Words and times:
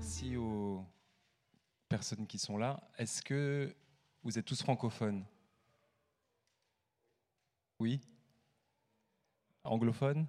merci 0.00 0.34
aux 0.38 0.82
personnes 1.86 2.26
qui 2.26 2.38
sont 2.38 2.56
là. 2.56 2.80
Est-ce 2.96 3.20
que 3.22 3.74
vous 4.22 4.38
êtes 4.38 4.46
tous 4.46 4.62
francophones? 4.62 5.26
Oui? 7.78 8.00
Anglophone? 9.62 10.26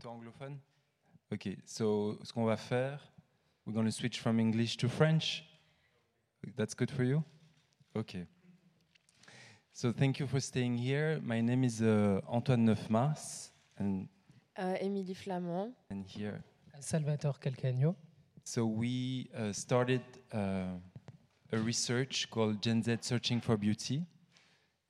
Toi 0.00 0.12
anglophone? 0.12 0.58
Ok, 1.30 1.50
so 1.66 2.18
ce 2.24 2.32
qu'on 2.32 2.44
va 2.46 2.56
faire, 2.56 3.12
we're 3.66 3.74
going 3.74 3.84
to 3.84 3.90
switch 3.92 4.18
from 4.18 4.40
English 4.40 4.78
to 4.78 4.88
French. 4.88 5.44
That's 6.56 6.74
good 6.74 6.90
for 6.90 7.04
you? 7.04 7.22
Okay. 7.94 8.26
So 9.74 9.92
thank 9.92 10.18
you 10.20 10.26
for 10.26 10.40
staying 10.40 10.78
here. 10.78 11.20
My 11.22 11.42
name 11.42 11.64
is 11.64 11.82
uh, 11.82 12.20
Antoine 12.26 12.64
Neufmas, 12.64 13.52
and, 13.78 14.08
Euh, 14.58 14.76
Émilie 14.82 15.14
Flamand. 15.14 15.72
and 15.90 16.04
here 16.06 16.42
Salvatore 16.80 17.38
Calcagno. 17.38 17.94
So 18.44 18.66
we 18.66 19.30
uh, 19.34 19.52
started 19.52 20.02
uh, 20.32 20.76
a 21.52 21.58
research 21.58 22.28
called 22.28 22.60
Gen 22.60 22.82
Z 22.82 22.98
Searching 23.02 23.40
for 23.40 23.56
Beauty, 23.56 24.02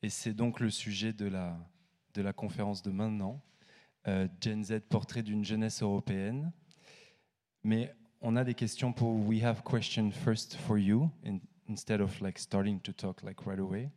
et 0.03 0.09
c'est 0.09 0.33
donc 0.33 0.59
le 0.59 0.71
sujet 0.71 1.13
de 1.13 1.27
la, 1.27 1.57
de 2.15 2.23
la 2.23 2.33
conférence 2.33 2.83
de 2.83 2.91
maintenant, 2.91 3.43
euh, 4.09 4.27
Gen 4.41 4.65
Z 4.65 4.81
portrait 4.89 5.23
d'une 5.23 5.45
jeunesse 5.45 5.83
européenne. 5.83 6.51
Mais 7.63 7.95
on 8.21 8.37
a 8.37 8.45
des 8.45 8.55
questions 8.55 8.93
pour 8.93 9.15
we 9.15 9.43
have 9.45 9.63
questions 9.63 10.11
first 10.11 10.57
for 10.57 10.79
you 10.79 11.11
in- 11.25 11.41
instead 11.69 12.01
of 12.01 12.21
like 12.21 12.39
starting 12.39 12.81
to 12.81 12.93
talk 12.93 13.23
like 13.23 13.45
right 13.47 13.61
away. 13.61 13.91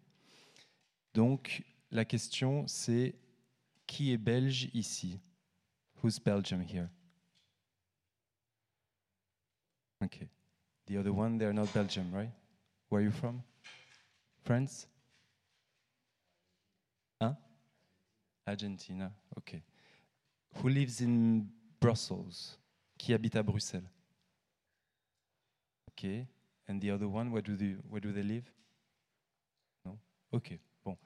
Donc 1.13 1.63
la 1.91 2.03
question 2.03 2.67
c'est 2.67 3.15
qui 3.87 4.11
est 4.11 4.17
belge 4.17 4.69
ici? 4.73 5.19
Who's 6.03 6.19
Belgium 6.19 6.61
here? 6.61 6.89
Okay. 10.03 10.27
The 10.87 10.97
other 10.97 11.13
one, 11.13 11.37
they're 11.37 11.53
not 11.53 11.73
Belgium, 11.73 12.11
right? 12.13 12.31
Where 12.89 13.01
are 13.01 13.03
you 13.03 13.11
from? 13.11 13.41
France? 14.43 14.87
Hein? 17.19 17.35
Argentina, 18.47 19.11
okay. 19.37 19.63
Who 20.55 20.69
lives 20.69 21.01
in 21.01 21.49
Brussels? 21.79 22.57
Qui 22.97 23.13
habite 23.13 23.35
à 23.35 23.43
Bruxelles? 23.43 23.89
Okay. 25.91 26.27
And 26.67 26.81
the 26.81 26.91
other 26.91 27.07
one, 27.07 27.31
where 27.31 27.41
do 27.41 27.55
they, 27.55 27.75
where 27.89 28.01
do 28.01 28.11
they 28.11 28.23
live? 28.23 28.51
No? 29.85 29.97
Okay, 30.33 30.59
bon. 30.83 30.97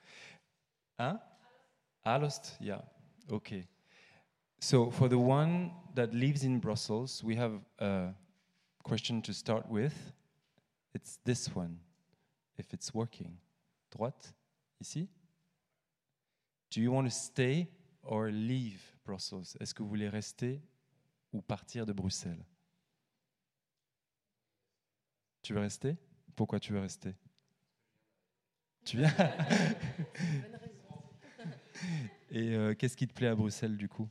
Hein? 0.98 1.20
Alost? 2.06 2.56
Yeah, 2.60 2.82
okay. 3.32 3.68
So 4.60 4.92
for 4.92 5.08
the 5.08 5.18
one 5.18 5.72
that 5.96 6.14
lives 6.14 6.44
in 6.44 6.60
Brussels, 6.60 7.24
we 7.24 7.36
have 7.36 7.54
a 7.80 8.10
question 8.90 9.22
to 9.22 9.32
start 9.34 9.70
with. 9.70 9.94
It's 10.96 11.20
this 11.24 11.56
one, 11.56 11.78
if 12.58 12.74
it's 12.74 12.92
working. 12.92 13.38
Droite, 13.96 14.34
ici. 14.82 15.08
Do 16.72 16.82
you 16.82 16.92
want 16.92 17.06
to 17.06 17.12
stay 17.16 17.68
or 18.02 18.32
leave 18.32 18.82
Brussels? 19.06 19.56
Est-ce 19.60 19.76
que 19.76 19.84
vous 19.84 19.90
voulez 19.90 20.10
rester 20.10 20.60
ou 21.32 21.42
partir 21.42 21.86
de 21.86 21.94
Bruxelles? 21.94 22.44
Tu 25.44 25.54
veux 25.54 25.62
rester? 25.62 25.96
Pourquoi 26.36 26.60
tu 26.60 26.74
veux 26.74 26.80
rester? 26.80 27.14
Tu 28.86 28.98
viens? 28.98 29.14
Et 32.32 32.56
euh, 32.56 32.74
qu'est-ce 32.74 32.98
qui 32.98 33.08
te 33.08 33.14
plaît 33.14 33.28
à 33.28 33.36
Bruxelles 33.36 33.78
du 33.78 33.88
coup? 33.88 34.10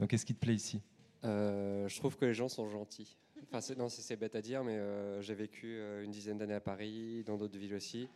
Donc 0.00 0.08
qu'est-ce 0.08 0.24
qui 0.26 0.34
te 0.34 0.40
plaît 0.40 0.54
ici? 0.54 0.82
Euh, 1.24 1.86
je 1.86 1.96
trouve 1.98 2.16
que 2.16 2.24
les 2.24 2.32
gens 2.34 2.48
sont 2.48 2.66
gentils. 2.66 3.16
Enfin, 3.44 3.60
c'est- 3.60 3.76
non, 3.76 3.88
c'est 3.90 4.00
c'est 4.02 4.16
bête 4.16 4.34
à 4.34 4.40
dire, 4.40 4.64
mais 4.64 4.76
euh, 4.76 5.20
j'ai 5.20 5.34
vécu 5.34 5.66
euh, 5.78 6.02
une 6.02 6.10
dizaine 6.10 6.38
d'années 6.38 6.54
à 6.54 6.60
Paris, 6.60 7.22
dans 7.24 7.36
d'autres 7.36 7.58
villes 7.58 7.74
aussi, 7.74 8.08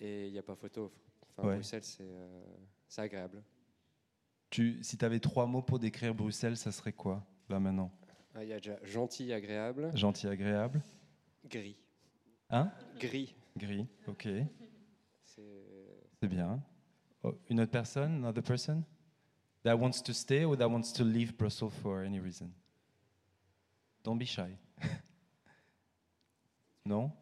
et 0.00 0.26
il 0.26 0.32
n'y 0.32 0.38
a 0.38 0.42
pas 0.42 0.56
photo. 0.56 0.90
Enfin, 1.36 1.48
Ouais. 1.48 1.54
Bruxelles, 1.54 1.84
c'est 1.84 2.04
c'est 2.88 3.00
agréable. 3.02 3.42
Tu, 4.50 4.82
si 4.82 4.96
tu 4.96 5.04
avais 5.04 5.20
trois 5.20 5.46
mots 5.46 5.62
pour 5.62 5.78
décrire 5.78 6.14
Bruxelles, 6.14 6.56
ça 6.56 6.72
serait 6.72 6.92
quoi, 6.94 7.24
là 7.48 7.60
maintenant? 7.60 7.92
Ah, 8.34 8.42
Il 8.42 8.48
y 8.48 8.52
a 8.52 8.56
déjà 8.56 8.78
gentil, 8.82 9.32
agréable, 9.32 9.90
Gentil, 9.94 10.26
agréable. 10.26 10.82
gris. 11.48 11.76
Hein? 12.50 12.72
Gris. 12.98 13.36
Gris, 13.56 13.86
ok, 14.08 14.26
C'est 15.22 15.42
c'est 16.20 16.28
bien. 16.28 16.60
Oh, 17.22 17.34
une 17.50 17.60
autre 17.60 17.70
personne, 17.72 18.24
another 18.24 18.42
person? 18.42 18.82
That 19.68 19.78
wants 19.78 20.00
to 20.00 20.14
stay 20.14 20.44
or 20.44 20.56
that 20.56 20.70
wants 20.70 20.92
to 20.92 21.04
leave 21.04 21.36
Brussels 21.36 21.74
for 21.82 22.02
any 22.02 22.20
reason? 22.20 22.54
Don't 24.02 24.16
be 24.16 24.24
shy. 24.24 24.56
non? 26.86 27.12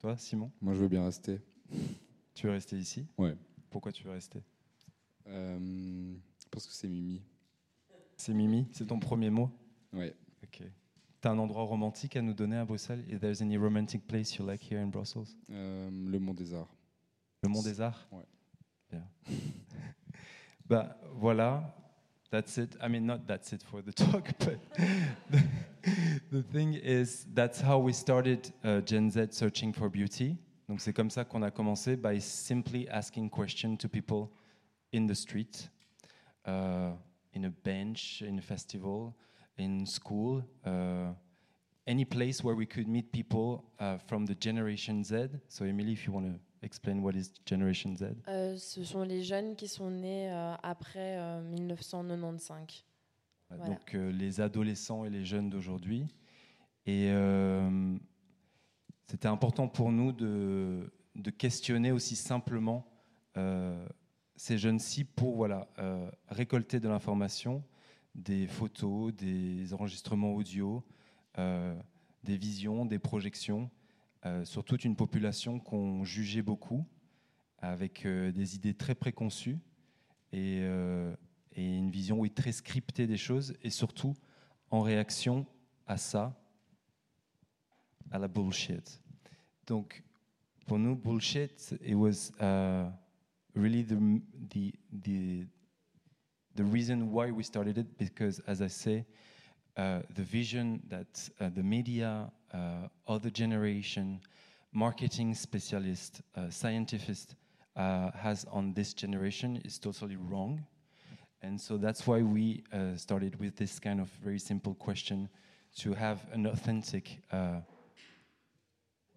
Toi, 0.00 0.16
Simon? 0.16 0.50
Moi, 0.60 0.74
je 0.74 0.80
veux 0.80 0.88
bien 0.88 1.04
rester. 1.04 1.40
Tu 2.34 2.48
veux 2.48 2.52
rester 2.52 2.76
ici? 2.76 3.06
Ouais. 3.16 3.36
Pourquoi 3.70 3.92
tu 3.92 4.02
veux 4.02 4.10
rester? 4.10 4.42
Euh, 5.28 6.16
parce 6.50 6.66
que 6.66 6.72
c'est 6.72 6.88
Mimi. 6.88 7.22
C'est 8.16 8.34
Mimi, 8.34 8.66
c'est 8.72 8.88
ton 8.88 8.98
premier 8.98 9.30
mot? 9.30 9.48
Ouais. 9.92 10.12
Ok. 10.42 10.60
T'as 11.20 11.30
un 11.30 11.38
endroit 11.38 11.62
romantique 11.62 12.16
à 12.16 12.22
nous 12.22 12.34
donner 12.34 12.56
à 12.56 12.64
Bruxelles? 12.64 13.04
If 13.08 13.20
there's 13.20 13.42
any 13.42 13.56
romantic 13.56 14.08
place 14.08 14.34
you 14.34 14.44
like 14.44 14.60
here 14.60 14.82
in 14.82 14.88
Brussels? 14.88 15.36
Euh, 15.50 15.88
le 15.88 16.18
Mont 16.18 16.34
des 16.34 16.52
Arts. 16.52 16.74
Le 17.44 17.48
Mont 17.48 17.62
des 17.62 17.80
Arts? 17.80 18.08
Ouais. 18.10 18.26
Bien. 18.90 19.08
bah 20.66 20.96
voilà, 21.20 21.62
that's 22.30 22.58
it. 22.58 22.76
I 22.80 22.88
mean, 22.88 23.06
not 23.06 23.26
that's 23.26 23.52
it 23.52 23.62
for 23.62 23.82
the 23.82 23.92
talk, 24.04 24.28
but 24.38 24.58
the, 25.30 25.42
the 26.30 26.42
thing 26.42 26.74
is, 26.74 27.26
that's 27.32 27.60
how 27.60 27.78
we 27.78 27.92
started 27.92 28.52
uh, 28.64 28.80
Gen 28.80 29.10
Z 29.10 29.28
searching 29.30 29.72
for 29.72 29.88
beauty. 29.88 30.36
Donc 30.68 30.80
c'est 30.80 30.94
comme 30.94 31.10
ça 31.10 31.24
qu'on 31.24 31.42
a 31.42 31.50
commencé 31.50 31.96
by 31.96 32.18
simply 32.18 32.88
asking 32.88 33.28
questions 33.28 33.76
to 33.76 33.88
people 33.88 34.30
in 34.92 35.06
the 35.06 35.14
street, 35.14 35.68
uh, 36.46 36.92
in 37.34 37.44
a 37.44 37.50
bench, 37.50 38.22
in 38.22 38.38
a 38.38 38.42
festival, 38.42 39.14
in 39.58 39.84
school, 39.86 40.42
uh, 40.64 41.12
any 41.86 42.04
place 42.04 42.42
where 42.42 42.54
we 42.54 42.64
could 42.64 42.88
meet 42.88 43.12
people 43.12 43.64
uh, 43.78 43.98
from 43.98 44.24
the 44.24 44.34
Generation 44.34 45.04
Z. 45.04 45.28
So 45.48 45.66
Emily, 45.66 45.92
if 45.92 46.06
you 46.06 46.12
want 46.12 46.26
to 46.26 46.40
explain 46.64 46.98
what 46.98 47.12
is 47.12 47.30
Generation 47.46 47.94
Z. 47.96 48.04
Euh, 48.28 48.56
ce 48.56 48.82
sont 48.84 49.02
les 49.02 49.22
jeunes 49.22 49.54
qui 49.56 49.68
sont 49.68 49.90
nés 49.90 50.30
euh, 50.32 50.54
après 50.62 51.18
euh, 51.18 51.42
1995. 51.42 52.84
Ouais, 53.50 53.56
Voilà. 53.56 53.74
Donc 53.74 53.94
euh, 53.94 54.10
les 54.10 54.40
adolescents 54.40 55.04
et 55.04 55.10
les 55.10 55.24
jeunes 55.24 55.50
d'aujourd'hui. 55.50 56.06
Et 56.86 57.10
euh, 57.10 57.96
c'était 59.06 59.28
important 59.28 59.68
pour 59.68 59.92
nous 59.92 60.12
de, 60.12 60.92
de 61.14 61.30
questionner 61.30 61.92
aussi 61.92 62.16
simplement 62.16 62.86
euh, 63.36 63.86
ces 64.36 64.58
jeunes-ci 64.58 65.04
pour 65.04 65.36
voilà, 65.36 65.68
euh, 65.78 66.10
récolter 66.28 66.80
de 66.80 66.88
l'information, 66.88 67.62
des 68.14 68.46
photos, 68.46 69.14
des 69.14 69.72
enregistrements 69.72 70.34
audio, 70.34 70.82
euh, 71.38 71.74
des 72.22 72.36
visions, 72.36 72.84
des 72.86 72.98
projections, 72.98 73.70
euh, 74.26 74.44
sur 74.44 74.64
toute 74.64 74.84
une 74.84 74.96
population 74.96 75.58
qu'on 75.58 76.04
jugeait 76.04 76.42
beaucoup, 76.42 76.86
avec 77.58 78.06
euh, 78.06 78.32
des 78.32 78.54
idées 78.56 78.74
très 78.74 78.94
préconçues 78.94 79.58
et, 80.32 80.60
euh, 80.62 81.14
une 81.56 81.90
vision 81.90 82.20
très 82.28 82.52
scriptée 82.52 83.06
des 83.06 83.16
choses, 83.16 83.54
et 83.62 83.70
surtout 83.70 84.14
en 84.70 84.80
réaction 84.80 85.46
à 85.86 85.96
ça, 85.96 86.36
à 88.10 88.18
la 88.18 88.26
bullshit. 88.26 89.00
Donc, 89.66 90.02
pour 90.66 90.78
nous, 90.78 90.96
bullshit, 90.96 91.76
it 91.84 91.94
was 91.94 92.32
uh, 92.40 92.90
really 93.54 93.84
the, 93.84 93.98
the, 94.50 94.72
the, 94.90 95.46
the 96.56 96.64
reason 96.64 97.12
why 97.12 97.30
we 97.30 97.44
started 97.44 97.78
it, 97.78 97.98
because 97.98 98.42
as 98.46 98.60
I 98.60 98.68
say, 98.68 99.06
uh, 99.76 100.00
the 100.14 100.22
vision 100.22 100.80
that 100.88 101.30
uh, 101.40 101.50
the 101.50 101.62
media, 101.62 102.32
other 103.06 103.30
generation, 103.30 104.20
marketing 104.72 105.34
specialist, 105.34 106.20
uh, 106.36 106.50
scientist 106.50 107.36
uh, 107.76 108.10
has 108.12 108.44
on 108.50 108.72
this 108.74 108.94
generation 108.94 109.60
is 109.64 109.78
totally 109.78 110.16
wrong. 110.16 110.64
And 111.42 111.60
so 111.60 111.76
that's 111.76 112.06
why 112.06 112.22
we 112.22 112.64
uh, 112.72 112.96
started 112.96 113.38
with 113.38 113.56
this 113.56 113.78
kind 113.78 114.00
of 114.00 114.08
very 114.22 114.38
simple 114.38 114.74
question 114.74 115.28
to 115.76 115.92
have 115.92 116.24
an 116.32 116.46
authentic, 116.46 117.18
uh, 117.32 117.60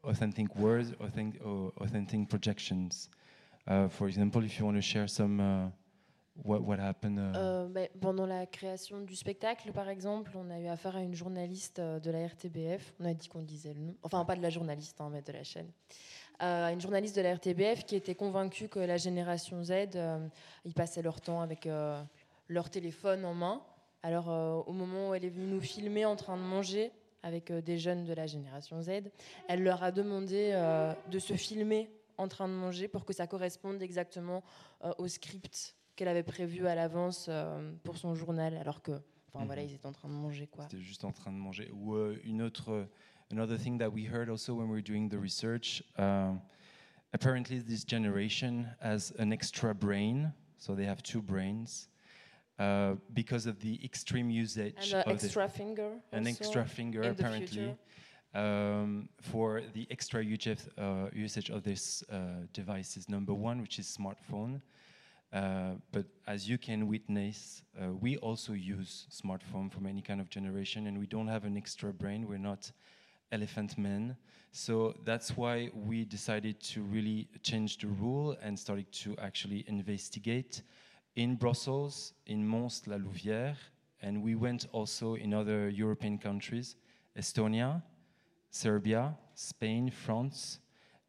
authentic 0.04 0.56
words, 0.56 0.94
authentic, 1.00 1.42
authentic 1.44 2.30
projections. 2.30 3.10
Uh, 3.68 3.88
for 3.88 4.08
example, 4.08 4.44
if 4.44 4.60
you 4.60 4.66
want 4.66 4.78
to 4.78 4.82
share 4.82 5.08
some, 5.08 5.40
uh, 5.40 5.68
what, 6.44 6.60
what 6.60 6.78
happened. 6.80 7.18
Uh, 7.20 7.36
Euh, 7.38 7.68
ben, 7.68 7.88
pendant 8.02 8.26
la 8.26 8.46
création 8.46 9.02
du 9.02 9.16
spectacle, 9.16 9.72
par 9.72 9.90
exemple, 9.90 10.32
on 10.36 10.50
a 10.50 10.60
eu 10.60 10.68
affaire 10.68 10.96
à 10.96 11.02
une 11.02 11.14
journaliste 11.16 11.80
euh, 11.80 12.00
de 12.00 12.12
la 12.12 12.26
RTBF. 12.28 12.94
On 13.00 13.06
a 13.06 13.14
dit 13.14 13.28
qu'on 13.28 13.42
disait 13.42 13.74
le 13.74 13.82
nom. 13.82 13.96
Enfin, 14.04 14.24
pas 14.26 14.36
de 14.36 14.42
la 14.42 14.50
journaliste, 14.50 15.00
hein, 15.02 15.10
mais 15.12 15.22
de 15.22 15.32
la 15.32 15.44
chaîne. 15.44 15.70
Euh, 16.44 16.70
une 16.70 16.80
journaliste 16.82 17.16
de 17.16 17.22
la 17.22 17.34
RTBF 17.34 17.84
qui 17.86 17.96
était 17.96 18.14
convaincue 18.16 18.68
que 18.68 18.80
la 18.80 18.98
génération 18.98 19.64
Z, 19.64 19.72
euh, 19.96 20.28
ils 20.66 20.74
passaient 20.74 21.02
leur 21.02 21.20
temps 21.20 21.42
avec 21.42 21.66
euh, 21.66 22.02
leur 22.48 22.70
téléphone 22.70 23.26
en 23.26 23.34
main. 23.34 23.62
Alors, 24.04 24.30
euh, 24.30 24.62
au 24.68 24.74
moment 24.74 25.10
où 25.10 25.14
elle 25.16 25.26
est 25.26 25.30
venue 25.30 25.48
nous 25.48 25.62
filmer 25.62 26.06
en 26.06 26.16
train 26.16 26.38
de 26.38 26.44
manger 26.44 26.92
avec 27.24 27.50
euh, 27.50 27.62
des 27.62 27.80
jeunes 27.80 28.06
de 28.06 28.14
la 28.14 28.28
génération 28.28 28.80
Z, 28.84 28.90
elle 29.48 29.64
leur 29.64 29.82
a 29.84 29.92
demandé 29.92 30.52
euh, 30.54 30.94
de 31.10 31.18
se 31.18 31.34
filmer 31.34 31.90
en 32.20 32.28
train 32.28 32.48
de 32.48 32.54
manger 32.54 32.88
pour 32.88 33.04
que 33.06 33.14
ça 33.14 33.26
corresponde 33.28 33.82
exactement 33.82 34.44
euh, 34.84 34.94
au 35.00 35.08
script 35.08 35.76
qu'elle 35.98 36.08
avait 36.08 36.24
prévu 36.24 36.68
à 36.68 36.76
l'avance 36.76 37.26
euh, 37.28 37.74
pour 37.84 37.98
son 37.98 38.14
journal, 38.16 38.56
alors 38.56 38.82
que, 38.82 38.92
enfin 39.28 39.40
Mhm. 39.42 39.46
voilà, 39.48 39.64
ils 39.64 39.74
étaient 39.74 39.86
en 39.88 39.92
train 39.92 40.08
de 40.08 40.14
manger 40.14 40.48
quoi. 40.48 40.64
C'était 40.70 40.82
juste 40.82 41.04
en 41.04 41.12
train 41.12 41.32
de 41.34 41.38
manger. 41.38 41.70
Ou 41.74 41.96
euh, 41.96 42.18
une 42.24 42.42
autre, 42.42 42.72
euh, 42.72 42.86
another 43.32 43.58
thing 43.58 43.78
that 43.80 43.90
we 43.90 44.06
heard 44.08 44.30
also 44.30 44.54
when 44.54 44.68
we 44.70 44.76
were 44.76 44.82
doing 44.84 45.10
the 45.10 45.20
research. 45.20 45.84
um, 45.98 46.40
apparently, 47.14 47.60
this 47.60 47.84
generation 47.84 48.68
has 48.80 49.12
an 49.18 49.32
extra 49.34 49.74
brain, 49.74 50.32
so 50.60 50.76
they 50.76 50.86
have 50.86 51.02
two 51.02 51.22
brains, 51.22 51.90
uh, 52.60 52.96
because 53.14 53.48
of 53.48 53.60
the 53.60 53.80
extreme 53.84 54.30
usage 54.30 54.94
And 54.94 55.04
uh, 55.04 55.10
of 55.12 55.24
extra 55.24 55.50
finger. 55.50 56.00
an 56.12 56.28
extra 56.28 56.64
finger 56.66 57.02
apparently 57.10 57.76
um, 58.36 59.10
for 59.20 59.62
the 59.74 59.88
extra 59.90 60.24
usage, 60.24 60.60
uh, 60.78 61.10
usage 61.12 61.50
of 61.50 61.64
this 61.64 62.04
uh, 62.12 62.46
devices. 62.54 63.10
Number 63.10 63.34
one, 63.34 63.62
which 63.62 63.80
is 63.80 63.88
smartphone. 63.88 64.62
Uh, 65.34 65.74
but 65.92 66.06
as 66.26 66.48
you 66.48 66.58
can 66.58 66.88
witness, 66.88 67.62
uh, 67.80 67.92
we 67.94 68.18
also 68.18 68.54
use 68.54 69.08
smartphone 69.12 69.72
from 69.72 69.86
any 69.86 70.02
kind 70.02 70.22
of 70.22 70.30
generation, 70.30 70.88
and 70.88 70.98
we 70.98 71.06
don't 71.06 71.28
have 71.28 71.44
an 71.44 71.58
extra 71.58 71.92
brain. 71.92 72.28
We're 72.28 72.38
not 72.38 72.72
elephant 73.32 73.78
men. 73.78 74.16
So 74.52 74.96
that's 75.04 75.36
why 75.36 75.70
we 75.74 76.06
decided 76.06 76.62
to 76.62 76.82
really 76.82 77.28
change 77.44 77.78
the 77.78 77.88
rule 77.88 78.38
and 78.42 78.58
started 78.58 78.92
to 79.04 79.16
actually 79.18 79.66
investigate 79.68 80.64
in 81.16 81.36
Brussels, 81.36 82.14
in 82.26 82.48
Mons, 82.48 82.84
La 82.88 82.98
Louvière, 82.98 83.58
and 84.02 84.24
we 84.24 84.36
went 84.36 84.68
also 84.72 85.16
in 85.16 85.34
other 85.34 85.70
European 85.70 86.18
countries, 86.18 86.76
Estonia, 87.18 87.82
Serbia, 88.50 89.18
Spain, 89.36 89.90
France, 89.90 90.60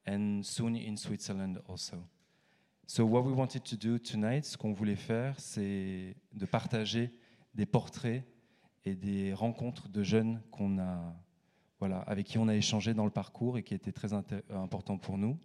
and 0.06 0.44
soon 0.44 0.74
in 0.76 0.96
Switzerland 0.96 1.60
also. 1.68 2.02
So 2.90 3.04
what 3.04 3.20
we 3.20 3.34
wanted 3.34 3.62
to 3.64 3.76
do 3.76 3.98
tonight, 3.98 4.46
ce 4.46 4.56
qu'on 4.56 4.72
voulait 4.72 4.96
faire, 4.96 5.38
c'est 5.38 6.16
de 6.32 6.46
partager 6.46 7.12
des 7.54 7.66
portraits 7.66 8.24
et 8.86 8.94
des 8.94 9.34
rencontres 9.34 9.90
de 9.90 10.02
jeunes 10.02 10.40
qu'on 10.50 10.78
a, 10.78 11.14
voilà, 11.80 11.98
avec 12.00 12.26
qui 12.26 12.38
on 12.38 12.48
a 12.48 12.54
échangé 12.54 12.94
dans 12.94 13.04
le 13.04 13.10
parcours 13.10 13.58
et 13.58 13.62
qui 13.62 13.74
étaient 13.74 13.92
très 13.92 14.14
importants 14.14 14.96
pour 14.96 15.18
nous. 15.18 15.38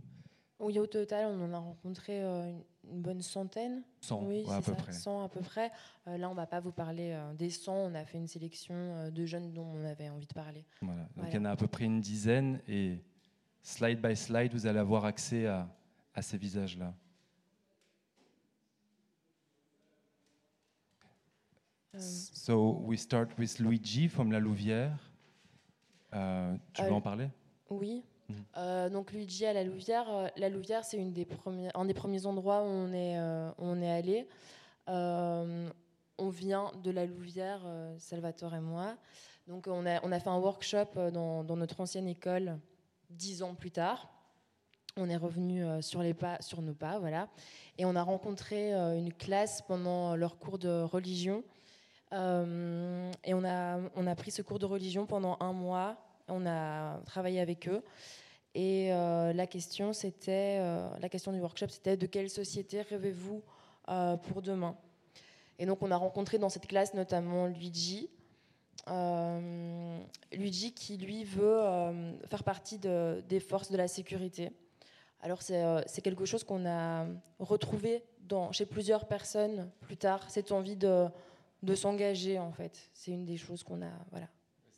Oui, 0.60 0.80
au 0.80 0.88
total, 0.88 1.26
on 1.26 1.44
en 1.44 1.52
a 1.54 1.60
rencontré 1.60 2.24
euh, 2.24 2.50
une, 2.90 3.02
bonne 3.02 3.22
centaine. 3.22 3.84
100 4.00 4.24
oui, 4.24 4.46
ouais, 4.48 4.54
à 4.54 4.62
peu 4.62 4.72
ça, 4.72 4.76
près. 4.76 4.94
100 4.94 5.26
à 5.26 5.28
peu 5.28 5.42
près. 5.42 5.70
Euh, 6.08 6.18
là, 6.18 6.30
on 6.30 6.34
va 6.34 6.48
pas 6.48 6.62
vous 6.62 6.72
parler 6.72 7.12
euh, 7.12 7.34
des 7.34 7.50
100. 7.50 7.74
On 7.74 7.94
a 7.94 8.06
fait 8.06 8.20
une 8.20 8.30
sélection 8.30 8.74
euh, 8.74 9.12
de 9.12 9.26
jeunes 9.26 9.52
dont 9.52 9.66
on 9.66 9.84
avait 9.84 10.08
envie 10.08 10.28
de 10.28 10.34
parler. 10.34 10.66
Voilà. 10.82 11.02
Donc 11.02 11.10
Voilà. 11.16 11.30
il 11.32 11.36
y 11.36 11.40
en 11.40 11.44
a 11.44 11.52
à 11.52 11.58
peu 11.58 11.68
près 11.68 11.84
une 11.84 12.00
dizaine 12.00 12.62
et 12.70 13.04
slide 13.62 14.02
by 14.02 14.16
slide, 14.16 14.54
vous 14.54 14.66
allez 14.66 14.80
avoir 14.80 15.04
accès 15.04 15.46
à, 15.46 15.68
à 16.14 16.22
ces 16.22 16.38
visages-là. 16.38 16.94
So 21.98 22.82
we 22.86 22.98
start 22.98 23.30
with 23.38 23.60
Luigi 23.60 24.08
from 24.08 24.32
La 24.32 24.40
Louvière. 24.40 24.98
Euh, 26.14 26.56
tu 26.74 26.82
veux 26.82 26.90
Euh, 26.90 26.94
en 26.94 27.02
parler? 27.02 27.30
Oui. 27.70 28.04
Mhm. 28.30 28.36
Euh, 28.58 28.90
donc 28.90 29.12
Luigi 29.12 29.46
à 29.46 29.54
la 29.54 29.64
Louvière. 29.64 30.10
euh, 30.10 30.28
la 30.38 30.50
Louvière, 30.50 30.84
c'est 30.86 30.98
une 30.98 31.14
des 31.14 31.26
premiers, 31.26 31.70
un 31.76 31.86
des 31.86 31.94
premiers 31.94 32.26
endroits 32.26 32.62
où 32.64 32.68
on 32.68 32.92
est, 32.94 33.18
euh, 33.20 33.50
où 33.60 33.66
on 33.66 33.82
est 33.82 33.92
allé. 33.92 34.28
Euh, 34.90 35.70
on 36.18 36.30
vient 36.30 36.72
de 36.84 36.90
la 36.92 37.06
Louvière, 37.06 37.62
euh, 37.66 37.96
Salvatore 38.00 38.56
et 38.56 38.60
moi. 38.60 38.96
Donc 39.48 39.68
on 39.68 39.86
a, 39.86 40.04
on 40.04 40.12
a 40.12 40.20
fait 40.20 40.30
un 40.30 40.38
workshop 40.40 40.98
euh, 40.98 41.12
dans, 41.12 41.44
dans 41.44 41.58
notre 41.58 41.80
ancienne 41.80 42.08
école 42.08 42.58
dix 43.10 43.44
ans 43.44 43.54
plus 43.56 43.72
tard. 43.72 44.10
On 44.98 45.10
est 45.10 45.18
revenu 45.18 45.64
euh, 45.66 45.82
sur, 45.82 46.02
les 46.02 46.14
pas, 46.14 46.38
sur 46.42 46.62
nos 46.62 46.74
pas, 46.76 46.98
voilà. 47.00 47.28
Et 47.78 47.86
on 47.86 47.96
a 47.96 48.04
rencontré 48.04 48.74
euh, 48.74 48.98
une 48.98 49.12
classe 49.14 49.62
pendant 49.62 50.16
leur 50.16 50.38
cours 50.38 50.58
de 50.60 50.82
religion. 50.84 51.44
Euh, 52.14 53.12
et 53.24 53.34
on 53.34 53.44
a, 53.44 53.80
on 53.96 54.08
a 54.08 54.16
pris 54.16 54.32
ce 54.32 54.42
cours 54.42 54.60
de 54.60 54.66
religion 54.66 55.06
pendant 55.06 55.38
un 55.40 55.54
mois. 55.54 55.98
On 56.28 56.46
a 56.46 57.00
travaillé 57.06 57.40
avec 57.40 57.68
eux. 57.68 57.84
Et 58.56 58.94
euh, 58.94 59.34
la 59.34 59.48
question, 59.48 59.94
c'était, 59.94 60.58
euh, 60.60 60.88
la 61.00 61.10
question 61.10 61.32
du 61.32 61.40
workshop, 61.40 61.70
c'était 61.70 61.98
de 61.98 62.06
quelle 62.06 62.30
société 62.30 62.82
rêvez-vous 62.82 63.42
pour 64.24 64.42
demain? 64.42 64.78
Et 65.60 65.66
donc, 65.66 65.82
on 65.82 65.92
a 65.92 65.98
rencontré 65.98 66.38
dans 66.38 66.50
cette 66.50 66.68
classe 66.68 66.94
notamment 66.94 67.48
Luigi. 67.48 68.10
Luigi 70.32 70.74
qui, 70.74 70.98
lui, 70.98 71.26
veut 71.26 71.62
faire 72.30 72.44
partie 72.44 72.78
de- 72.80 73.22
des 73.28 73.40
forces 73.40 73.72
de 73.72 73.78
la 73.78 73.88
sécurité. 73.88 74.52
Alors, 75.24 75.42
c'est 75.42 75.64
euh, 75.64 75.82
quelque 76.04 76.26
chose 76.26 76.44
qu'on 76.44 76.66
a 76.66 77.06
retrouvé 77.40 78.04
chez 78.52 78.66
plusieurs 78.66 79.06
personnes 79.06 79.70
plus 79.82 79.96
tard, 79.96 80.30
cette 80.30 80.52
envie 80.52 80.76
de, 80.76 81.08
de 81.64 81.76
s'engager, 81.76 82.38
en 82.38 82.52
fait. 82.52 82.90
C'est 82.94 83.12
une 83.12 83.26
des 83.26 83.38
choses 83.38 83.64
qu'on 83.64 83.82
a. 83.82 83.92
Voilà. 84.12 84.28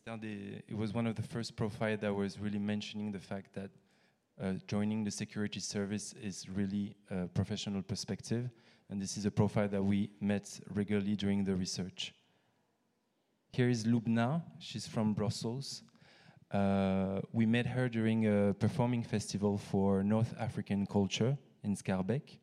It 0.08 0.78
was 0.78 0.94
one 0.94 1.08
of 1.08 1.16
the 1.16 1.24
first 1.24 1.56
profiles 1.56 2.00
that 2.02 2.14
was 2.14 2.40
really 2.40 2.60
mentioning 2.60 3.12
the 3.12 3.20
fact 3.20 3.54
that 3.56 3.72
uh, 4.40 4.54
joining 4.68 5.04
the 5.04 5.10
security 5.10 5.60
service 5.60 6.14
is 6.22 6.48
really 6.48 6.96
a 7.10 7.28
professional 7.28 7.82
perspective, 7.82 8.50
and 8.92 9.02
this 9.02 9.18
is 9.18 9.26
a 9.26 9.32
profile 9.32 9.68
that 9.68 9.84
we 9.84 10.12
met 10.22 10.60
regularly 10.76 11.16
during 11.16 11.44
the 11.44 11.56
research. 11.56 12.14
Here 13.52 13.68
is 13.68 13.86
Lubna. 13.86 14.44
She's 14.60 14.88
from 14.88 15.16
Brussels. 15.16 15.82
Uh, 16.52 17.22
we 17.34 17.48
met 17.48 17.66
her 17.66 17.90
during 17.90 18.28
a 18.28 18.54
performing 18.54 19.02
festival 19.02 19.58
for 19.58 20.04
North 20.04 20.36
African 20.40 20.86
culture 20.86 21.36
in 21.64 21.76
Schaerbeek. 21.76 22.38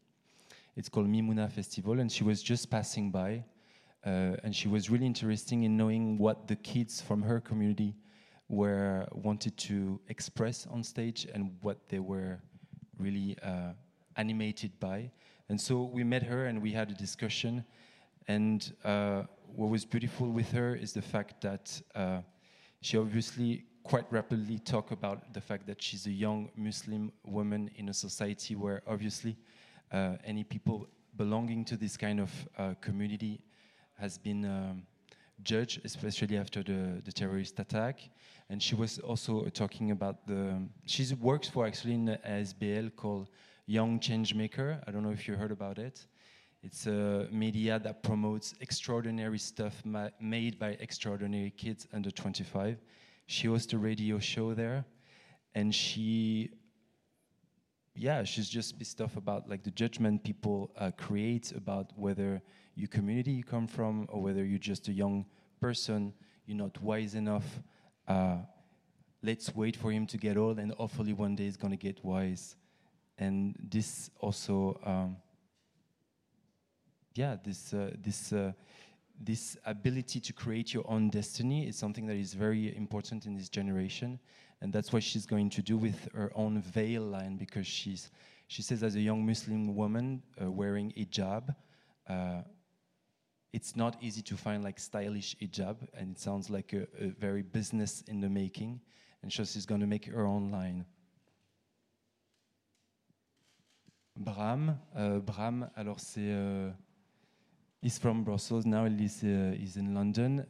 It's 0.74 0.88
called 0.88 1.06
Mimuna 1.06 1.48
Festival, 1.48 2.00
and 2.00 2.10
she 2.10 2.24
was 2.24 2.42
just 2.42 2.70
passing 2.70 3.12
by. 3.12 3.44
Uh, 4.04 4.36
and 4.42 4.54
she 4.54 4.68
was 4.68 4.90
really 4.90 5.06
interested 5.06 5.54
in 5.54 5.76
knowing 5.76 6.18
what 6.18 6.48
the 6.48 6.56
kids 6.56 7.00
from 7.00 7.22
her 7.22 7.40
community 7.40 7.94
were 8.48 9.06
wanted 9.12 9.56
to 9.56 10.00
express 10.08 10.66
on 10.66 10.82
stage 10.82 11.26
and 11.32 11.50
what 11.62 11.88
they 11.88 12.00
were 12.00 12.40
really 12.98 13.36
uh, 13.42 13.72
animated 14.16 14.78
by. 14.80 15.10
And 15.48 15.60
so 15.60 15.82
we 15.82 16.04
met 16.04 16.22
her 16.22 16.46
and 16.46 16.60
we 16.60 16.72
had 16.72 16.90
a 16.90 16.94
discussion. 16.94 17.64
And 18.28 18.72
uh, 18.84 19.22
what 19.46 19.70
was 19.70 19.84
beautiful 19.84 20.30
with 20.30 20.50
her 20.52 20.74
is 20.74 20.92
the 20.92 21.02
fact 21.02 21.40
that 21.42 21.80
uh, 21.94 22.20
she 22.80 22.98
obviously 22.98 23.64
quite 23.84 24.06
rapidly 24.10 24.58
talked 24.58 24.92
about 24.92 25.32
the 25.34 25.40
fact 25.40 25.66
that 25.66 25.82
she's 25.82 26.06
a 26.06 26.10
young 26.10 26.50
Muslim 26.56 27.12
woman 27.24 27.70
in 27.76 27.88
a 27.88 27.94
society 27.94 28.54
where 28.54 28.82
obviously 28.86 29.36
uh, 29.92 30.16
any 30.24 30.44
people 30.44 30.88
belonging 31.16 31.64
to 31.64 31.76
this 31.76 31.96
kind 31.96 32.20
of 32.20 32.30
uh, 32.58 32.74
community 32.80 33.40
has 33.98 34.18
been 34.18 34.44
um, 34.44 34.82
judged, 35.42 35.80
especially 35.84 36.36
after 36.36 36.62
the, 36.62 37.02
the 37.04 37.12
terrorist 37.12 37.58
attack. 37.58 38.00
And 38.48 38.62
she 38.62 38.74
was 38.74 38.98
also 38.98 39.44
talking 39.48 39.90
about 39.90 40.26
the. 40.26 40.62
She 40.86 41.14
works 41.14 41.48
for 41.48 41.66
actually 41.66 41.94
in 41.94 42.08
an 42.08 42.18
ASBL 42.26 42.94
called 42.96 43.28
Young 43.66 44.00
Changemaker. 44.00 44.82
I 44.86 44.90
don't 44.90 45.02
know 45.02 45.10
if 45.12 45.26
you 45.26 45.34
heard 45.34 45.52
about 45.52 45.78
it. 45.78 46.06
It's 46.62 46.86
a 46.86 47.26
media 47.32 47.80
that 47.80 48.02
promotes 48.02 48.54
extraordinary 48.60 49.38
stuff 49.38 49.82
ma- 49.84 50.10
made 50.20 50.58
by 50.58 50.76
extraordinary 50.80 51.50
kids 51.50 51.88
under 51.92 52.10
25. 52.10 52.78
She 53.26 53.48
hosts 53.48 53.72
a 53.72 53.78
radio 53.78 54.18
show 54.18 54.54
there, 54.54 54.84
and 55.54 55.74
she 55.74 56.50
yeah, 57.94 58.24
she's 58.24 58.48
just 58.48 58.78
pissed 58.78 59.00
off 59.00 59.16
about 59.16 59.48
like 59.48 59.62
the 59.62 59.70
judgment 59.70 60.24
people 60.24 60.70
uh, 60.78 60.90
create 60.96 61.52
about 61.52 61.90
whether 61.96 62.40
your 62.74 62.88
community 62.88 63.32
you 63.32 63.44
come 63.44 63.66
from 63.66 64.06
or 64.08 64.22
whether 64.22 64.44
you're 64.44 64.58
just 64.58 64.88
a 64.88 64.92
young 64.92 65.26
person, 65.60 66.14
you're 66.46 66.56
not 66.56 66.80
wise 66.82 67.14
enough. 67.14 67.60
Uh, 68.08 68.38
let's 69.22 69.54
wait 69.54 69.76
for 69.76 69.92
him 69.92 70.06
to 70.06 70.16
get 70.16 70.36
old, 70.36 70.58
and 70.58 70.72
hopefully 70.72 71.12
one 71.12 71.36
day 71.36 71.44
he's 71.44 71.56
gonna 71.56 71.76
get 71.76 72.02
wise. 72.02 72.56
And 73.18 73.54
this 73.70 74.10
also, 74.20 74.80
um, 74.84 75.16
yeah, 77.14 77.36
this 77.42 77.74
uh, 77.74 77.90
this. 78.02 78.32
Uh, 78.32 78.52
this 79.24 79.56
ability 79.66 80.18
to 80.18 80.32
create 80.32 80.74
your 80.74 80.84
own 80.90 81.08
destiny 81.08 81.68
is 81.68 81.76
something 81.76 82.06
that 82.06 82.16
is 82.16 82.34
very 82.34 82.74
important 82.76 83.24
in 83.24 83.36
this 83.36 83.48
generation 83.48 84.18
and 84.62 84.72
that's 84.72 84.92
what 84.92 85.02
she's 85.02 85.26
going 85.26 85.50
to 85.50 85.60
do 85.60 85.76
with 85.76 86.08
her 86.14 86.32
own 86.34 86.62
veil 86.62 87.02
line 87.02 87.36
because 87.36 87.66
she's 87.66 88.10
she 88.46 88.62
says 88.62 88.82
as 88.82 88.94
a 88.94 89.00
young 89.00 89.26
muslim 89.26 89.74
woman 89.76 90.22
uh, 90.40 90.50
wearing 90.50 90.90
hijab 90.96 91.54
uh, 92.08 92.42
it's 93.52 93.76
not 93.76 93.96
easy 94.00 94.22
to 94.22 94.36
find 94.36 94.64
like 94.64 94.78
stylish 94.78 95.36
hijab, 95.36 95.76
and 95.94 96.16
it 96.16 96.18
sounds 96.18 96.48
like 96.48 96.72
a, 96.72 96.86
a 96.98 97.08
very 97.08 97.42
business 97.42 98.02
in 98.08 98.20
the 98.20 98.28
making. 98.28 98.80
And 99.22 99.32
so 99.32 99.44
she's 99.44 99.66
going 99.66 99.80
to 99.80 99.86
make 99.86 100.06
her 100.06 100.26
own 100.26 100.50
line. 100.50 100.84
Bram, 104.16 104.78
euh, 104.96 105.20
Bram, 105.20 105.70
alors 105.76 106.00
c'est, 106.00 106.32
euh, 106.32 106.70
he's 107.80 107.98
from 107.98 108.24
Brussels 108.24 108.66
now, 108.66 108.84
he's, 108.86 109.22
uh, 109.22 109.54
he's 109.56 109.76
in 109.76 109.94
London. 109.94 110.46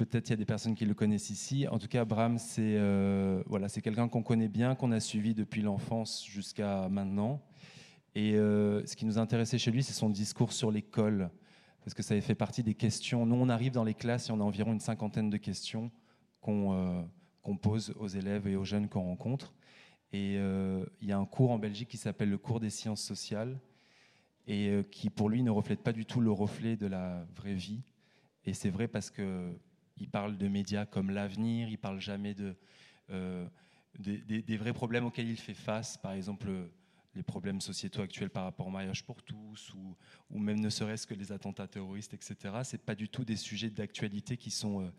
Peut-être 0.00 0.28
il 0.28 0.30
y 0.30 0.32
a 0.32 0.36
des 0.36 0.46
personnes 0.46 0.74
qui 0.74 0.86
le 0.86 0.94
connaissent 0.94 1.28
ici. 1.28 1.68
En 1.68 1.78
tout 1.78 1.86
cas, 1.86 2.06
Bram, 2.06 2.38
c'est 2.38 2.76
euh, 2.78 3.42
voilà, 3.44 3.68
c'est 3.68 3.82
quelqu'un 3.82 4.08
qu'on 4.08 4.22
connaît 4.22 4.48
bien, 4.48 4.74
qu'on 4.74 4.92
a 4.92 4.98
suivi 4.98 5.34
depuis 5.34 5.60
l'enfance 5.60 6.24
jusqu'à 6.24 6.88
maintenant. 6.88 7.42
Et 8.14 8.32
euh, 8.36 8.82
ce 8.86 8.96
qui 8.96 9.04
nous 9.04 9.18
intéressait 9.18 9.58
chez 9.58 9.70
lui, 9.70 9.82
c'est 9.82 9.92
son 9.92 10.08
discours 10.08 10.54
sur 10.54 10.70
l'école, 10.70 11.28
parce 11.84 11.92
que 11.92 12.02
ça 12.02 12.14
avait 12.14 12.22
fait 12.22 12.34
partie 12.34 12.62
des 12.62 12.72
questions. 12.72 13.26
Nous, 13.26 13.36
on 13.36 13.50
arrive 13.50 13.72
dans 13.72 13.84
les 13.84 13.92
classes 13.92 14.30
et 14.30 14.32
on 14.32 14.40
a 14.40 14.42
environ 14.42 14.72
une 14.72 14.80
cinquantaine 14.80 15.28
de 15.28 15.36
questions 15.36 15.90
qu'on 16.40 16.72
euh, 16.72 17.54
pose 17.60 17.92
aux 17.98 18.08
élèves 18.08 18.48
et 18.48 18.56
aux 18.56 18.64
jeunes 18.64 18.88
qu'on 18.88 19.02
rencontre. 19.02 19.52
Et 20.14 20.36
il 20.36 21.08
y 21.08 21.12
a 21.12 21.18
un 21.18 21.26
cours 21.26 21.50
en 21.50 21.58
Belgique 21.58 21.90
qui 21.90 21.98
s'appelle 21.98 22.30
le 22.30 22.38
cours 22.38 22.58
des 22.58 22.70
sciences 22.70 23.02
sociales, 23.02 23.60
et 24.46 24.82
qui 24.90 25.10
pour 25.10 25.28
lui 25.28 25.42
ne 25.42 25.50
reflète 25.50 25.82
pas 25.82 25.92
du 25.92 26.06
tout 26.06 26.22
le 26.22 26.32
reflet 26.32 26.76
de 26.76 26.86
la 26.86 27.26
vraie 27.36 27.52
vie. 27.52 27.82
Et 28.46 28.54
c'est 28.54 28.70
vrai 28.70 28.88
parce 28.88 29.10
que 29.10 29.52
il 30.00 30.08
parle 30.08 30.36
de 30.38 30.48
médias 30.48 30.86
comme 30.86 31.10
l'avenir, 31.10 31.68
il 31.68 31.78
parle 31.78 32.00
jamais 32.00 32.34
de, 32.34 32.56
euh, 33.10 33.46
des, 33.98 34.18
des- 34.18 34.42
des 34.42 34.56
vrais 34.56 34.72
problèmes 34.72 35.04
auxquels 35.04 35.28
il 35.28 35.36
fait 35.36 35.54
face, 35.54 35.96
par 35.98 36.12
exemple 36.12 36.48
euh, 36.48 36.66
les 37.14 37.22
problèmes 37.22 37.60
sociétaux 37.60 38.02
actuels 38.02 38.30
par 38.30 38.44
rapport 38.44 38.66
au 38.68 38.70
mariage 38.70 39.04
pour 39.04 39.22
tous, 39.22 39.74
ou, 39.74 39.96
ou 40.30 40.38
même 40.38 40.60
ne 40.60 40.70
serait-ce 40.70 41.06
que 41.06 41.14
les 41.14 41.32
attentats 41.32 41.66
terroristes, 41.66 42.14
etc. 42.14 42.36
C'est 42.64 42.82
pas 42.82 42.94
du 42.94 43.08
tout 43.08 43.24
des 43.24 43.36
sujets 43.36 43.68
d'actualité 43.70 44.36
qui 44.36 44.50
sont 44.50 44.80
euh, 44.82 44.90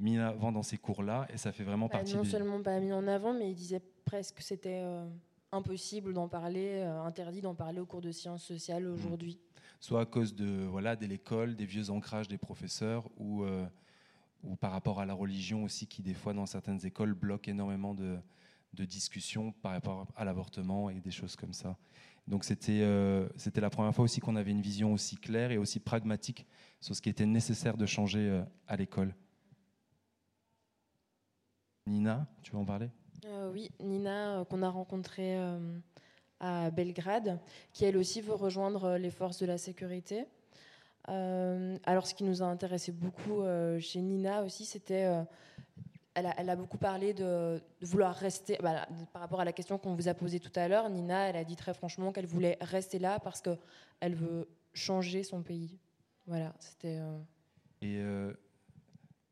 mis 0.00 0.18
en 0.18 0.22
avant 0.22 0.50
dans 0.50 0.62
ces 0.62 0.78
cours-là, 0.78 1.26
et 1.32 1.36
ça 1.36 1.52
fait 1.52 1.64
vraiment 1.64 1.88
Bah, 1.88 1.98
partie 1.98 2.16
non 2.16 2.22
des... 2.22 2.30
seulement 2.30 2.62
pas 2.62 2.80
mis 2.80 2.92
en 2.92 3.06
avant, 3.06 3.32
mais 3.34 3.50
il 3.50 3.54
disait 3.54 3.82
presque 4.06 4.36
que 4.36 4.42
c'était 4.42 4.80
euh, 4.82 5.06
impossible 5.52 6.14
d'en 6.14 6.28
parler, 6.28 6.80
euh, 6.82 7.02
interdit 7.02 7.42
d'en 7.42 7.54
parler 7.54 7.80
au 7.80 7.86
cours 7.86 8.00
de 8.00 8.10
sciences 8.12 8.44
sociales 8.44 8.84
Mm. 8.84 8.94
aujourd'hui. 8.94 9.38
soit 9.80 10.00
à 10.00 10.06
cause 10.06 10.34
de 10.34 10.64
voilà 10.64 10.96
de 10.96 11.04
l'école, 11.06 11.54
des 11.54 11.66
vieux 11.66 11.90
ancrages 11.90 12.28
des 12.28 12.38
professeurs, 12.38 13.08
ou, 13.18 13.44
ou 14.42 14.56
par 14.56 14.72
rapport 14.72 15.00
à 15.00 15.06
la 15.06 15.14
religion 15.14 15.64
aussi, 15.64 15.86
qui 15.86 16.02
des 16.02 16.14
fois 16.14 16.32
dans 16.32 16.46
certaines 16.46 16.84
écoles 16.86 17.14
bloque 17.14 17.48
énormément 17.48 17.94
de, 17.94 18.18
discussions 18.72 19.50
par 19.50 19.72
rapport 19.72 20.06
à 20.14 20.24
l'avortement 20.24 20.88
et 20.88 21.00
des 21.00 21.10
choses 21.10 21.34
comme 21.34 21.52
ça. 21.52 21.76
Donc 22.28 22.44
c'était 22.44 22.82
euh, 22.82 23.28
c'était 23.36 23.60
la 23.60 23.70
première 23.70 23.92
fois 23.92 24.04
aussi 24.04 24.20
qu'on 24.20 24.36
avait 24.36 24.52
une 24.52 24.60
vision 24.60 24.92
aussi 24.92 25.16
claire 25.16 25.50
et 25.50 25.58
aussi 25.58 25.80
pragmatique 25.80 26.46
sur 26.80 26.94
ce 26.94 27.02
qui 27.02 27.08
était 27.08 27.26
nécessaire 27.26 27.76
de 27.76 27.86
changer 27.86 28.20
euh, 28.20 28.44
à 28.68 28.76
l'école. 28.76 29.16
Nina, 31.88 32.28
tu 32.42 32.52
veux 32.52 32.58
en 32.58 32.64
parler? 32.64 32.88
Euh, 33.24 33.50
oui, 33.52 33.68
Nina, 33.80 34.44
qu'on 34.48 34.62
a 34.62 34.68
rencontrée 34.68 35.36
à 36.38 36.70
Belgrade, 36.70 37.40
qui 37.72 37.84
elle 37.84 37.96
aussi 37.96 38.20
veut 38.20 38.34
rejoindre 38.34 38.96
les 38.96 39.10
forces 39.10 39.40
de 39.40 39.46
la 39.46 39.58
sécurité. 39.58 40.26
Euh, 41.08 41.78
alors, 41.84 42.06
ce 42.06 42.14
qui 42.14 42.24
nous 42.24 42.42
a 42.42 42.46
intéressé 42.46 42.92
beaucoup 42.92 43.42
euh, 43.42 43.78
chez 43.80 44.00
Nina 44.00 44.42
aussi, 44.42 44.64
c'était. 44.64 45.04
euh, 45.04 45.22
elle, 46.14 46.50
a, 46.50 46.56
beaucoup 46.56 46.78
parlé 46.78 47.14
de, 47.14 47.62
vouloir 47.80 48.14
rester. 48.14 48.58
bah, 48.60 48.88
par 49.12 49.22
rapport 49.22 49.40
à 49.40 49.44
la 49.44 49.52
question 49.52 49.78
qu'on 49.78 49.94
vous 49.94 50.08
a 50.08 50.14
posée 50.14 50.40
tout 50.40 50.50
à 50.56 50.66
l'heure, 50.66 50.90
Nina, 50.90 51.28
elle 51.28 51.36
a 51.36 51.44
dit 51.44 51.56
très 51.56 51.74
franchement 51.74 52.12
qu'elle 52.12 52.26
voulait 52.26 52.58
rester 52.60 52.98
là 52.98 53.20
parce 53.20 53.40
qu'elle 53.40 54.14
veut 54.14 54.48
changer 54.74 55.22
son 55.22 55.42
pays. 55.42 55.78
Voilà, 56.26 56.52
c'était. 56.58 56.98
euh, 56.98 57.18
Et 57.82 57.98
euh, 57.98 58.32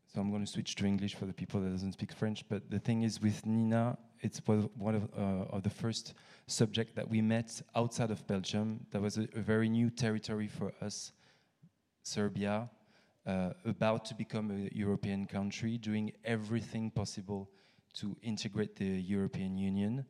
so 0.07 0.21
I'm 0.21 0.31
going 0.31 0.45
to 0.45 0.49
switch 0.49 0.75
to 0.75 0.85
English 0.85 1.15
for 1.15 1.27
the 1.27 1.33
people 1.33 1.59
that 1.59 1.69
doesn't 1.69 1.91
speak 1.91 2.13
French. 2.13 2.45
But 2.47 2.69
the 2.69 2.79
thing 2.79 3.03
is, 3.03 3.19
with 3.21 3.45
Nina, 3.45 3.97
it's 4.21 4.39
one 4.47 4.95
of, 4.95 5.09
uh, 5.17 5.55
of 5.55 5.63
the 5.63 5.69
first 5.69 6.13
subject 6.47 6.95
that 6.95 7.09
we 7.09 7.21
met 7.21 7.61
outside 7.75 8.11
of 8.11 8.25
Belgium. 8.27 8.79
That 8.91 9.01
was 9.01 9.17
a, 9.17 9.27
a 9.35 9.41
very 9.41 9.67
new 9.69 9.89
territory 9.89 10.47
for 10.47 10.71
us, 10.81 11.11
Serbia, 12.07 12.69
uh, 13.25 13.51
about 13.65 14.05
to 14.05 14.15
become 14.15 14.51
a 14.51 14.69
European 14.75 15.25
country, 15.25 15.77
doing 15.77 16.11
everything 16.23 16.91
possible 16.91 17.49
to 17.93 18.15
integrate 18.21 18.75
the 18.75 19.01
European 19.15 19.57
Union, 19.57 20.05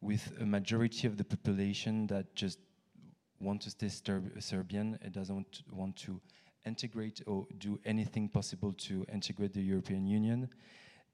with 0.00 0.32
a 0.40 0.46
majority 0.46 1.06
of 1.06 1.16
the 1.16 1.24
population 1.24 2.06
that 2.06 2.34
just 2.34 2.58
want 3.40 3.60
to 3.62 3.70
stay 3.70 3.88
Serb- 3.88 4.40
Serbian 4.40 4.98
and 5.02 5.12
doesn't 5.12 5.62
want 5.70 5.96
to, 5.96 6.20
integrate 6.64 7.20
or 7.26 7.46
do 7.58 7.78
anything 7.84 8.28
possible 8.28 8.72
to 8.72 9.04
integrate 9.12 9.52
the 9.52 9.60
European 9.60 10.06
Union. 10.06 10.48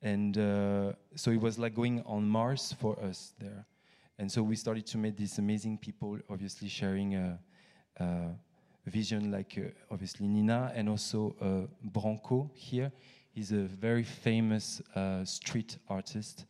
And 0.03 0.37
uh, 0.37 0.93
so 1.17 1.31
it 1.31 1.41
was 1.41 1.59
like 1.59 1.75
going 1.75 2.03
on 2.07 2.29
Mars 2.29 2.75
for 2.79 2.99
us 3.03 3.33
there. 3.39 3.65
And 4.19 4.31
so 4.31 4.43
we 4.43 4.57
started 4.57 4.87
to 4.87 4.99
meet 4.99 5.17
these 5.17 5.39
amazing 5.39 5.79
people, 5.79 6.19
obviously 6.29 6.69
sharing 6.69 7.15
a, 7.15 7.39
a 7.97 8.31
vision 8.89 9.31
like 9.31 9.59
uh, 9.59 9.71
obviously 9.91 10.27
Nina 10.27 10.73
and 10.75 10.89
also 10.89 11.35
uh, 11.41 11.67
Branco 11.83 12.51
here. 12.55 12.93
He's 13.31 13.53
a 13.53 13.63
very 13.63 14.03
famous 14.03 14.83
uh, 14.95 15.25
street 15.25 15.79
artist 15.89 16.47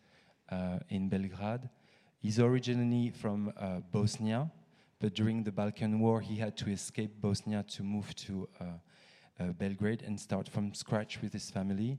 in 0.89 1.09
Belgrade. 1.09 1.69
He's 2.23 2.41
originally 2.41 3.11
from 3.11 3.53
Bosnia, 3.93 4.51
but 4.99 5.15
during 5.15 5.45
the 5.45 5.53
Balkan 5.53 6.01
War, 6.01 6.23
he 6.23 6.37
had 6.37 6.57
to 6.57 6.71
escape 6.71 7.21
Bosnia 7.21 7.63
to 7.69 7.83
move 7.83 8.15
to 8.17 8.49
Belgrade 9.59 10.03
and 10.03 10.19
start 10.19 10.49
from 10.49 10.73
scratch 10.73 11.21
with 11.21 11.35
his 11.35 11.51
family. 11.51 11.99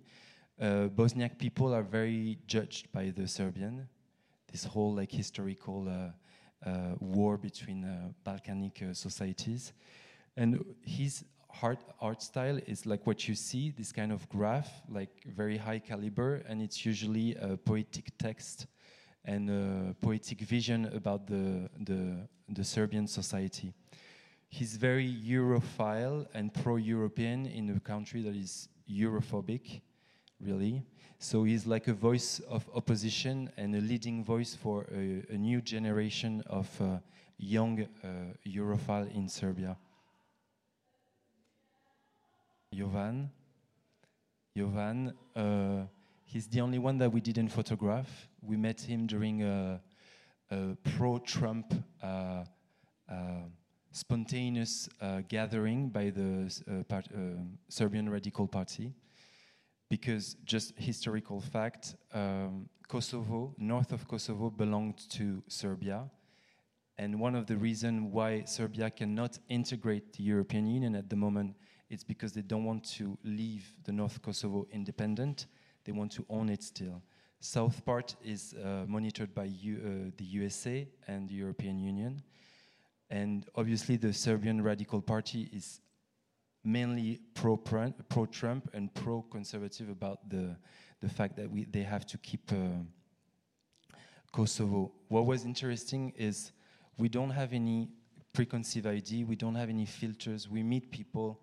Uh, 0.60 0.90
Bosniak 0.90 1.38
people 1.38 1.74
are 1.74 1.84
very 1.84 2.38
judged 2.48 2.92
by 2.92 3.14
the 3.16 3.28
Serbian. 3.28 3.88
This 4.52 4.66
whole 4.66 4.94
like 4.94 5.12
historical 5.12 5.88
uh, 5.88 6.70
uh, 6.70 6.96
war 7.00 7.38
between 7.38 8.14
Balkanic 8.26 8.96
societies, 8.96 9.72
and 10.40 10.64
his 10.82 11.26
art 11.62 11.80
art 12.00 12.22
style 12.22 12.60
is 12.66 12.86
like 12.86 13.06
what 13.06 13.28
you 13.28 13.36
see, 13.36 13.72
this 13.78 13.92
kind 13.92 14.12
of 14.12 14.28
graph, 14.30 14.72
like 14.88 15.12
very 15.36 15.58
high 15.58 15.80
caliber, 15.80 16.36
and 16.48 16.62
it's 16.62 16.86
usually 16.86 17.36
a 17.36 17.58
poetic 17.58 18.18
text 18.18 18.68
and 19.26 19.50
a 19.50 19.94
poetic 20.00 20.40
vision 20.42 20.86
about 20.96 21.28
the, 21.28 21.70
the, 21.82 22.28
the 22.48 22.64
Serbian 22.64 23.06
society. 23.06 23.74
He's 24.48 24.78
very 24.78 25.14
Europhile 25.28 26.26
and 26.34 26.54
pro 26.54 26.78
European 26.78 27.46
in 27.46 27.70
a 27.76 27.80
country 27.82 28.22
that 28.22 28.36
is 28.36 28.70
Europhobic, 28.90 29.82
really. 30.40 30.86
So 31.20 31.44
he's 31.44 31.68
like 31.68 31.90
a 31.90 31.94
voice 31.94 32.40
of 32.48 32.66
opposition 32.74 33.52
and 33.58 33.76
a 33.76 33.82
leading 33.82 34.24
voice 34.24 34.56
for 34.56 34.86
a, 34.92 35.26
a 35.34 35.38
new 35.38 35.62
generation 35.62 36.42
of 36.48 36.70
uh, 36.82 37.00
young 37.38 37.82
uh, 37.82 38.08
Europhile 38.48 39.14
in 39.14 39.28
Serbia. 39.28 39.78
Jovan. 42.74 43.32
Jovan, 44.56 45.14
uh, 45.36 45.86
he's 46.24 46.48
the 46.48 46.62
only 46.62 46.80
one 46.80 46.98
that 47.00 47.12
we 47.12 47.22
didn't 47.22 47.50
photograph. 47.50 48.28
We 48.42 48.58
met 48.58 48.80
him 48.80 49.08
during 49.08 49.44
a, 49.44 49.82
a 50.52 50.78
pro 50.96 51.18
Trump 51.20 51.74
uh, 52.04 52.44
uh, 53.10 53.16
spontaneous 53.92 54.88
uh, 55.02 55.22
gathering 55.28 55.90
by 55.90 56.12
the 56.12 56.54
uh, 56.70 56.84
part, 56.84 57.08
Serbian 57.70 58.10
Radical 58.10 58.48
Party. 58.48 58.94
Because, 59.90 60.36
just 60.46 60.74
historical 60.78 61.42
fact, 61.42 61.96
um, 62.14 62.70
Kosovo, 62.88 63.56
north 63.58 63.92
of 63.92 64.08
Kosovo, 64.08 64.52
belonged 64.52 65.10
to 65.10 65.42
Serbia. 65.48 66.10
And 67.00 67.20
one 67.20 67.34
of 67.34 67.48
the 67.48 67.58
reasons 67.58 68.14
why 68.14 68.44
Serbia 68.44 68.92
cannot 68.92 69.40
integrate 69.48 70.14
the 70.14 70.24
European 70.24 70.68
Union 70.68 70.96
at 70.96 71.10
the 71.10 71.16
moment 71.16 71.56
is 71.90 72.04
because 72.04 72.34
they 72.34 72.42
don't 72.42 72.66
want 72.66 72.84
to 72.84 73.18
leave 73.24 73.74
the 73.84 73.92
North 73.92 74.22
Kosovo 74.22 74.68
independent. 74.72 75.48
They 75.86 75.92
want 75.92 76.12
to 76.14 76.26
own 76.30 76.50
it 76.50 76.64
still. 76.64 77.02
South 77.40 77.84
part 77.86 78.16
is 78.24 78.54
uh, 78.64 78.86
monitored 78.88 79.34
by 79.34 79.46
U, 79.46 79.78
uh, 79.78 80.12
the 80.18 80.26
USA 80.26 80.88
and 81.08 81.28
the 81.30 81.36
European 81.36 81.80
Union. 81.80 82.22
And 83.10 83.46
obviously, 83.56 83.96
the 83.96 84.14
Serbian 84.14 84.62
Radical 84.62 85.02
Party 85.02 85.50
is 85.54 85.80
mainly 86.64 87.22
pro 87.34 87.58
pro 87.58 88.26
Trump 88.26 88.70
and 88.74 88.94
pro 88.94 89.22
conservative 89.24 89.90
about 89.90 90.30
the 90.30 90.56
the 91.02 91.10
fact 91.10 91.38
that 91.38 91.50
we 91.50 91.64
they 91.66 91.82
have 91.82 92.06
to 92.08 92.18
keep 92.18 92.52
uh, 92.52 92.84
Kosovo. 94.32 94.92
What 95.08 95.26
was 95.26 95.46
interesting 95.46 96.14
is 96.18 96.52
we 96.98 97.10
don't 97.10 97.32
have 97.32 97.54
any 97.54 97.90
preconceived 98.34 98.86
idea. 98.86 99.26
We 99.26 99.36
don't 99.36 99.56
have 99.56 99.70
any 99.70 99.86
filters. 99.86 100.50
We 100.50 100.62
meet 100.62 100.92
people, 100.92 101.42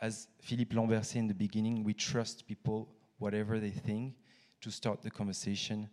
as 0.00 0.28
Philippe 0.40 0.76
Lambert 0.76 1.04
said 1.04 1.18
in 1.18 1.28
the 1.28 1.34
beginning. 1.34 1.84
We 1.84 1.94
trust 1.94 2.46
people, 2.46 2.88
whatever 3.18 3.58
they 3.58 3.70
think, 3.70 4.14
to 4.60 4.70
start 4.70 5.02
the 5.02 5.10
conversation. 5.10 5.88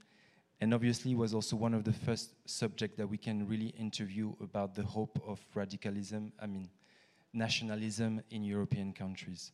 And 0.61 0.73
obviously, 0.73 1.15
was 1.15 1.33
also 1.33 1.55
one 1.55 1.73
of 1.73 1.83
the 1.83 1.93
first 1.93 2.31
subjects 2.45 2.97
that 2.97 3.07
we 3.07 3.17
can 3.17 3.47
really 3.47 3.67
interview 3.77 4.33
about 4.41 4.75
the 4.75 4.83
hope 4.83 5.19
of 5.27 5.39
radicalism. 5.53 6.31
I 6.39 6.47
mean, 6.47 6.69
nationalism 7.33 8.21
in 8.29 8.43
European 8.43 8.93
countries. 8.93 9.51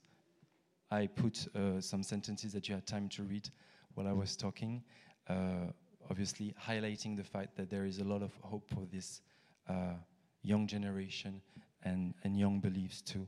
I 0.91 1.07
put 1.07 1.47
uh, 1.55 1.79
some 1.79 2.03
sentences 2.03 2.53
that 2.53 2.67
you 2.67 2.75
had 2.75 2.85
time 2.85 3.09
to 3.09 3.23
read 3.23 3.49
while 3.95 4.07
I 4.07 4.13
was 4.13 4.35
talking, 4.35 4.83
uh, 5.29 5.71
obviously 6.09 6.53
highlighting 6.61 7.15
the 7.15 7.23
fact 7.23 7.55
that 7.57 7.69
there 7.69 7.85
is 7.85 7.99
a 7.99 8.03
lot 8.03 8.21
of 8.21 8.31
hope 8.41 8.69
for 8.69 8.85
this 8.91 9.21
uh, 9.69 9.95
young 10.43 10.67
generation 10.67 11.41
and, 11.83 12.13
and 12.23 12.37
young 12.37 12.59
beliefs 12.59 13.01
too. 13.01 13.27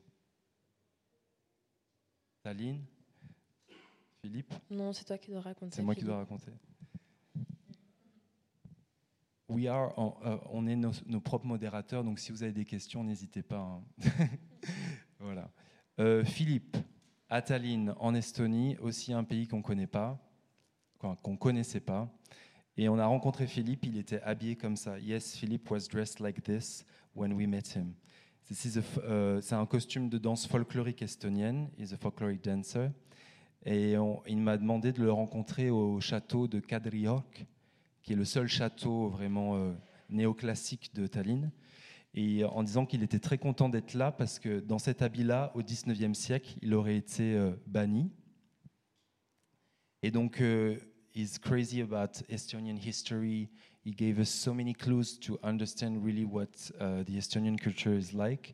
Taline 2.43 2.83
Philippe 4.21 4.53
Non, 4.69 4.91
c'est 4.93 5.05
toi 5.05 5.17
qui 5.17 5.31
dois 5.31 5.41
raconter. 5.41 5.75
C'est 5.77 5.81
moi 5.81 5.95
qui 5.95 6.03
dois 6.03 6.17
raconter. 6.17 6.51
We 9.50 9.67
are, 9.67 9.97
en- 10.00 10.17
euh, 10.25 10.38
on 10.51 10.65
est 10.67 10.75
nos, 10.75 10.91
nos 11.05 11.19
propres 11.21 11.45
modérateurs, 11.45 12.03
donc 12.03 12.19
si 12.19 12.31
vous 12.31 12.43
avez 12.43 12.51
des 12.53 12.65
questions, 12.65 13.03
n'hésitez 13.03 13.43
pas. 13.43 13.59
hein. 13.59 13.83
voilà. 15.19 15.50
Euh, 16.00 16.23
Philippe, 16.23 16.77
à 17.29 17.41
Tallinn, 17.41 17.93
en 18.00 18.13
Estonie, 18.15 18.77
aussi 18.79 19.13
un 19.13 19.23
pays 19.23 19.47
qu'on 19.47 19.62
connaît 19.62 19.88
pas, 19.88 20.19
qu'on 21.00 21.38
connaissait 21.38 21.81
pas. 21.81 22.09
Et 22.77 22.89
on 22.89 22.97
a 22.97 23.05
rencontré 23.05 23.45
Philippe, 23.45 23.85
il 23.85 23.97
était 23.97 24.21
habillé 24.21 24.55
comme 24.55 24.75
ça. 24.75 24.97
Yes, 25.00 25.35
Philippe 25.35 25.69
was 25.69 25.88
dressed 25.89 26.19
like 26.19 26.41
this 26.43 26.83
when 27.15 27.33
we 27.33 27.45
met 27.47 27.67
him. 27.75 27.93
Euh, 28.51 29.41
c'est 29.41 29.55
un 29.55 29.65
costume 29.65 30.09
de 30.09 30.17
danse 30.17 30.47
folklorique 30.47 31.01
estonienne. 31.01 31.69
He's 31.77 31.93
a 31.93 31.97
folkloric 31.97 32.43
dancer. 32.43 32.89
Et 33.65 33.95
il 34.27 34.38
m'a 34.38 34.57
demandé 34.57 34.91
de 34.91 35.01
le 35.01 35.12
rencontrer 35.12 35.69
au 35.69 36.01
château 36.01 36.50
de 36.50 36.59
Kadriorg, 36.59 37.47
qui 38.01 38.12
est 38.12 38.15
le 38.17 38.25
seul 38.25 38.47
château 38.47 39.07
vraiment 39.07 39.55
euh, 39.55 39.71
néoclassique 40.09 40.93
de 40.93 41.07
Tallinn. 41.07 41.50
Et 42.13 42.43
en 42.43 42.62
disant 42.62 42.85
qu'il 42.85 43.01
était 43.01 43.19
très 43.19 43.38
content 43.38 43.69
d'être 43.69 43.95
là 43.95 44.12
parce 44.12 44.38
que 44.38 44.59
dans 44.59 44.77
cet 44.77 45.01
habit-là, 45.01 45.51
au 45.55 45.62
19e 45.62 46.13
siècle, 46.13 46.57
il 46.62 46.73
aurait 46.75 46.97
été 46.97 47.35
euh, 47.35 47.53
banni. 47.65 48.12
Et 50.03 50.12
donc, 50.12 50.41
euh, 50.41 50.77
he's 51.15 51.39
crazy 51.39 51.81
about 51.81 52.21
Estonian 52.29 52.75
history. 52.75 53.50
He 53.83 53.91
gave 53.91 54.19
us 54.19 54.29
so 54.29 54.53
many 54.53 54.73
clues 54.73 55.17
to 55.19 55.37
understand 55.43 56.03
really 56.05 56.23
what 56.25 56.49
uh, 56.79 57.03
the 57.03 57.17
Estonian 57.17 57.59
culture 57.59 57.93
is 57.93 58.13
like. 58.13 58.53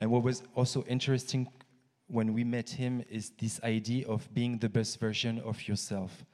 And 0.00 0.10
what 0.10 0.22
was 0.22 0.42
also 0.54 0.82
interesting 0.84 1.48
when 2.08 2.34
we 2.34 2.44
met 2.44 2.68
him 2.68 3.02
is 3.08 3.30
this 3.38 3.60
idea 3.64 4.06
of 4.06 4.28
being 4.34 4.58
the 4.58 4.68
best 4.68 5.00
version 5.00 5.38
of 5.40 5.66
yourself. 5.66 6.24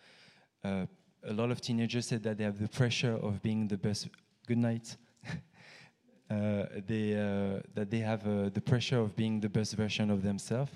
Uh, 0.64 0.87
a 1.22 1.32
lot 1.32 1.50
of 1.50 1.60
teenagers 1.60 2.06
said 2.06 2.22
that 2.25 2.38
they 2.38 2.44
have 2.44 2.58
the 2.58 2.68
pressure 2.68 3.14
of 3.22 3.40
being 3.42 3.68
the 3.68 3.76
best. 3.76 4.08
Good 4.46 4.58
night. 4.58 4.96
uh, 6.30 6.64
they, 6.87 7.14
uh, 7.14 7.60
that 7.75 7.88
they 7.90 8.00
have 8.00 8.26
uh, 8.26 8.48
the 8.48 8.60
pressure 8.60 8.98
of 8.98 9.14
being 9.14 9.38
the 9.40 9.48
best 9.48 9.75
version 9.76 10.10
of 10.10 10.22
themselves. 10.22 10.72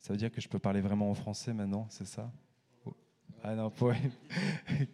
Ça 0.00 0.12
veut 0.12 0.18
dire 0.18 0.30
que 0.30 0.40
je 0.40 0.48
peux 0.48 0.60
parler 0.60 0.80
vraiment 0.80 1.10
en 1.10 1.14
français 1.14 1.52
maintenant, 1.52 1.88
c'est 1.90 2.06
ça 2.06 2.30
Oh. 2.86 2.94
Ah 3.42 3.56
non, 3.56 3.70
pour- 3.70 3.90
Ok. 4.70 4.88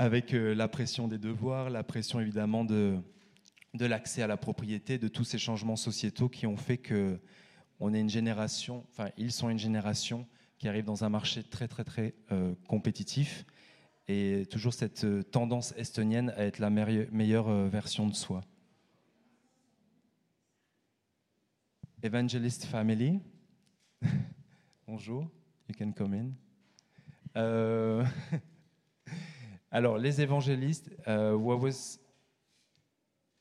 Avec 0.00 0.32
euh, 0.32 0.54
la 0.54 0.68
pression 0.68 1.08
des 1.08 1.18
devoirs, 1.18 1.70
la 1.70 1.82
pression 1.82 2.20
évidemment 2.20 2.64
de, 2.64 3.00
l'accès 3.74 4.22
à 4.22 4.28
la 4.28 4.36
propriété, 4.36 4.96
de 4.96 5.08
tous 5.08 5.24
ces 5.24 5.38
changements 5.38 5.74
sociétaux 5.74 6.28
qui 6.28 6.46
ont 6.46 6.56
fait 6.56 6.78
que 6.78 7.18
on 7.80 7.92
est 7.92 7.98
une 7.98 8.08
génération, 8.08 8.86
enfin 8.92 9.10
ils 9.16 9.32
sont 9.32 9.50
une 9.50 9.58
génération 9.58 10.24
qui 10.56 10.68
arrive 10.68 10.84
dans 10.84 11.02
un 11.02 11.08
marché 11.08 11.42
très 11.42 11.66
très 11.66 11.82
très 11.82 12.14
euh, 12.30 12.54
compétitif 12.68 13.44
et 14.06 14.46
toujours 14.48 14.72
cette 14.72 15.02
euh, 15.02 15.24
tendance 15.24 15.74
estonienne 15.76 16.30
à 16.36 16.44
être 16.44 16.60
la 16.60 16.70
meilleure, 16.70 17.50
version 17.68 18.06
de 18.06 18.14
soi. 18.14 18.44
Evangelist 22.04 22.66
family, 22.66 23.18
bonjour, 24.86 25.28
you 25.68 25.74
can 25.76 25.90
come 25.90 26.14
in. 27.34 28.04
Alors 29.70 29.98
les 29.98 30.20
évangélistes, 30.20 30.90
euh, 31.06 31.34
what 31.34 31.56
was 31.56 31.98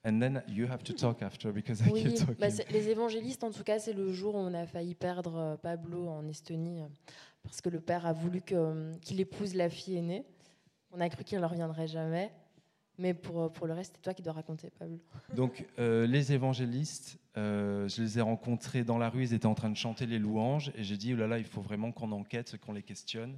And 0.05 0.19
then 0.19 0.41
you 0.47 0.67
have 0.67 0.83
to 0.83 0.93
talk 0.93 1.21
after 1.21 1.51
because 1.51 1.81
I 1.81 1.91
Oui, 1.91 2.03
keep 2.03 2.13
talking. 2.15 2.35
bah, 2.39 2.47
les 2.71 2.89
évangélistes, 2.89 3.43
en 3.43 3.51
tout 3.51 3.63
cas, 3.63 3.77
c'est 3.77 3.91
le 3.91 4.13
jour 4.13 4.35
où 4.35 4.37
on 4.37 4.53
a 4.53 4.65
failli 4.65 4.95
perdre 4.95 5.35
euh, 5.35 5.55
Pablo 5.57 6.07
en 6.07 6.25
Estonie, 6.29 6.79
euh, 6.79 6.87
parce 7.43 7.59
que 7.59 7.67
le 7.67 7.81
père 7.81 8.05
a 8.05 8.13
voulu 8.13 8.41
qu'il 8.41 9.19
épouse 9.19 9.53
la 9.53 9.69
fille 9.69 9.97
aînée. 9.97 10.23
On 10.91 11.01
a 11.01 11.09
cru 11.09 11.25
qu'il 11.25 11.39
ne 11.39 11.45
reviendrait 11.45 11.87
jamais. 11.87 12.31
Mais 12.99 13.13
pour, 13.13 13.51
pour 13.51 13.67
le 13.67 13.73
reste, 13.73 13.93
c'est 13.95 14.01
toi 14.01 14.13
qui 14.13 14.21
dois 14.23 14.33
raconter, 14.33 14.71
Pablo. 14.79 14.97
Donc, 15.35 15.65
euh, 15.77 16.07
les 16.07 16.31
évangélistes, 16.33 17.19
euh, 17.35 17.87
je 17.87 18.01
les 18.01 18.17
ai 18.17 18.21
rencontrés 18.21 18.83
dans 18.83 18.97
la 18.97 19.09
rue, 19.09 19.23
ils 19.23 19.33
étaient 19.33 19.45
en 19.45 19.53
train 19.55 19.69
de 19.69 19.75
chanter 19.77 20.05
les 20.07 20.17
louanges, 20.19 20.71
et 20.75 20.83
j'ai 20.83 20.97
dit, 20.97 21.13
oh 21.13 21.17
là 21.17 21.27
là, 21.27 21.37
il 21.37 21.45
faut 21.45 21.61
vraiment 21.61 21.91
qu'on 21.91 22.11
enquête, 22.11 22.57
qu'on 22.57 22.73
les 22.73 22.81
questionne. 22.81 23.37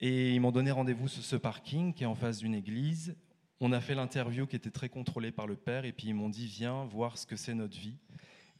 Et 0.00 0.34
ils 0.34 0.40
m'ont 0.40 0.52
donné 0.52 0.70
rendez-vous 0.70 1.08
sur 1.08 1.24
ce 1.24 1.34
parking 1.34 1.92
qui 1.92 2.04
est 2.04 2.06
en 2.06 2.14
face 2.14 2.38
d'une 2.38 2.54
église. 2.54 3.16
On 3.60 3.72
a 3.72 3.80
fait 3.80 3.96
l'interview 3.96 4.46
qui 4.46 4.54
était 4.54 4.70
très 4.70 4.88
contrôlée 4.88 5.32
par 5.32 5.48
le 5.48 5.56
père, 5.56 5.84
et 5.84 5.92
puis 5.92 6.08
ils 6.08 6.14
m'ont 6.14 6.28
dit, 6.28 6.46
viens 6.46 6.84
voir 6.84 7.18
ce 7.18 7.26
que 7.26 7.34
c'est 7.34 7.54
notre 7.54 7.76
vie. 7.76 7.98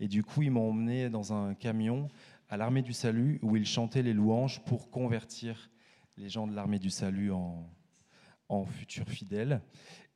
Et 0.00 0.08
du 0.08 0.24
coup, 0.24 0.42
ils 0.42 0.50
m'ont 0.50 0.70
emmené 0.70 1.08
dans 1.08 1.32
un 1.32 1.54
camion 1.54 2.08
à 2.48 2.56
l'armée 2.56 2.82
du 2.82 2.92
salut, 2.92 3.38
où 3.42 3.56
ils 3.56 3.66
chantaient 3.66 4.02
les 4.02 4.14
louanges 4.14 4.64
pour 4.64 4.90
convertir 4.90 5.70
les 6.16 6.28
gens 6.28 6.48
de 6.48 6.54
l'armée 6.56 6.80
du 6.80 6.90
salut 6.90 7.30
en, 7.30 7.68
futurs 8.64 9.08
fidèles. 9.08 9.60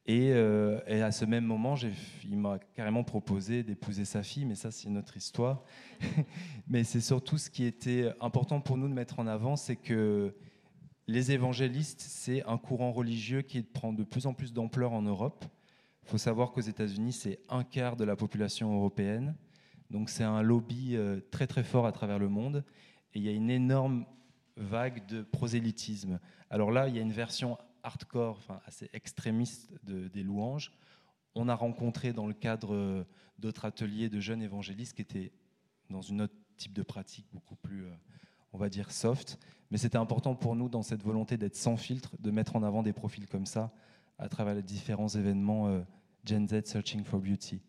Et, 0.06 0.32
euh, 0.32 0.80
et 0.88 1.02
à 1.02 1.12
ce 1.12 1.24
même 1.24 1.44
moment, 1.44 1.76
il 2.24 2.36
m'a 2.36 2.58
carrément 2.74 3.04
proposé 3.04 3.62
d'épouser 3.62 4.04
sa 4.04 4.24
fille, 4.24 4.44
mais 4.44 4.56
ça, 4.56 4.72
c'est 4.72 4.88
une 4.88 4.98
autre 4.98 5.16
histoire. 5.16 5.62
mais 6.66 6.82
c'est 6.82 7.00
surtout 7.00 7.38
ce 7.38 7.48
qui 7.48 7.62
était 7.64 8.10
important 8.20 8.60
pour 8.60 8.76
nous 8.76 8.88
de 8.88 8.94
mettre 8.94 9.20
en 9.20 9.28
avant, 9.28 9.54
c'est 9.54 9.76
que 9.76 10.34
les 11.08 11.32
évangélistes, 11.32 12.00
c'est 12.00 12.44
un 12.44 12.58
courant 12.58 12.92
religieux 12.92 13.42
qui 13.42 13.62
prend 13.62 13.92
de 13.92 14.04
plus 14.04 14.26
en 14.26 14.34
plus 14.34 14.52
d'ampleur 14.52 14.92
en 14.92 15.02
Europe. 15.02 15.44
Il 16.04 16.08
faut 16.08 16.18
savoir 16.18 16.52
qu'aux 16.52 16.60
États-Unis, 16.60 17.12
c'est 17.12 17.40
un 17.48 17.64
quart 17.64 17.96
de 17.96 18.04
la 18.04 18.16
population 18.16 18.74
européenne. 18.74 19.34
Donc 19.90 20.10
c'est 20.10 20.24
un 20.24 20.42
lobby 20.42 20.96
euh, 20.96 21.20
très 21.30 21.46
très 21.46 21.62
fort 21.64 21.86
à 21.86 21.92
travers 21.92 22.18
le 22.18 22.28
monde. 22.28 22.64
Et 23.14 23.18
il 23.18 23.24
y 23.24 23.28
a 23.28 23.32
une 23.32 23.50
énorme 23.50 24.06
vague 24.56 25.06
de 25.06 25.22
prosélytisme. 25.22 26.18
Alors 26.50 26.70
là, 26.70 26.88
il 26.88 26.96
y 26.96 26.98
a 26.98 27.02
une 27.02 27.12
version 27.12 27.58
hardcore, 27.82 28.36
enfin, 28.38 28.60
assez 28.66 28.88
extrémiste 28.92 29.72
de- 29.84 30.08
des 30.08 30.22
louanges. 30.22 30.72
On 31.34 31.48
a 31.48 31.54
rencontré 31.54 32.12
dans 32.12 32.26
le 32.26 32.34
cadre 32.34 32.74
euh, 32.74 33.04
d'autres 33.38 33.64
ateliers 33.64 34.08
de 34.08 34.20
jeunes 34.20 34.42
évangélistes 34.42 34.94
qui 34.94 35.02
étaient 35.02 35.32
dans 35.90 36.02
une 36.02 36.22
autre 36.22 36.34
type 36.56 36.72
de 36.72 36.82
pratique 36.82 37.26
beaucoup 37.32 37.56
plus, 37.56 37.84
euh, 37.86 37.94
on 38.52 38.58
va 38.58 38.68
dire, 38.68 38.90
soft. 38.90 39.38
Mais 39.70 39.78
c'était 39.78 39.98
important 39.98 40.34
pour 40.34 40.54
nous, 40.54 40.68
dans 40.68 40.82
cette 40.82 41.02
volonté 41.02 41.36
d'être 41.36 41.56
sans 41.56 41.76
filtre, 41.76 42.14
de 42.18 42.30
mettre 42.30 42.56
en 42.56 42.62
avant 42.62 42.82
des 42.82 42.92
profils 42.92 43.26
comme 43.26 43.46
ça 43.46 43.72
à 44.18 44.28
travers 44.28 44.54
les 44.54 44.62
différents 44.62 45.08
événements 45.08 45.68
euh, 45.68 45.80
Gen 46.24 46.46
Z 46.46 46.66
Searching 46.66 47.04
for 47.04 47.20
Beauty. 47.20 47.60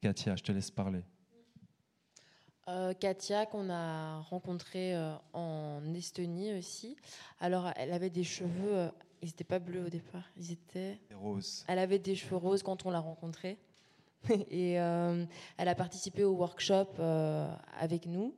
Katia, 0.00 0.36
je 0.36 0.42
te 0.42 0.52
laisse 0.52 0.70
parler. 0.70 1.02
Euh, 2.68 2.92
Katia, 2.92 3.46
qu'on 3.46 3.70
a 3.70 4.18
rencontrée 4.20 4.94
euh, 4.94 5.14
en 5.32 5.82
Estonie 5.94 6.52
aussi. 6.52 6.96
Alors, 7.40 7.72
elle 7.76 7.92
avait 7.92 8.10
des 8.10 8.24
cheveux, 8.24 8.76
euh, 8.76 8.88
ils 9.22 9.26
n'étaient 9.26 9.42
pas 9.42 9.58
bleus 9.58 9.86
au 9.86 9.88
départ, 9.88 10.24
ils 10.36 10.52
étaient 10.52 11.00
Et 11.10 11.14
Rose. 11.14 11.64
Elle 11.66 11.78
avait 11.78 11.98
des 11.98 12.14
cheveux 12.14 12.36
roses 12.36 12.62
quand 12.62 12.84
on 12.84 12.90
l'a 12.90 13.00
rencontrée. 13.00 13.56
Et 14.50 14.80
euh, 14.80 15.24
elle 15.56 15.68
a 15.68 15.74
participé 15.74 16.24
au 16.24 16.32
workshop 16.32 16.88
euh, 16.98 17.48
avec 17.78 18.06
nous. 18.06 18.34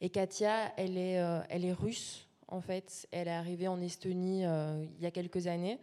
Et 0.00 0.10
Katia, 0.10 0.72
elle 0.76 0.98
est, 0.98 1.18
euh, 1.20 1.40
elle 1.48 1.64
est 1.64 1.72
russe, 1.72 2.28
en 2.48 2.60
fait. 2.60 3.08
Elle 3.10 3.28
est 3.28 3.32
arrivée 3.32 3.68
en 3.68 3.80
Estonie 3.80 4.42
il 4.42 5.00
y 5.02 5.06
a 5.06 5.10
quelques 5.10 5.46
années. 5.46 5.78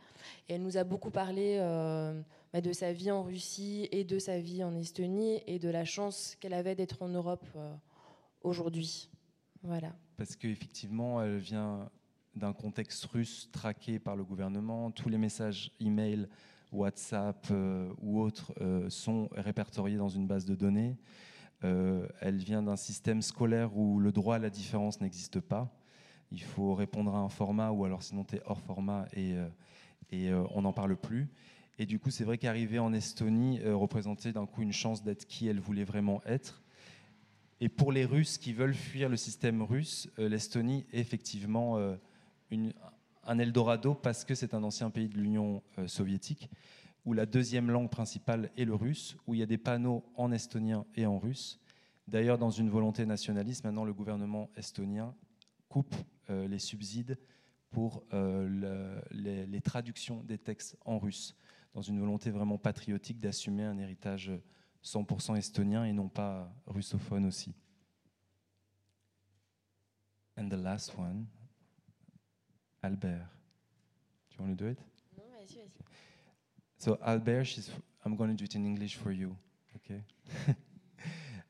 Et 0.48 0.56
elle 0.56 0.62
nous 0.62 0.78
a 0.78 0.84
beaucoup 0.84 1.12
parlé 1.12 1.58
bah, 2.54 2.62
de 2.62 2.74
sa 2.74 2.94
vie 2.94 3.12
en 3.12 3.24
Russie 3.24 3.90
et 3.92 4.04
de 4.04 4.20
sa 4.20 4.40
vie 4.40 4.64
en 4.64 4.76
Estonie 4.76 5.42
et 5.48 5.60
de 5.60 5.70
la 5.70 5.86
chance 5.86 6.38
qu'elle 6.40 6.54
avait 6.54 6.76
d'être 6.76 7.02
en 7.02 7.10
Europe 7.10 7.46
aujourd'hui. 8.42 9.10
Voilà. 9.64 9.94
Parce 10.18 10.36
qu'effectivement, 10.36 11.22
elle 11.22 11.38
vient 11.38 11.90
d'un 12.36 12.54
contexte 12.54 13.06
russe 13.06 13.50
traqué 13.52 14.00
par 14.00 14.16
le 14.16 14.24
gouvernement. 14.24 14.92
Tous 14.92 15.10
les 15.10 15.18
messages 15.18 15.72
email, 15.80 16.28
WhatsApp 16.74 17.48
euh, 17.52 17.90
ou 18.02 18.20
autres 18.20 18.54
euh, 18.62 18.90
sont 18.90 19.30
répertoriés 19.32 19.98
dans 19.98 20.10
une 20.10 20.28
base 20.28 20.46
de 20.46 20.56
données. 20.56 20.98
Euh, 21.64 22.08
elle 22.20 22.38
vient 22.38 22.62
d'un 22.64 22.76
système 22.76 23.22
scolaire 23.22 23.78
où 23.78 24.00
le 24.00 24.12
droit 24.12 24.36
à 24.36 24.40
la 24.40 24.50
différence 24.50 25.00
n'existe 25.00 25.40
pas. 25.40 25.72
Il 26.32 26.42
faut 26.42 26.74
répondre 26.74 27.16
à 27.16 27.20
un 27.20 27.30
format 27.30 27.72
ou 27.72 27.86
alors 27.86 28.04
sinon 28.04 28.24
tu 28.24 28.36
es 28.36 28.42
hors 28.46 28.60
format 28.60 29.06
et, 29.16 29.36
et 30.12 30.34
on 30.34 30.64
n'en 30.64 30.74
parle 30.74 30.96
plus. 30.98 31.30
Et 31.78 31.86
du 31.86 32.00
coup, 32.00 32.10
c'est 32.10 32.24
vrai 32.24 32.38
qu'arriver 32.40 32.80
en 32.80 32.92
Estonie 32.92 33.60
représentait 33.64 34.32
d'un 34.34 34.48
coup 34.48 34.64
une 34.64 34.74
chance 34.74 35.04
d'être 35.04 35.26
qui 35.26 35.48
elle 35.48 35.60
voulait 35.60 35.84
vraiment 35.84 36.22
être. 36.26 36.64
Et 37.62 37.70
pour 37.70 37.92
les 37.92 38.04
Russes 38.04 38.40
qui 38.40 38.52
veulent 38.52 38.74
fuir 38.74 39.10
le 39.10 39.16
système 39.16 39.62
russe, 39.62 40.10
l'Estonie 40.18 40.86
est 40.92 41.00
effectivement 41.00 41.78
une- 42.50 42.74
un 43.26 43.40
Eldorado 43.40 43.94
parce 43.96 44.26
que 44.26 44.36
c'est 44.36 44.54
un 44.54 44.64
ancien 44.64 44.90
pays 44.90 45.10
de 45.10 45.18
l'Union 45.18 45.64
euh, 45.78 45.88
soviétique. 45.88 46.50
où 47.06 47.12
la 47.14 47.26
deuxième 47.26 47.70
langue 47.70 47.90
principale 47.90 48.50
est 48.56 48.64
le 48.64 48.76
russe, 48.76 49.18
où 49.28 49.34
il 49.34 49.40
y 49.42 49.44
a 49.44 49.46
des 49.46 49.58
panneaux 49.58 50.06
en 50.16 50.32
estonien 50.32 50.86
et 50.96 51.06
en 51.06 51.20
russe. 51.20 51.60
D'ailleurs, 52.08 52.38
dans 52.38 52.50
une 52.50 52.70
volonté 52.70 53.06
nationaliste, 53.06 53.66
maintenant 53.66 53.84
le 53.84 53.94
gouvernement 53.94 54.50
estonien 54.56 55.14
coupe 55.68 55.96
euh, 56.30 56.48
les 56.48 56.60
subsides 56.60 57.18
pour 57.72 58.04
euh, 58.14 59.02
le, 59.12 59.46
les, 59.46 59.62
traductions 59.62 60.24
des 60.24 60.38
textes 60.38 60.78
en 60.86 61.00
russe, 61.00 61.36
dans 61.74 61.82
une 61.82 62.00
volonté 62.00 62.30
vraiment 62.30 62.58
patriotique 62.58 63.20
d'assumer 63.20 63.64
un 63.64 63.78
héritage 63.80 64.32
100% 64.84 65.36
estonien 65.36 65.84
et 65.84 65.92
non 65.92 66.08
pas 66.08 66.54
russophone 66.68 67.26
aussi. 67.26 67.54
And 70.38 70.50
the 70.50 70.54
last 70.54 70.98
one, 70.98 71.26
Albert. 72.84 73.28
Do 74.30 74.36
you 74.38 74.46
want 74.46 74.58
to 74.58 74.64
do 74.64 74.70
it? 74.72 74.78
Non, 75.18 75.26
vas-y, 75.40 75.60
vas-y. 75.60 75.84
So 76.78 76.98
Albert, 77.06 77.46
she's, 77.46 77.70
I'm 78.04 78.16
going 78.16 78.30
to 78.32 78.36
do 78.36 78.44
it 78.44 78.56
in 78.56 78.66
English 78.66 78.96
for 78.96 79.12
you, 79.12 79.38
okay? 79.78 80.04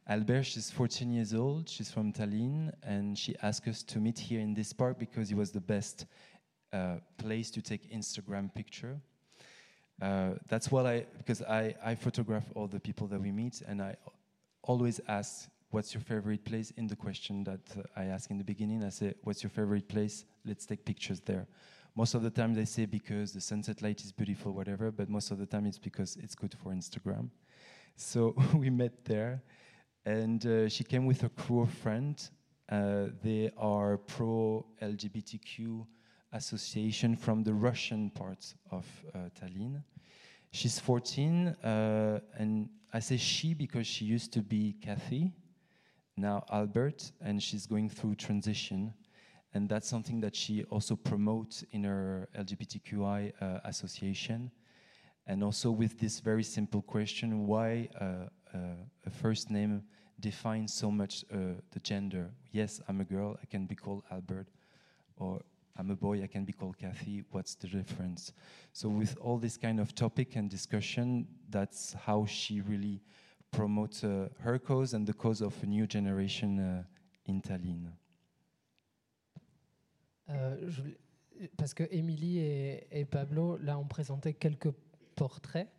Albert, 0.07 0.43
she's 0.43 0.69
14 0.69 1.11
years 1.11 1.33
old. 1.33 1.69
She's 1.69 1.89
from 1.89 2.11
Tallinn, 2.11 2.71
and 2.83 3.17
she 3.17 3.35
asked 3.41 3.67
us 3.67 3.81
to 3.83 3.99
meet 3.99 4.19
here 4.19 4.41
in 4.41 4.53
this 4.53 4.73
park 4.73 4.99
because 4.99 5.31
it 5.31 5.35
was 5.35 5.51
the 5.51 5.61
best 5.61 6.05
uh, 6.73 6.97
place 7.17 7.49
to 7.51 7.61
take 7.61 7.89
Instagram 7.91 8.53
picture. 8.53 8.99
Uh, 10.01 10.31
that's 10.49 10.71
what 10.71 10.85
I 10.85 11.05
because 11.17 11.41
I, 11.43 11.75
I 11.83 11.95
photograph 11.95 12.43
all 12.55 12.67
the 12.67 12.79
people 12.79 13.07
that 13.07 13.21
we 13.21 13.31
meet, 13.31 13.61
and 13.65 13.81
I 13.81 13.95
always 14.63 14.99
ask, 15.07 15.47
"What's 15.73 15.93
your 15.93 16.01
favorite 16.01 16.43
place?" 16.45 16.71
In 16.77 16.87
the 16.87 16.95
question 16.95 17.43
that 17.43 17.65
uh, 17.77 18.01
I 18.01 18.05
ask 18.05 18.29
in 18.31 18.37
the 18.37 18.43
beginning, 18.43 18.83
I 18.83 18.89
say, 18.89 19.13
"What's 19.23 19.43
your 19.43 19.49
favorite 19.49 19.87
place? 19.87 20.25
Let's 20.45 20.65
take 20.65 20.85
pictures 20.85 21.19
there." 21.21 21.47
Most 21.95 22.15
of 22.15 22.23
the 22.23 22.29
time, 22.29 22.53
they 22.53 22.65
say 22.65 22.85
because 22.85 23.33
the 23.33 23.41
sunset 23.41 23.81
light 23.81 24.01
is 24.03 24.11
beautiful, 24.11 24.51
whatever. 24.51 24.91
But 24.91 25.09
most 25.09 25.31
of 25.31 25.37
the 25.37 25.45
time, 25.45 25.65
it's 25.65 25.79
because 25.79 26.17
it's 26.17 26.35
good 26.35 26.55
for 26.55 26.71
Instagram. 26.71 27.29
So 27.95 28.35
we 28.55 28.69
met 28.69 29.05
there 29.05 29.43
and 30.05 30.45
uh, 30.45 30.69
she 30.69 30.83
came 30.83 31.05
with 31.05 31.23
a 31.23 31.29
crew 31.29 31.61
of 31.61 31.71
friends. 31.71 32.31
Uh, 32.69 33.07
they 33.21 33.51
are 33.57 33.97
pro 33.97 34.65
LGBTQ 34.81 35.85
association 36.31 37.15
from 37.15 37.43
the 37.43 37.53
Russian 37.53 38.09
part 38.09 38.53
of 38.71 38.85
uh, 39.13 39.29
Tallinn. 39.39 39.83
She's 40.51 40.79
14, 40.79 41.47
uh, 41.47 42.19
and 42.37 42.69
I 42.93 42.99
say 42.99 43.17
she 43.17 43.53
because 43.53 43.87
she 43.87 44.05
used 44.05 44.33
to 44.33 44.41
be 44.41 44.75
Kathy, 44.81 45.31
now 46.15 46.43
Albert, 46.51 47.11
and 47.21 47.41
she's 47.41 47.65
going 47.65 47.89
through 47.89 48.15
transition. 48.15 48.93
And 49.53 49.69
that's 49.69 49.87
something 49.87 50.19
that 50.21 50.35
she 50.35 50.63
also 50.65 50.95
promotes 50.95 51.63
in 51.71 51.83
her 51.83 52.27
LGBTQI 52.37 53.33
uh, 53.39 53.59
association. 53.65 54.51
And 55.27 55.43
also 55.43 55.71
with 55.71 55.99
this 55.99 56.19
very 56.19 56.43
simple 56.43 56.81
question 56.81 57.45
why 57.47 57.89
uh, 57.99 58.27
uh, 58.53 58.57
a 59.05 59.09
first 59.09 59.49
name 59.49 59.83
defines 60.19 60.73
so 60.73 60.89
much 60.91 61.23
uh, 61.31 61.59
the 61.71 61.79
gender. 61.79 62.31
Yes, 62.51 62.81
I'm 62.87 63.01
a 63.01 63.03
girl, 63.03 63.37
I 63.41 63.45
can 63.45 63.65
be 63.65 63.75
called 63.75 64.03
Albert, 64.11 64.47
or 65.17 65.41
I'm 65.77 65.89
a 65.91 65.95
boy, 65.95 66.21
I 66.23 66.27
can 66.27 66.45
be 66.45 66.53
called 66.53 66.77
Kathy. 66.77 67.23
What's 67.31 67.55
the 67.55 67.67
difference? 67.67 68.31
So, 68.73 68.89
with 68.89 69.17
all 69.19 69.37
this 69.37 69.57
kind 69.57 69.79
of 69.79 69.95
topic 69.95 70.35
and 70.35 70.49
discussion, 70.49 71.27
that's 71.49 71.93
how 71.93 72.25
she 72.25 72.61
really 72.61 73.01
promotes 73.53 74.03
uh, 74.03 74.27
her 74.43 74.59
cause 74.59 74.93
and 74.93 75.05
the 75.05 75.13
cause 75.13 75.41
of 75.41 75.55
a 75.63 75.65
new 75.65 75.85
generation 75.89 76.59
uh, 76.59 77.31
in 77.31 77.39
Tallinn. 77.39 77.93
Euh, 80.29 80.55
parce 81.57 81.73
que 81.73 81.83
Émilie 81.91 82.39
et, 82.39 83.05
Pablo, 83.05 83.57
là, 83.57 83.77
ont 83.77 83.87
présenté 83.87 84.33
quelques 84.33 84.71
portraits. 85.15 85.69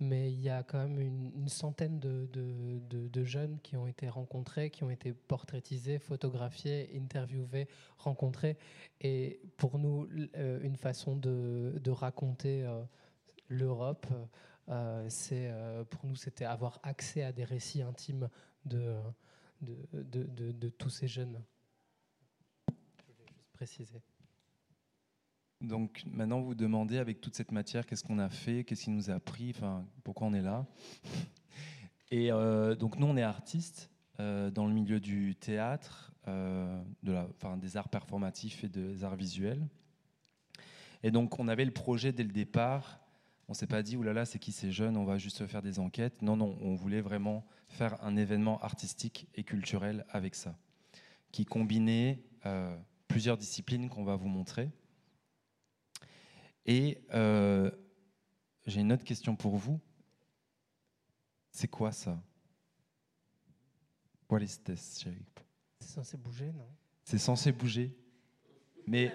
mais 0.00 0.32
il 0.32 0.40
y 0.40 0.48
a 0.48 0.62
quand 0.62 0.78
même 0.78 1.00
une, 1.00 1.48
centaine 1.48 2.00
de, 2.00 3.24
jeunes 3.24 3.58
qui 3.62 3.76
ont 3.76 3.86
été 3.86 4.08
rencontrés, 4.08 4.70
qui 4.70 4.82
ont 4.82 4.90
été 4.90 5.12
portraitisés, 5.12 5.98
photographiés, 5.98 6.90
interviewés, 6.96 7.68
rencontrés. 7.98 8.56
Et 9.00 9.40
pour 9.56 9.78
nous, 9.78 10.08
euh, 10.36 10.60
une 10.62 10.76
façon 10.76 11.16
de, 11.16 11.90
raconter 11.90 12.64
euh, 12.64 12.82
l'Europe, 13.48 14.06
c'est 15.08 15.52
pour 15.90 16.06
nous, 16.06 16.16
c'était 16.16 16.44
avoir 16.44 16.80
accès 16.82 17.22
à 17.22 17.32
des 17.32 17.44
récits 17.44 17.82
intimes 17.82 18.28
de, 18.64 18.94
de, 19.60 20.68
tous 20.70 20.90
ces 20.90 21.08
jeunes. 21.08 21.42
Je 22.68 23.12
voulais 23.12 23.26
juste 23.34 23.50
préciser. 23.52 24.02
Donc 25.62 26.02
maintenant, 26.06 26.40
vous 26.40 26.56
demandez 26.56 26.98
avec 26.98 27.20
toute 27.20 27.36
cette 27.36 27.52
matière, 27.52 27.86
qu'est-ce 27.86 28.02
qu'on 28.02 28.18
a 28.18 28.28
fait, 28.28 28.64
qu'est-ce 28.64 28.84
qui 28.84 28.90
nous 28.90 29.10
a 29.10 29.18
enfin, 29.50 29.86
pourquoi 30.02 30.26
on 30.26 30.34
est 30.34 30.42
là. 30.42 30.66
Et 32.10 32.30
euh, 32.32 32.74
donc 32.74 32.98
nous, 32.98 33.06
on 33.06 33.16
est 33.16 33.22
artistes 33.22 33.90
euh, 34.20 34.50
dans 34.50 34.66
le 34.66 34.72
milieu 34.72 35.00
du 35.00 35.36
théâtre, 35.36 36.12
euh, 36.28 36.82
de 37.02 37.12
la, 37.12 37.28
enfin, 37.36 37.56
des 37.56 37.76
arts 37.76 37.88
performatifs 37.88 38.64
et 38.64 38.68
des 38.68 39.04
arts 39.04 39.16
visuels. 39.16 39.66
Et 41.04 41.10
donc 41.10 41.38
on 41.38 41.48
avait 41.48 41.64
le 41.64 41.70
projet 41.72 42.12
dès 42.12 42.24
le 42.24 42.32
départ. 42.32 43.00
On 43.48 43.54
s'est 43.54 43.66
pas 43.66 43.82
dit, 43.82 43.96
oulala, 43.96 44.14
là 44.14 44.20
là, 44.20 44.24
c'est 44.24 44.38
qui 44.38 44.52
ces 44.52 44.72
jeunes, 44.72 44.96
on 44.96 45.04
va 45.04 45.18
juste 45.18 45.46
faire 45.46 45.62
des 45.62 45.78
enquêtes. 45.78 46.22
Non, 46.22 46.36
non, 46.36 46.56
on 46.60 46.74
voulait 46.74 47.00
vraiment 47.00 47.44
faire 47.68 48.02
un 48.02 48.16
événement 48.16 48.60
artistique 48.60 49.28
et 49.34 49.44
culturel 49.44 50.06
avec 50.10 50.34
ça, 50.34 50.56
qui 51.32 51.44
combinait 51.44 52.22
plusieurs 53.08 53.36
disciplines 53.36 53.88
qu'on 53.88 54.04
va 54.04 54.16
vous 54.16 54.28
montrer. 54.28 54.70
Et 56.66 57.04
euh, 57.12 57.70
j'ai 58.66 58.80
une 58.80 58.92
autre 58.92 59.04
question 59.04 59.36
pour 59.36 59.56
vous. 59.56 59.80
C'est 61.50 61.68
quoi 61.68 61.92
ça? 61.92 62.22
What 64.30 64.40
is 64.40 64.58
this 64.64 65.00
shape? 65.00 65.40
C'est 65.78 65.88
censé 65.88 66.16
bouger, 66.16 66.52
non? 66.52 66.68
C'est 67.04 67.18
censé 67.18 67.52
bouger. 67.52 67.94
Mais 68.86 69.12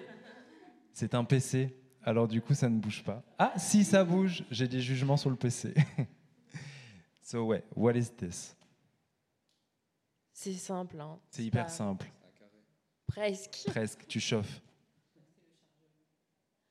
c'est 0.93 1.15
un 1.15 1.23
PC. 1.23 1.75
Alors 2.07 2.25
du 2.25 2.41
coup, 2.41 2.53
ça 2.53 2.69
ne 2.69 2.79
bouge 2.79 3.03
pas. 3.03 3.21
Ah, 3.37 3.51
si 3.57 3.83
ça 3.83 4.01
bouge, 4.05 4.45
j'ai 4.49 4.65
des 4.65 4.79
jugements 4.79 5.17
sur 5.17 5.29
le 5.29 5.35
PC. 5.35 5.73
so 7.21 7.43
ouais, 7.43 7.65
what 7.75 7.97
is 7.97 8.09
this? 8.11 8.55
C'est 10.31 10.53
simple. 10.53 11.01
Hein. 11.01 11.19
C'est 11.29 11.43
hyper 11.43 11.69
simple. 11.69 12.09
Presque. 13.07 13.61
Presque. 13.67 14.07
Tu 14.07 14.21
chauffes 14.21 14.61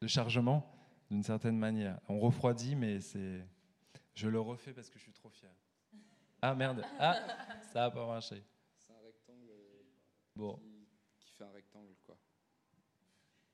de 0.01 0.07
chargement, 0.07 0.67
d'une 1.11 1.23
certaine 1.23 1.59
manière. 1.59 2.01
On 2.09 2.19
refroidit, 2.19 2.75
mais 2.75 3.03
c'est. 3.03 3.47
Je 4.15 4.29
le 4.29 4.41
refais 4.41 4.73
parce 4.73 4.89
que 4.89 4.99
je 4.99 5.03
suis 5.03 5.13
trop 5.13 5.29
fier. 5.29 5.51
Ah 6.41 6.55
merde, 6.55 6.83
ah, 6.99 7.15
ça 7.75 7.85
a 7.85 7.91
pas 7.91 8.07
marché. 8.07 8.43
C'est 8.79 8.91
un 8.91 9.05
rectangle 9.05 9.53
bon. 10.35 10.59
qui, 11.19 11.31
fait 11.33 11.45
un 11.45 11.51
rectangle. 11.51 11.95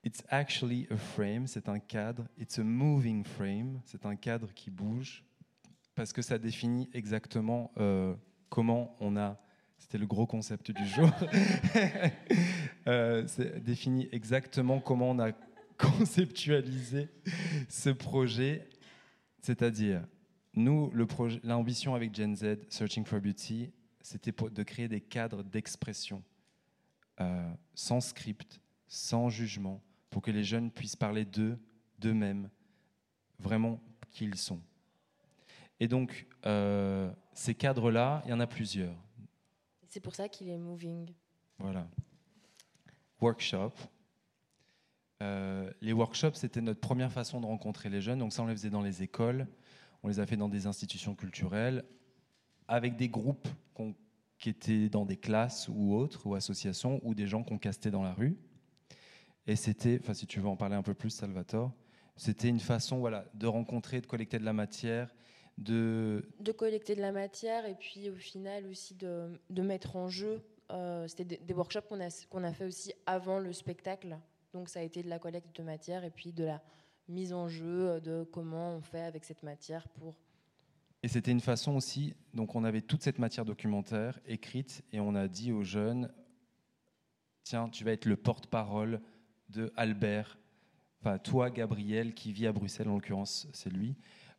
It's 0.04 0.24
actually 0.30 0.88
a 0.90 0.96
frame, 0.96 1.46
c'est 1.46 1.68
un 1.68 1.78
cadre. 1.78 2.26
It's 2.36 2.58
a 2.58 2.64
moving 2.64 3.24
frame, 3.24 3.80
c'est 3.84 4.04
un 4.04 4.16
cadre 4.16 4.52
qui 4.52 4.70
bouge, 4.70 5.24
parce 5.94 6.12
que 6.12 6.22
ça 6.22 6.38
définit 6.38 6.90
exactement 6.92 7.70
euh, 7.76 8.14
comment 8.48 8.96
on 8.98 9.16
a. 9.16 9.38
C'était 9.78 9.98
le 9.98 10.06
gros 10.06 10.26
concept 10.26 10.72
du 10.72 10.86
jour. 10.86 11.08
euh, 12.88 13.26
définit 13.60 14.08
exactement 14.10 14.80
comment 14.80 15.10
on 15.10 15.18
a 15.20 15.32
conceptualiser 15.78 17.08
ce 17.68 17.90
projet. 17.90 18.68
C'est-à-dire, 19.40 20.04
nous, 20.54 20.92
l'ambition 21.44 21.94
avec 21.94 22.14
Gen 22.14 22.36
Z, 22.36 22.58
Searching 22.68 23.04
for 23.04 23.20
Beauty, 23.20 23.70
c'était 24.00 24.32
de 24.32 24.62
créer 24.62 24.88
des 24.88 25.00
cadres 25.00 25.42
d'expression 25.42 26.22
euh, 27.20 27.52
sans 27.74 28.00
script, 28.00 28.60
sans 28.86 29.28
jugement, 29.28 29.82
pour 30.12 30.22
que 30.22 30.30
les 30.30 30.44
jeunes 30.44 30.70
puissent 30.70 30.94
parler 30.94 31.24
d'eux, 31.24 31.58
d'eux-mêmes, 31.98 32.50
vraiment 33.38 33.80
qui 34.10 34.24
ils 34.26 34.36
sont. 34.36 34.60
Et 35.80 35.88
donc, 35.88 36.26
euh, 36.46 37.10
ces 37.32 37.54
cadres-là, 37.54 38.22
il 38.26 38.30
y 38.30 38.32
en 38.34 38.38
a 38.38 38.46
plusieurs. 38.46 38.94
C'est 39.88 40.00
pour 40.00 40.14
ça 40.14 40.28
qu'il 40.28 40.50
est 40.50 40.58
moving. 40.58 41.10
Voilà. 41.58 41.88
Workshop, 43.20 43.72
euh, 45.22 45.70
les 45.80 45.94
workshops, 45.94 46.34
c'était 46.34 46.60
notre 46.60 46.80
première 46.80 47.10
façon 47.10 47.40
de 47.40 47.46
rencontrer 47.46 47.88
les 47.88 48.02
jeunes. 48.02 48.18
Donc 48.18 48.32
ça, 48.32 48.42
on 48.42 48.46
les 48.46 48.54
faisait 48.54 48.70
dans 48.70 48.82
les 48.82 49.02
écoles, 49.02 49.48
on 50.02 50.08
les 50.08 50.20
a 50.20 50.26
fait 50.26 50.36
dans 50.36 50.48
des 50.48 50.66
institutions 50.66 51.14
culturelles, 51.14 51.84
avec 52.68 52.96
des 52.96 53.08
groupes 53.08 53.48
qui 54.38 54.50
étaient 54.50 54.88
dans 54.88 55.06
des 55.06 55.16
classes 55.16 55.68
ou 55.68 55.94
autres, 55.94 56.26
ou 56.26 56.34
associations, 56.34 57.00
ou 57.02 57.14
des 57.14 57.26
gens 57.26 57.44
qu'on 57.44 57.58
castait 57.58 57.92
dans 57.92 58.02
la 58.02 58.12
rue. 58.12 58.36
Et 59.46 59.56
c'était, 59.56 59.98
enfin 60.00 60.14
si 60.14 60.26
tu 60.26 60.40
veux 60.40 60.48
en 60.48 60.56
parler 60.56 60.76
un 60.76 60.82
peu 60.82 60.94
plus, 60.94 61.10
Salvatore, 61.10 61.72
c'était 62.16 62.48
une 62.48 62.60
façon 62.60 62.98
voilà, 62.98 63.24
de 63.34 63.46
rencontrer, 63.46 64.00
de 64.00 64.06
collecter 64.06 64.38
de 64.38 64.44
la 64.44 64.52
matière, 64.52 65.14
de... 65.58 66.28
De 66.40 66.52
collecter 66.52 66.94
de 66.94 67.00
la 67.00 67.12
matière 67.12 67.66
et 67.66 67.74
puis 67.74 68.10
au 68.10 68.14
final 68.14 68.66
aussi 68.66 68.94
de, 68.94 69.40
de 69.50 69.62
mettre 69.62 69.96
en 69.96 70.08
jeu. 70.08 70.42
Euh, 70.70 71.06
c'était 71.08 71.38
des, 71.38 71.54
workshops 71.54 71.88
qu'on 71.88 72.00
a, 72.00 72.26
qu'on 72.30 72.44
a 72.44 72.52
fait 72.52 72.64
aussi 72.64 72.92
avant 73.06 73.38
le 73.38 73.52
spectacle. 73.52 74.18
Donc 74.52 74.68
ça 74.68 74.80
a 74.80 74.82
été 74.82 75.02
de 75.02 75.08
la 75.08 75.18
collecte 75.18 75.54
de 75.56 75.62
matière 75.62 76.04
et 76.04 76.10
puis 76.10 76.32
de 76.32 76.44
la 76.44 76.62
mise 77.08 77.32
en 77.32 77.48
jeu 77.48 78.00
de 78.00 78.24
comment 78.30 78.76
on 78.76 78.80
fait 78.80 79.02
avec 79.02 79.24
cette 79.24 79.42
matière 79.42 79.88
pour 79.88 80.14
Et 81.02 81.08
c'était 81.08 81.32
une 81.32 81.40
façon 81.40 81.74
aussi, 81.74 82.14
donc 82.32 82.54
on 82.54 82.64
avait 82.64 82.80
toute 82.80 83.02
cette 83.02 83.18
matière 83.18 83.44
documentaire 83.44 84.20
écrite 84.26 84.84
et 84.92 85.00
on 85.00 85.14
a 85.14 85.26
dit 85.26 85.52
aux 85.52 85.64
jeunes, 85.64 86.12
tiens, 87.42 87.68
tu 87.68 87.84
vas 87.84 87.92
être 87.92 88.06
le 88.06 88.16
porte-parole 88.16 89.00
de 89.52 89.72
Albert, 89.76 90.38
enfin 91.00 91.18
toi 91.18 91.50
Gabriel 91.50 92.14
qui 92.14 92.32
vit 92.32 92.46
à 92.46 92.52
Bruxelles 92.52 92.88
en 92.88 92.94
l'occurrence, 92.94 93.48
c'est 93.52 93.70
lui, 93.70 93.96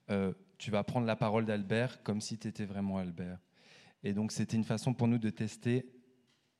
euh, 0.09 0.33
tu 0.57 0.71
vas 0.71 0.83
prendre 0.83 1.05
la 1.05 1.15
parole 1.15 1.45
d'Albert 1.45 2.03
comme 2.03 2.21
si 2.21 2.37
tu 2.37 2.47
étais 2.47 2.65
vraiment 2.65 2.97
Albert. 2.97 3.39
Et 4.03 4.13
donc 4.13 4.31
c'était 4.31 4.57
une 4.57 4.63
façon 4.63 4.93
pour 4.93 5.07
nous 5.07 5.17
de 5.17 5.29
tester 5.29 5.85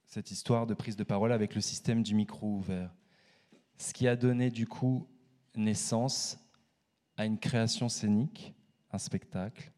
cette 0.05 0.31
histoire 0.31 0.67
de 0.67 0.73
prise 0.73 0.95
de 0.95 1.03
parole 1.03 1.31
avec 1.31 1.55
le 1.55 1.61
système 1.61 2.03
du 2.03 2.15
micro 2.15 2.47
ouvert. 2.47 2.93
Ce 3.77 3.93
qui 3.93 4.07
a 4.07 4.15
donné 4.15 4.49
du 4.49 4.67
coup 4.67 5.07
naissance 5.55 6.37
à 7.17 7.25
une 7.25 7.39
création 7.39 7.89
scénique, 7.89 8.53
un 8.91 8.97
spectacle, 8.97 9.71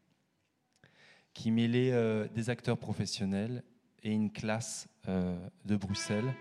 qui 1.33 1.51
mêlait 1.51 1.91
euh, 1.91 2.27
des 2.29 2.49
acteurs 2.49 2.77
professionnels 2.77 3.63
et 4.03 4.11
une 4.11 4.31
classe 4.31 4.87
euh, 5.07 5.37
de 5.65 5.75
Bruxelles. 5.75 6.33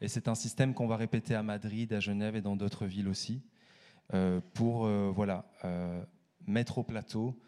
Et 0.00 0.08
c'est 0.08 0.28
un 0.28 0.34
système 0.34 0.74
qu'on 0.74 0.86
va 0.86 0.96
répéter 0.96 1.34
à 1.34 1.42
Madrid, 1.42 1.92
à 1.92 2.00
Genève 2.00 2.36
et 2.36 2.40
dans 2.40 2.56
d'autres 2.56 2.86
villes 2.86 3.08
aussi, 3.08 3.42
euh, 4.14 4.40
pour 4.54 4.86
euh, 4.86 5.10
voilà, 5.14 5.44
euh, 5.64 6.02
mettre 6.46 6.78
au 6.78 6.82
plateau 6.84 7.38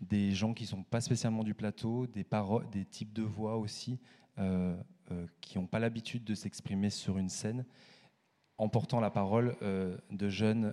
des 0.00 0.32
gens 0.32 0.54
qui 0.54 0.64
ne 0.64 0.68
sont 0.68 0.82
pas 0.82 1.00
spécialement 1.00 1.44
du 1.44 1.54
plateau, 1.54 2.06
des, 2.06 2.26
des 2.72 2.84
types 2.84 3.12
de 3.12 3.22
voix 3.22 3.56
aussi, 3.58 3.98
qui 5.42 5.58
n'ont 5.58 5.66
pas 5.66 5.78
l'habitude 5.78 6.24
de 6.24 6.34
s'exprimer 6.34 6.88
sur 6.88 7.18
une 7.18 7.28
scène, 7.28 7.66
en 8.56 8.70
portant 8.70 9.00
la 9.00 9.10
parole 9.10 9.58
de 9.60 10.28
jeunes 10.30 10.72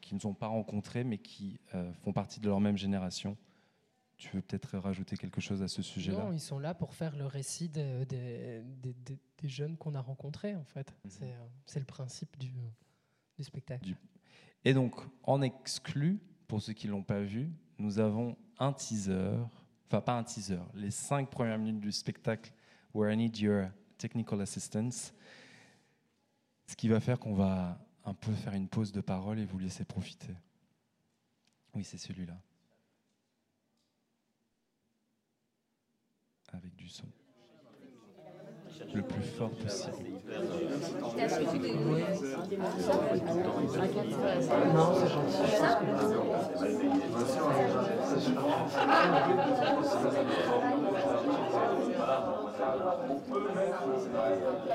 qui 0.00 0.14
ne 0.14 0.20
sont 0.20 0.32
pas 0.32 0.46
rencontrés, 0.46 1.04
mais 1.04 1.18
qui 1.18 1.60
font 2.02 2.14
partie 2.14 2.40
de 2.40 2.48
leur 2.48 2.60
même 2.60 2.78
génération. 2.78 3.36
Tu 4.22 4.36
veux 4.36 4.40
peut-être 4.42 4.78
rajouter 4.78 5.16
quelque 5.16 5.40
chose 5.40 5.62
à 5.62 5.68
ce 5.68 5.82
sujet-là? 5.82 6.18
Non, 6.26 6.32
ils 6.32 6.38
sont 6.38 6.60
là 6.60 6.74
pour 6.74 6.94
faire 6.94 7.16
le 7.16 7.26
récit 7.26 7.68
de- 7.68 8.04
des- 8.04 8.62
des- 8.80 8.92
des- 8.94 9.18
des 9.38 9.48
jeunes 9.48 9.76
qu'on 9.76 9.96
a 9.96 10.00
rencontrés, 10.00 10.54
en 10.54 10.62
fait. 10.62 10.88
Mhm. 11.04 11.10
C'est, 11.10 11.32
euh, 11.32 11.46
C'est 11.66 11.80
le 11.80 11.86
principe 11.86 12.38
du, 12.38 12.52
du 13.36 13.42
spectacle. 13.42 13.84
Du- 13.84 13.96
Et 14.64 14.74
donc, 14.74 14.94
en 15.24 15.42
exclu, 15.42 16.20
pour 16.46 16.62
ceux 16.62 16.72
qui 16.72 16.86
ne 16.86 16.92
l'ont 16.92 17.02
pas 17.02 17.20
vu, 17.20 17.50
nous 17.78 17.98
avons 17.98 18.36
un 18.60 18.72
teaser, 18.72 19.40
enfin 19.88 20.00
pas 20.00 20.16
un 20.16 20.22
teaser, 20.22 20.60
les 20.74 20.92
cinq 20.92 21.28
premières 21.28 21.58
minutes 21.58 21.80
du 21.80 21.90
spectacle 21.90 22.52
Where 22.94 23.10
I 23.12 23.16
Need 23.16 23.36
Your 23.38 23.70
Technical 23.98 24.40
Assistance, 24.40 25.12
ce 26.68 26.76
qui 26.76 26.86
va 26.86 27.00
faire 27.00 27.18
qu'on 27.18 27.34
va 27.34 27.84
un 28.04 28.14
peu 28.14 28.32
faire 28.34 28.54
une 28.54 28.68
pause 28.68 28.92
de 28.92 29.00
parole 29.00 29.40
et 29.40 29.44
vous 29.44 29.58
laisser 29.58 29.84
profiter. 29.84 30.32
Oui, 31.74 31.82
c'est 31.82 31.98
celui-là. 31.98 32.40
Avec 36.54 36.76
du 36.76 36.81
son. 36.92 37.04
Le 38.94 39.02
plus 39.02 39.22
fort 39.22 39.50
possible. 39.50 39.94
Gentil. 42.28 42.58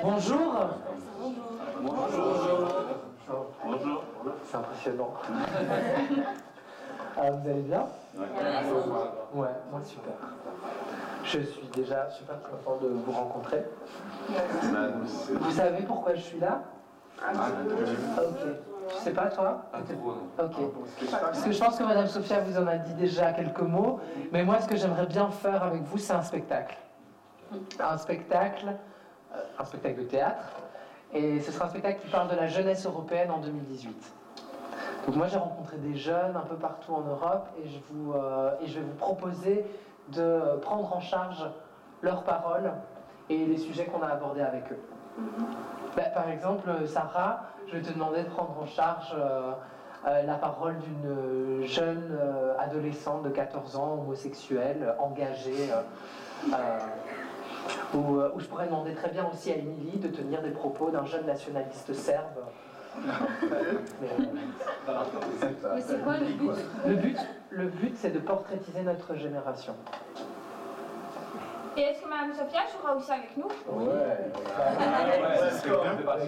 Bonjour. 0.01 0.69
Bonjour. 3.63 4.03
C'est 4.43 4.57
impressionnant. 4.57 5.13
Ah, 7.19 7.31
vous 7.31 7.49
allez 7.49 7.61
bien? 7.61 7.87
Ouais, 9.33 9.47
moi 9.71 9.81
super. 9.83 10.13
Je 11.27 11.39
suis 11.41 11.67
déjà 11.75 12.09
super 12.09 12.37
content 12.41 12.77
de 12.81 12.87
vous 12.87 13.11
rencontrer. 13.11 13.63
Vous 14.29 15.51
savez 15.51 15.83
pourquoi 15.83 16.15
je 16.15 16.21
suis 16.21 16.39
là 16.39 16.61
Ok. 18.17 18.47
Tu 18.89 19.03
sais 19.03 19.11
pas 19.11 19.25
toi 19.25 19.65
Ok. 19.73 20.55
Parce 21.11 21.43
que 21.43 21.51
je 21.51 21.59
pense 21.59 21.77
que 21.77 21.83
Madame 21.83 22.07
Sophia 22.07 22.39
vous 22.39 22.57
en 22.57 22.67
a 22.67 22.77
dit 22.77 22.93
déjà 22.93 23.33
quelques 23.33 23.59
mots, 23.59 23.99
mais 24.31 24.45
moi 24.45 24.61
ce 24.61 24.67
que 24.67 24.77
j'aimerais 24.77 25.05
bien 25.07 25.29
faire 25.29 25.63
avec 25.63 25.81
vous, 25.83 25.97
c'est 25.97 26.13
un 26.13 26.21
spectacle. 26.21 26.77
Un 27.79 27.97
spectacle, 27.97 28.67
euh, 29.35 29.41
un 29.59 29.65
spectacle 29.65 29.99
de 29.99 30.03
théâtre, 30.03 30.45
et 31.13 31.41
ce 31.41 31.51
sera 31.51 31.65
un 31.65 31.69
spectacle 31.69 32.01
qui 32.01 32.07
parle 32.09 32.29
de 32.29 32.35
la 32.35 32.47
jeunesse 32.47 32.85
européenne 32.85 33.31
en 33.31 33.39
2018. 33.39 34.13
Donc 35.05 35.15
moi 35.15 35.27
j'ai 35.27 35.37
rencontré 35.37 35.77
des 35.77 35.95
jeunes 35.95 36.35
un 36.35 36.45
peu 36.45 36.55
partout 36.55 36.93
en 36.93 37.01
Europe 37.01 37.47
et 37.61 37.67
je, 37.67 37.79
vous, 37.89 38.13
euh, 38.13 38.51
et 38.61 38.67
je 38.67 38.79
vais 38.79 38.85
vous 38.85 38.95
proposer 38.95 39.65
de 40.09 40.57
prendre 40.61 40.95
en 40.95 40.99
charge 40.99 41.43
leurs 42.01 42.23
paroles 42.23 42.71
et 43.29 43.45
les 43.45 43.57
sujets 43.57 43.85
qu'on 43.85 44.01
a 44.01 44.07
abordés 44.07 44.41
avec 44.41 44.71
eux. 44.71 44.79
Bah, 45.95 46.03
par 46.13 46.29
exemple, 46.29 46.69
Sarah, 46.85 47.41
je 47.67 47.77
vais 47.77 47.81
te 47.81 47.91
demander 47.91 48.23
de 48.23 48.29
prendre 48.29 48.55
en 48.61 48.65
charge 48.65 49.13
euh, 49.17 49.51
euh, 50.07 50.21
la 50.23 50.35
parole 50.35 50.75
d'une 50.77 51.65
jeune 51.65 52.09
euh, 52.11 52.53
adolescente 52.59 53.23
de 53.23 53.29
14 53.29 53.75
ans, 53.77 53.99
homosexuelle, 54.03 54.93
engagée. 54.99 55.71
euh, 55.71 55.81
euh, 56.53 56.77
ou, 57.95 58.17
euh, 58.19 58.29
ou 58.35 58.39
je 58.39 58.45
pourrais 58.45 58.67
demander 58.67 58.93
très 58.93 59.09
bien 59.09 59.27
aussi 59.33 59.51
à 59.51 59.55
Émilie 59.55 59.97
de 59.97 60.07
tenir 60.07 60.41
des 60.41 60.51
propos 60.51 60.89
d'un 60.91 61.03
jeune 61.05 61.25
nationaliste 61.25 61.93
serbe. 61.93 62.37
Mais, 63.01 64.07
euh, 64.19 64.23
Mais 65.75 65.81
c'est 65.81 66.01
quoi 66.03 66.17
le 66.17 66.25
but? 66.25 66.51
Le 66.85 66.95
but, 66.95 67.17
le 67.49 67.67
but 67.67 67.95
c'est 67.97 68.11
de 68.11 68.19
portraitiser 68.19 68.81
notre 68.81 69.15
génération. 69.15 69.73
Et 71.75 71.81
est-ce 71.81 72.01
que 72.01 72.09
Madame 72.09 72.33
Sophia 72.33 72.61
jouera 72.75 72.95
aussi 72.95 73.11
avec 73.11 73.37
nous? 73.37 73.49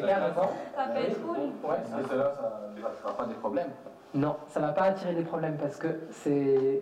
Carrément. 0.05 0.51
Ça 0.75 0.83
peut 0.93 0.99
être 0.99 1.21
cool. 1.25 1.37
Ouais. 1.63 1.77
cela, 2.09 2.31
ça 2.35 2.61
ne 2.75 2.81
créera 2.81 3.17
pas 3.17 3.25
des 3.25 3.33
problèmes. 3.33 3.71
Non, 4.13 4.37
ça 4.47 4.59
va 4.59 4.69
pas 4.69 4.83
attirer 4.83 5.13
des 5.13 5.23
problèmes 5.23 5.57
parce 5.57 5.77
que 5.77 5.87
c'est 6.11 6.81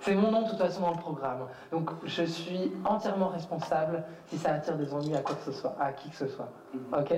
c'est 0.00 0.14
mon 0.14 0.30
nom 0.30 0.42
de 0.42 0.48
toute 0.48 0.58
façon 0.58 0.80
dans 0.80 0.92
le 0.92 0.98
programme. 0.98 1.46
Donc 1.72 1.90
je 2.04 2.22
suis 2.22 2.72
entièrement 2.86 3.28
responsable 3.28 4.02
si 4.26 4.38
ça 4.38 4.52
attire 4.54 4.76
des 4.76 4.92
ennuis 4.94 5.14
à 5.14 5.20
quoi 5.20 5.34
que 5.36 5.42
ce 5.42 5.52
soit, 5.52 5.76
à 5.78 5.92
qui 5.92 6.08
que 6.08 6.16
ce 6.16 6.26
soit. 6.28 6.48
Ok? 6.96 7.10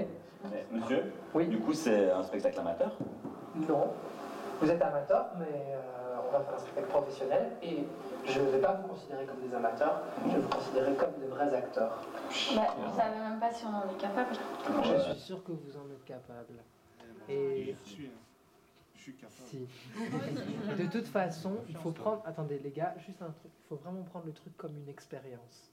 Mais, 0.50 0.66
monsieur, 0.72 1.12
Oui. 1.34 1.46
du 1.46 1.60
coup, 1.60 1.72
c'est 1.72 2.10
un 2.10 2.24
spectacle 2.24 2.58
amateur? 2.58 2.90
Non. 3.68 3.92
Vous 4.60 4.68
êtes 4.68 4.82
amateur, 4.82 5.26
mais 5.38 5.44
euh, 5.46 6.01
un 6.34 6.58
spectacle 6.58 6.88
professionnel 6.88 7.52
et 7.62 7.84
je 8.26 8.40
ne 8.40 8.46
vais 8.50 8.60
pas 8.60 8.74
vous 8.74 8.88
considérer 8.88 9.26
comme 9.26 9.40
des 9.46 9.54
amateurs, 9.54 10.02
je 10.26 10.30
vais 10.30 10.40
vous 10.40 10.48
considérer 10.48 10.94
comme 10.94 11.12
des 11.20 11.26
vrais 11.26 11.54
acteurs. 11.54 12.06
Bah, 12.54 12.74
vous 12.78 12.96
savez 12.96 13.18
même 13.18 13.40
pas 13.40 13.52
si 13.52 13.64
on 13.64 13.74
en 13.74 13.90
est 13.90 14.00
capable. 14.00 14.34
Je 14.84 15.12
suis 15.12 15.20
sûr 15.20 15.44
que 15.44 15.52
vous 15.52 15.76
en 15.76 15.90
êtes 15.90 16.04
capable. 16.04 16.54
Et 17.28 17.74
Je 17.84 17.90
suis, 17.90 18.10
je 18.94 19.00
suis 19.00 19.14
capable. 19.14 19.34
Si. 19.46 19.68
De 20.82 20.90
toute 20.90 21.06
façon, 21.06 21.58
il 21.68 21.76
faut 21.76 21.92
prendre. 21.92 22.22
Attendez, 22.24 22.58
les 22.58 22.70
gars, 22.70 22.94
juste 23.06 23.22
un 23.22 23.30
truc. 23.30 23.52
Il 23.64 23.68
faut 23.68 23.76
vraiment 23.76 24.02
prendre 24.02 24.26
le 24.26 24.32
truc 24.32 24.56
comme 24.56 24.76
une 24.76 24.88
expérience. 24.88 25.70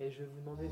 Et 0.00 0.10
je 0.10 0.18
vais 0.20 0.26
vous 0.26 0.40
demander 0.40 0.68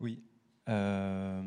oui. 0.00 0.22
Euh, 0.68 1.42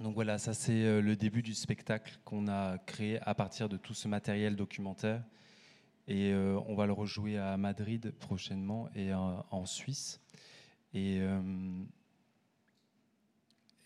donc 0.00 0.14
voilà, 0.14 0.38
ça 0.38 0.54
c'est 0.54 0.84
euh, 0.84 1.00
le 1.00 1.16
début 1.16 1.42
du 1.42 1.54
spectacle 1.54 2.18
qu'on 2.24 2.48
a 2.48 2.78
créé 2.78 3.20
à 3.22 3.34
partir 3.34 3.68
de 3.68 3.76
tout 3.76 3.94
ce 3.94 4.08
matériel 4.08 4.56
documentaire. 4.56 5.22
Et 6.06 6.32
euh, 6.32 6.58
on 6.66 6.74
va 6.74 6.86
le 6.86 6.92
rejouer 6.92 7.38
à 7.38 7.56
Madrid 7.56 8.12
prochainement 8.18 8.88
et 8.94 9.12
en, 9.12 9.66
Suisse. 9.66 10.20
Et, 10.94 11.20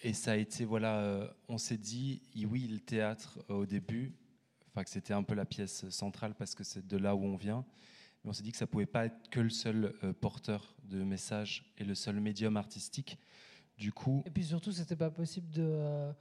et 0.02 0.12
ça 0.12 0.32
a 0.32 0.36
été, 0.36 0.64
voilà, 0.64 1.34
on 1.48 1.58
s'est 1.58 1.78
dit, 1.78 2.22
oui, 2.48 2.68
le 2.68 2.78
théâtre 2.78 3.40
au 3.48 3.66
début, 3.66 4.14
enfin 4.68 4.84
que 4.84 4.90
c'était 4.90 5.14
un 5.14 5.24
peu 5.24 5.34
la 5.34 5.44
pièce 5.44 5.88
centrale 5.90 6.34
parce 6.36 6.54
que 6.54 6.62
c'est 6.62 6.86
de 6.86 6.96
là 6.96 7.16
où 7.16 7.24
on 7.24 7.34
vient. 7.34 7.64
Mais 8.24 8.30
on 8.30 8.32
s'est 8.32 8.42
dit 8.42 8.52
que 8.52 8.58
ça 8.58 8.66
pouvait 8.66 8.86
pas 8.86 9.06
être 9.06 9.28
que 9.30 9.40
le 9.40 9.50
seul 9.50 9.94
euh, 10.04 10.12
porteur 10.12 10.74
de 10.84 11.02
message 11.02 11.72
et 11.78 11.84
le 11.84 11.94
seul 11.94 12.20
médium 12.20 12.56
artistique. 12.56 13.18
Du 13.78 13.92
coup, 13.92 14.22
Et 14.26 14.30
puis 14.30 14.44
surtout, 14.44 14.70
c'était 14.70 14.96
pas 14.96 15.10
possible 15.10 15.50
de, 15.50 15.62
euh, 15.64 16.12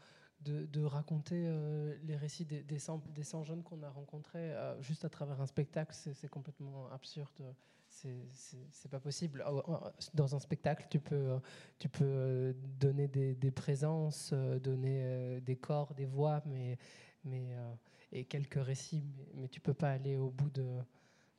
de, 0.42 0.84
raconter 0.84 1.44
euh, 1.46 1.96
les 2.04 2.16
récits 2.16 2.46
des, 2.46 2.64
des, 2.64 2.80
100, 2.80 3.04
des 3.14 3.24
100 3.24 3.44
jeunes 3.44 3.62
qu'on 3.62 3.84
a 3.84 3.90
rencontrés 3.90 4.52
juste 4.80 5.06
à 5.06 5.10
travers 5.10 5.40
un 5.42 5.46
spectacle. 5.46 5.94
C'est 5.94 6.30
complètement 6.30 6.90
absurde. 6.92 7.54
C'est- 7.88 8.88
pas 8.90 9.02
possible. 9.02 9.44
Oh, 9.48 9.62
oh, 9.68 9.78
Dans 10.14 10.34
un 10.34 10.40
spectacle, 10.40 10.88
tu 10.90 11.00
peux, 11.00 11.40
tu 11.78 11.88
peux 11.90 12.56
donner 12.80 13.08
des, 13.08 13.52
présences, 13.52 14.34
donner 14.34 15.40
des 15.42 15.58
corps, 15.58 15.94
des 15.94 16.06
voix, 16.06 16.42
mais, 16.46 16.80
mais, 17.26 17.50
et 18.12 18.26
quelques 18.26 18.64
récits, 18.64 19.04
mais, 19.18 19.28
mais 19.36 19.48
tu 19.50 19.60
peux 19.60 19.74
pas 19.74 19.92
aller 19.92 20.16
au 20.18 20.32
bout 20.32 20.50
de, 20.50 20.80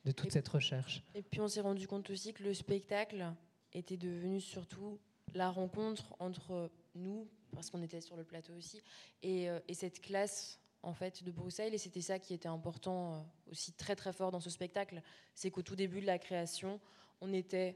de 0.05 0.11
toute 0.11 0.27
Et- 0.27 0.31
cette 0.31 0.47
recherche. 0.47 1.03
Et 1.15 1.21
puis 1.21 1.39
on 1.41 1.47
s'est 1.47 1.61
rendu 1.61 1.87
compte 1.87 2.09
aussi 2.09 2.33
que 2.33 2.43
le 2.43 2.53
spectacle 2.53 3.25
était 3.73 3.97
devenu 3.97 4.39
surtout 4.41 4.99
la 5.33 5.49
rencontre 5.49 6.15
entre 6.19 6.69
nous, 6.95 7.27
parce 7.53 7.69
qu'on 7.69 7.81
était 7.81 8.01
sur 8.01 8.15
le 8.15 8.23
plateau 8.23 8.53
aussi, 8.53 8.81
et, 9.21 9.49
euh, 9.49 9.59
et 9.67 9.73
cette 9.73 9.99
classe 10.01 10.59
en 10.83 10.93
fait 10.93 11.23
de 11.23 11.31
Bruxelles. 11.31 11.73
Et 11.73 11.77
c'était 11.77 12.01
ça 12.01 12.19
qui 12.19 12.33
était 12.33 12.47
important 12.49 13.13
euh, 13.15 13.19
aussi 13.51 13.71
très 13.73 13.95
très 13.95 14.13
fort 14.13 14.31
dans 14.31 14.39
ce 14.39 14.49
spectacle, 14.49 15.01
c'est 15.33 15.49
qu'au 15.49 15.61
tout 15.61 15.75
début 15.75 16.01
de 16.01 16.05
la 16.05 16.19
création, 16.19 16.79
on 17.21 17.31
était 17.33 17.75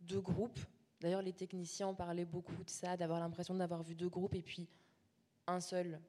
deux 0.00 0.20
groupes. 0.20 0.58
D'ailleurs, 1.00 1.22
les 1.22 1.32
techniciens 1.32 1.88
en 1.88 1.94
parlaient 1.94 2.24
beaucoup 2.24 2.62
de 2.64 2.68
ça, 2.70 2.96
d'avoir 2.96 3.20
l'impression 3.20 3.54
d'avoir 3.54 3.82
vu 3.82 3.94
deux 3.94 4.08
groupes 4.08 4.34
et 4.34 4.42
puis 4.42 4.68
un 5.46 5.60
seul. 5.60 6.00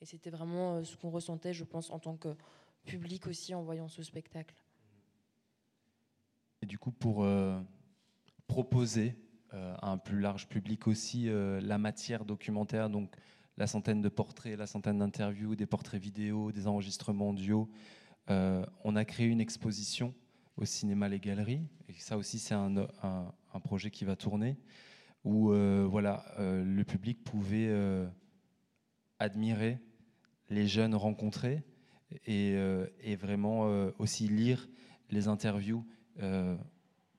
Et 0.00 0.06
c'était 0.06 0.30
vraiment 0.30 0.76
euh, 0.76 0.84
ce 0.84 0.96
qu'on 0.96 1.10
ressentait, 1.10 1.52
je 1.52 1.64
pense, 1.64 1.90
en 1.90 1.98
tant 1.98 2.16
que 2.16 2.34
public 2.84 3.26
aussi 3.26 3.54
en 3.54 3.62
voyant 3.62 3.88
ce 3.88 4.02
spectacle. 4.02 4.54
Et 6.62 6.66
du 6.66 6.78
coup, 6.78 6.92
pour 6.92 7.24
euh, 7.24 7.58
proposer 8.46 9.16
euh, 9.54 9.74
à 9.80 9.90
un 9.90 9.98
plus 9.98 10.20
large 10.20 10.46
public 10.48 10.86
aussi 10.86 11.28
euh, 11.28 11.60
la 11.60 11.78
matière 11.78 12.24
documentaire, 12.24 12.90
donc 12.90 13.14
la 13.56 13.66
centaine 13.66 14.02
de 14.02 14.08
portraits, 14.08 14.58
la 14.58 14.66
centaine 14.66 14.98
d'interviews, 14.98 15.56
des 15.56 15.66
portraits 15.66 16.00
vidéo, 16.00 16.52
des 16.52 16.66
enregistrements 16.66 17.30
audio, 17.30 17.68
on 18.28 18.94
a 18.94 19.04
créé 19.04 19.26
une 19.26 19.40
exposition 19.40 20.14
au 20.56 20.64
cinéma 20.64 21.08
Les 21.08 21.18
Galeries. 21.18 21.66
Et 21.88 21.94
ça 21.94 22.16
aussi, 22.16 22.38
c'est 22.38 22.54
un, 22.54 22.86
projet 23.64 23.90
qui 23.90 24.04
va 24.04 24.14
tourner, 24.14 24.56
où 25.24 25.52
voilà, 25.88 26.24
le 26.38 26.82
public 26.84 27.24
pouvait 27.24 27.68
admirer 29.18 29.80
les 30.48 30.68
jeunes 30.68 30.94
rencontrés 30.94 31.64
et, 32.24 32.56
vraiment 33.16 33.62
aussi 33.98 34.28
lire 34.28 34.68
les 35.10 35.26
interviews 35.26 35.84
euh, 36.20 36.56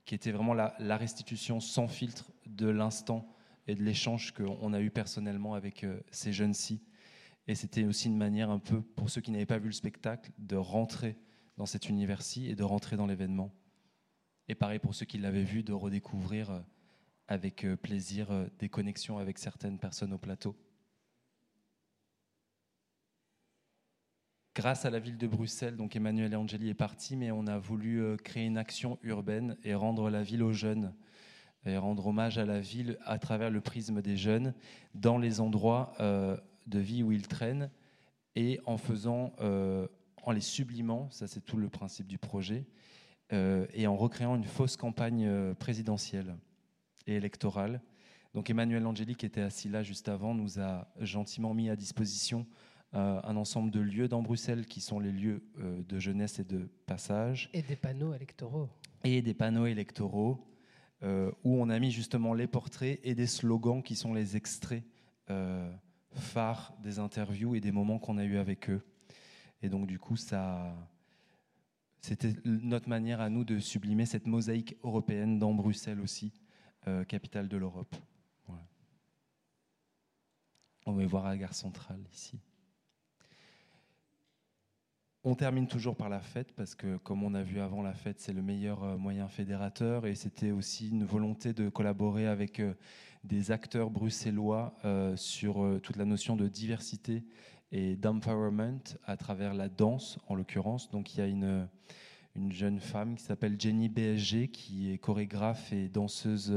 qui 0.06 0.15
étaient 0.15 0.32
vraiment 0.32 0.54
la, 0.54 0.97
restitution 0.97 1.60
sans 1.60 1.88
filtre 1.88 2.32
de 2.45 2.67
l'instant 2.67 3.27
et 3.67 3.75
de 3.75 3.84
l'échange 3.84 4.34
qu'on 4.34 4.73
a 4.73 4.82
eu 4.82 4.91
personnellement 4.91 5.54
avec 5.54 5.84
euh, 5.84 5.99
ces 6.12 6.34
jeunes-ci. 6.34 6.82
Et 7.47 7.56
c'était 7.56 7.86
aussi 7.86 8.08
une 8.08 8.17
manière 8.17 8.49
un 8.49 8.60
peu, 8.60 8.82
pour 8.82 9.10
ceux 9.10 9.21
qui 9.21 9.32
n'avaient 9.32 9.45
pas 9.45 9.58
vu 9.58 9.67
le 9.67 9.73
spectacle, 9.73 10.32
de 10.38 10.56
rentrer 10.56 11.17
dans 11.58 11.65
cet 11.65 11.89
univers-ci 11.89 12.49
et 12.49 12.56
de 12.56 12.63
rentrer 12.63 12.97
dans 12.97 13.08
l'événement. 13.08 13.54
Et 14.47 14.56
pareil 14.56 14.80
pour 14.80 14.95
ceux 14.95 15.06
qui 15.06 15.17
l'avaient 15.17 15.43
vu, 15.43 15.63
de 15.63 15.73
redécouvrir 15.73 16.51
euh, 16.51 16.60
avec 17.27 17.65
plaisir 17.82 18.49
des 18.60 18.67
connexions 18.67 19.17
avec 19.17 19.38
certaines 19.38 19.80
personnes 19.80 20.12
au 20.12 20.17
plateau. 20.17 20.58
Grâce 24.62 24.86
à 24.86 24.91
la 24.91 25.00
ville 25.00 25.17
de 25.17 25.26
Bruxelles, 25.26 25.76
donc 25.76 25.95
Emmanuel 25.95 26.36
Angeli 26.36 26.69
est 26.69 26.76
parti, 26.76 27.17
mais 27.17 27.32
on 27.32 27.47
a 27.47 27.58
voulu 27.58 28.00
euh, 28.00 28.15
créer 28.15 28.45
une 28.45 28.60
action 28.60 29.00
urbaine 29.02 29.58
et 29.63 29.74
rendre 29.74 30.12
la 30.12 30.21
ville 30.21 30.43
aux 30.43 30.54
jeunes, 30.54 30.93
et 31.65 31.78
rendre 31.78 32.06
hommage 32.06 32.38
à 32.38 32.45
la 32.45 32.60
ville 32.60 33.00
à 33.04 33.17
travers 33.17 33.50
le 33.50 33.60
prisme 33.60 34.04
des 34.04 34.15
jeunes, 34.15 34.54
dans 34.94 35.17
les 35.17 35.42
endroits 35.42 35.94
euh, 36.00 36.38
de 36.67 36.77
vie 36.77 37.02
où 37.02 37.12
ils 37.12 37.27
traînent, 37.27 37.71
et 38.36 38.60
en 38.67 38.77
faisant, 38.77 39.33
euh, 39.40 39.88
en 40.21 40.31
les 40.31 40.42
sublimant, 40.42 41.10
ça 41.10 41.25
c'est 41.25 41.42
tout 41.44 41.58
le 41.58 41.67
principe 41.67 42.06
du 42.06 42.19
projet, 42.19 42.67
et 43.31 43.88
en 43.88 43.96
recréant 43.96 44.36
une 44.36 44.44
fausse 44.44 44.77
campagne 44.77 45.56
présidentielle 45.56 46.36
et 47.08 47.15
électorale. 47.15 47.81
Donc 48.36 48.52
Emmanuel 48.52 48.86
Angeli, 48.86 49.15
qui 49.15 49.25
était 49.25 49.42
assis 49.42 49.69
là 49.69 49.81
juste 49.81 50.08
avant, 50.08 50.36
nous 50.36 50.60
a 50.60 50.88
gentiment 51.00 51.56
mis 51.56 51.67
à 51.71 51.75
disposition 51.75 52.46
euh, 52.94 53.21
un 53.23 53.37
ensemble 53.37 53.71
de 53.71 53.79
lieux 53.79 54.10
dans 54.10 54.21
Bruxelles 54.21 54.65
qui 54.65 54.81
sont 54.81 55.00
les 55.00 55.13
lieux 55.13 55.42
euh, 55.60 55.81
de 55.83 55.98
jeunesse 55.98 56.39
et 56.39 56.44
de 56.44 56.69
passage, 56.85 57.50
Et 57.54 57.62
des 57.62 57.77
panneaux 57.77 58.13
électoraux. 58.13 58.67
et 59.06 59.21
des 59.21 59.33
panneaux 59.33 59.65
électoraux 59.65 60.46
euh, 61.02 61.31
où 61.46 61.56
on 61.56 61.69
a 61.69 61.79
mis 61.79 61.92
justement 61.92 62.33
les 62.33 62.48
portraits 62.48 63.00
et 63.04 63.15
des 63.15 63.27
slogans 63.27 63.81
qui 63.81 63.96
sont 63.96 64.13
les 64.13 64.35
extraits 64.35 64.83
phares 66.13 66.73
des 66.83 67.00
interviews 67.00 67.56
et 67.56 67.62
des 67.62 67.71
moments 67.71 67.98
qu'on 67.98 68.17
a 68.17 68.25
eus 68.25 68.37
avec 68.37 68.69
eux. 68.69 68.81
Et 69.62 69.69
donc 69.69 69.87
du 69.87 69.98
coup, 69.98 70.17
ça, 70.17 70.75
c'était 72.02 72.33
notre 72.44 72.89
manière 72.89 73.21
à 73.21 73.29
nous 73.29 73.46
de 73.46 73.60
sublimer 73.60 74.06
cette 74.06 74.27
mosaïque 74.27 74.75
européenne 74.83 75.39
dans 75.39 75.54
Bruxelles 75.54 76.02
aussi, 76.02 76.33
capitale 77.08 77.48
de 77.48 77.56
l'Europe. 77.56 77.96
On 80.85 80.92
va 80.92 81.06
voir 81.06 81.27
à 81.27 81.29
la 81.29 81.37
gare 81.37 81.54
centrale 81.54 82.04
ici. 82.12 82.42
On 85.24 85.36
termine 85.36 85.67
toujours 85.67 85.96
par 85.96 86.10
la 86.10 86.19
fête 86.19 86.52
parce 86.54 86.74
que, 86.74 86.98
comme 86.98 87.22
on 87.22 87.36
a 87.36 87.44
vu 87.44 87.60
avant, 87.60 87.84
la 87.84 87.94
fête 87.94 88.19
c'est 88.19 88.34
le 88.34 88.42
meilleur 88.42 88.84
euh, 88.84 88.98
moyen 88.98 89.28
fédérateur 89.28 90.08
et 90.08 90.15
c'était 90.15 90.50
aussi 90.50 90.90
une 90.90 91.06
volonté 91.06 91.54
de 91.54 91.69
collaborer 91.69 92.26
avec 92.26 92.60
euh, 92.60 92.74
des 93.24 93.52
acteurs 93.52 93.92
bruxellois 93.92 94.74
euh, 94.84 95.15
sur 95.15 95.80
toute 95.84 95.98
la 95.98 96.06
notion 96.06 96.36
de 96.36 96.48
diversité 96.48 97.24
et 97.72 97.96
d'empowerment 97.96 98.82
à 99.06 99.15
travers 99.15 99.54
la 99.54 99.69
danse 99.69 100.17
en 100.28 100.34
l'occurrence. 100.34 100.90
Donc 100.90 101.13
il 101.13 101.19
y 101.19 101.22
a 101.22 101.28
une, 101.28 101.67
une 102.36 102.52
jeune 102.52 102.80
femme 102.80 103.13
qui 103.13 103.24
s'appelle 103.24 103.62
Jenny 103.62 103.90
BSG 103.90 104.48
qui 104.48 104.92
est 104.92 104.98
chorégraphe 104.98 105.72
et 105.72 105.88
danseuse, 105.88 106.52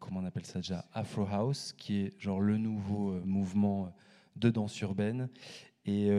comment 0.00 0.18
on 0.20 0.24
appelle 0.24 0.44
ça 0.44 0.58
déjà, 0.58 0.84
Afro 0.92 1.26
House, 1.30 1.72
qui 1.78 2.00
est 2.00 2.20
genre 2.20 2.40
le 2.40 2.58
nouveau 2.58 3.20
mouvement 3.24 3.94
de 4.34 4.50
danse 4.50 4.80
urbaine. 4.80 5.28
Et, 5.86 6.10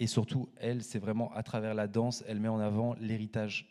et 0.00 0.06
surtout, 0.06 0.48
elle, 0.56 0.82
c'est 0.82 0.98
vraiment 0.98 1.30
à 1.34 1.42
travers 1.42 1.74
la 1.74 1.86
danse, 1.86 2.24
elle 2.26 2.40
met 2.40 2.48
en 2.48 2.58
avant 2.58 2.94
l'héritage 2.94 3.68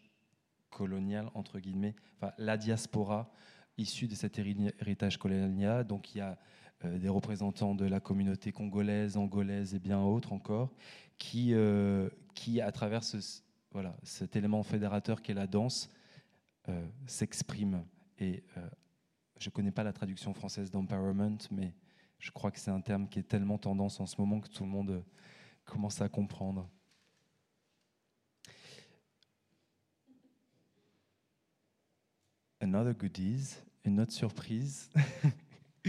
colonial, 0.69 1.29
entre 1.33 1.59
guillemets, 1.59 1.95
enfin 2.15 2.31
la 2.37 2.55
diaspora 2.55 3.31
issue 3.77 4.07
de 4.07 4.13
cet 4.13 4.37
héri- 4.37 4.71
héritage 4.79 5.17
colonial. 5.17 5.87
Donc 5.87 6.13
il 6.13 6.19
y 6.19 6.21
a 6.21 6.37
euh, 6.85 6.99
des 6.99 7.09
représentants 7.09 7.73
de 7.73 7.85
la 7.85 7.99
communauté 7.99 8.51
congolaise, 8.51 9.17
angolaise 9.17 9.73
et 9.73 9.79
bien 9.79 9.99
autres 10.01 10.31
encore, 10.31 10.71
qui, 11.17 11.55
euh, 11.55 12.09
qui 12.35 12.61
à 12.61 12.71
travers 12.71 13.01
voilà, 13.71 13.97
cet 14.03 14.35
élément 14.35 14.61
fédérateur 14.61 15.23
qu'est 15.23 15.33
la 15.33 15.47
danse, 15.47 15.91
euh, 16.69 16.85
s'expriment. 17.07 17.83
Et 18.19 18.43
je 19.39 19.47
ne 19.47 19.51
connais 19.51 19.71
pas 19.71 19.83
la 19.83 19.93
traduction 19.93 20.33
française 20.33 20.69
d'empowerment, 20.69 21.37
mais 21.49 21.73
je 22.19 22.29
crois 22.31 22.51
que 22.51 22.59
c'est 22.59 22.69
un 22.69 22.81
terme 22.81 23.07
qui 23.07 23.17
est 23.17 23.23
tellement 23.23 23.57
tendance 23.57 23.99
en 23.99 24.05
ce 24.05 24.19
moment 24.19 24.41
que 24.41 24.49
tout 24.49 24.63
le 24.63 24.69
monde 24.69 25.03
euh, 25.69 25.73
commence 25.73 26.01
à 26.01 26.09
comprendre. 26.09 26.69
Another 32.61 32.93
goodies, 32.93 33.55
une 33.85 33.99
autre 34.01 34.11
surprise. 34.11 34.89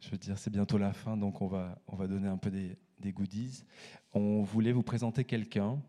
Je 0.00 0.10
veux 0.10 0.18
dire, 0.18 0.36
c'est 0.38 0.50
bientôt 0.50 0.76
la 0.76 0.92
fin, 0.92 1.16
donc 1.16 1.40
on 1.40 1.46
va, 1.46 1.80
on 1.86 1.96
va 1.96 2.06
donner 2.06 2.28
un 2.28 2.36
peu 2.36 2.50
des, 2.50 2.76
des 2.98 3.12
goodies. 3.12 3.64
On 4.12 4.42
voulait 4.42 4.72
vous 4.72 4.82
présenter 4.82 5.24
quelqu'un 5.24 5.80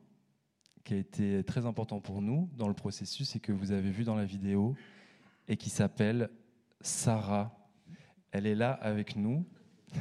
qui 0.83 0.93
a 0.93 0.97
été 0.97 1.43
très 1.43 1.65
important 1.65 1.99
pour 1.99 2.21
nous 2.21 2.49
dans 2.55 2.67
le 2.67 2.75
processus 2.75 3.35
et 3.35 3.39
que 3.39 3.51
vous 3.51 3.71
avez 3.71 3.89
vu 3.89 4.03
dans 4.03 4.15
la 4.15 4.25
vidéo 4.25 4.75
et 5.47 5.57
qui 5.57 5.69
s'appelle 5.69 6.29
Sarah. 6.79 7.57
Elle 8.31 8.45
est 8.45 8.55
là 8.55 8.71
avec 8.71 9.15
nous. 9.15 9.45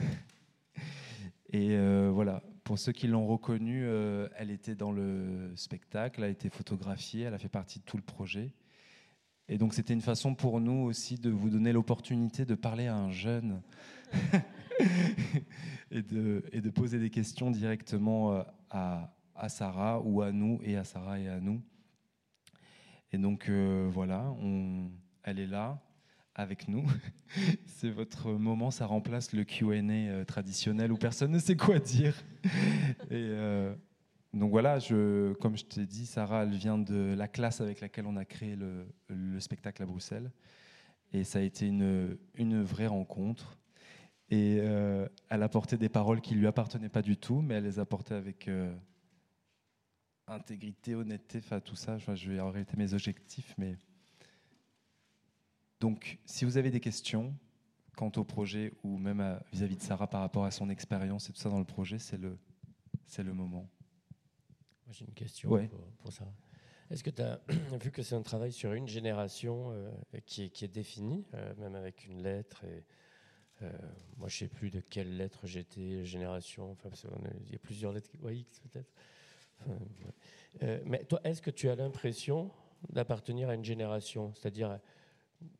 Et 1.50 1.76
euh, 1.76 2.10
voilà, 2.12 2.42
pour 2.64 2.78
ceux 2.78 2.92
qui 2.92 3.06
l'ont 3.06 3.26
reconnue, 3.26 3.84
euh, 3.84 4.26
elle 4.36 4.50
était 4.50 4.74
dans 4.74 4.90
le 4.90 5.52
spectacle, 5.54 6.20
elle 6.20 6.28
a 6.28 6.30
été 6.30 6.48
photographiée, 6.48 7.24
elle 7.24 7.34
a 7.34 7.38
fait 7.38 7.50
partie 7.50 7.78
de 7.78 7.84
tout 7.84 7.98
le 7.98 8.02
projet. 8.02 8.54
Et 9.48 9.58
donc 9.58 9.74
c'était 9.74 9.92
une 9.92 10.00
façon 10.00 10.34
pour 10.34 10.60
nous 10.60 10.84
aussi 10.84 11.16
de 11.16 11.28
vous 11.28 11.50
donner 11.50 11.74
l'opportunité 11.74 12.46
de 12.46 12.54
parler 12.54 12.86
à 12.86 12.96
un 12.96 13.10
jeune 13.10 13.60
et, 15.90 16.00
de, 16.00 16.70
poser 16.70 16.98
des 16.98 17.10
questions 17.10 17.50
directement 17.50 18.32
euh, 18.32 18.42
à, 18.70 19.48
Sarah 19.48 20.00
ou 20.00 20.22
à 20.22 20.32
nous 20.32 20.58
et 20.62 20.78
à 20.78 20.84
Sarah 20.84 21.20
et 21.20 21.28
à 21.28 21.40
nous. 21.40 21.60
Et 23.12 23.18
donc 23.18 23.50
euh, 23.50 23.90
voilà, 23.92 24.34
elle 25.22 25.38
est 25.38 25.46
là 25.46 25.83
avec 26.34 26.68
nous. 26.68 26.84
C'est 27.66 27.90
votre 27.90 28.32
moment, 28.32 28.70
ça 28.70 28.86
remplace 28.86 29.32
le 29.32 29.44
Q&A 29.44 29.74
euh, 29.78 30.24
traditionnel 30.24 30.92
où 30.92 30.96
personne 30.96 31.30
ne 31.30 31.38
sait 31.38 31.56
quoi 31.56 31.78
dire. 31.78 32.14
Et 33.10 33.28
euh, 33.30 33.74
donc 34.32 34.50
voilà, 34.50 34.78
comme 35.40 35.56
je 35.56 35.64
t'ai 35.64 35.86
dit, 35.86 36.06
Sarah, 36.06 36.42
elle 36.42 36.54
vient 36.54 36.78
de 36.78 37.14
la 37.16 37.28
classe 37.28 37.60
avec 37.60 37.80
laquelle 37.80 38.06
on 38.06 38.16
a 38.16 38.24
créé 38.24 38.56
le, 38.56 38.86
le 39.08 39.40
spectacle 39.40 39.82
à 39.82 39.86
Bruxelles. 39.86 40.30
Et 41.12 41.22
ça 41.22 41.38
a 41.38 41.42
été 41.42 41.66
une, 41.66 42.62
vraie 42.62 42.88
rencontre. 42.88 43.56
Et 44.30 44.58
euh, 44.60 45.06
elle 45.28 45.42
a 45.42 45.48
porté 45.48 45.76
des 45.76 45.88
paroles 45.88 46.20
qui 46.20 46.34
lui 46.34 46.46
appartenaient 46.46 46.88
pas 46.88 47.02
du 47.02 47.16
tout, 47.16 47.40
mais 47.42 47.54
elle 47.54 47.64
les 47.64 47.78
a 47.78 47.84
portées 47.84 48.14
avec 48.14 48.50
intégrité, 50.26 50.94
honnêteté, 50.94 51.40
tout 51.64 51.76
ça. 51.76 51.98
Je 51.98 52.30
vais 52.30 52.38
arrêter 52.38 52.76
mes 52.76 52.94
objectifs, 52.94 53.54
mais 53.58 53.76
donc 55.84 56.18
si 56.24 56.46
vous 56.46 56.56
avez 56.56 56.70
des 56.70 56.80
questions 56.80 57.34
quant 57.94 58.10
au 58.16 58.24
projet 58.24 58.72
ou 58.84 58.96
même 58.96 59.38
vis-à-vis 59.52 59.76
de 59.76 59.82
Sarah 59.82 60.06
par 60.06 60.22
rapport 60.22 60.46
à 60.46 60.50
son 60.50 60.70
expérience 60.70 61.28
et 61.28 61.32
tout 61.34 61.38
ça 61.38 61.50
dans 61.50 61.58
le 61.58 61.66
projet, 61.66 61.98
c'est 61.98 62.16
le 62.16 62.38
c'est 63.06 63.22
le 63.22 63.34
moment. 63.34 63.68
Moi, 64.86 64.92
j'ai 64.92 65.04
une 65.04 65.12
question 65.12 65.50
Ouais. 65.50 65.68
pour, 65.68 65.80
pour 65.98 66.10
ça. 66.10 66.24
Est-ce 66.90 67.04
que 67.04 67.10
tu 67.10 67.20
as 67.20 67.38
vu 67.82 67.90
que 67.90 68.02
c'est 68.02 68.14
un 68.14 68.22
travail 68.22 68.50
sur 68.50 68.72
une 68.72 68.88
génération 68.88 69.72
euh, 69.72 69.90
qui, 70.24 70.44
est, 70.44 70.48
qui 70.48 70.64
est 70.64 70.68
définie, 70.68 71.26
euh, 71.34 71.52
même 71.58 71.74
avec 71.74 72.06
une 72.06 72.22
lettre 72.22 72.64
et, 72.64 72.82
euh, 73.60 73.70
Moi, 74.16 74.28
je 74.30 74.38
sais 74.38 74.48
plus 74.48 74.70
de 74.70 74.80
quelle 74.80 75.18
lettre 75.18 75.46
j'étais, 75.46 76.02
génération. 76.06 76.70
Enfin, 76.70 76.88
il 77.46 77.52
y 77.52 77.56
a 77.56 77.58
plusieurs 77.58 77.92
lettres. 77.92 78.08
ouais, 78.22 78.38
X 78.38 78.58
peut-être. 78.60 78.90
Enfin, 79.60 79.76
ouais. 80.62 80.82
Mais 80.86 81.04
toi, 81.04 81.20
est-ce 81.24 81.42
que 81.42 81.50
tu 81.50 81.68
as 81.68 81.74
l'impression 81.74 82.50
d'appartenir 82.88 83.50
à 83.50 83.54
une 83.54 83.64
génération? 83.66 84.32
C'est-à-dire, 84.32 84.78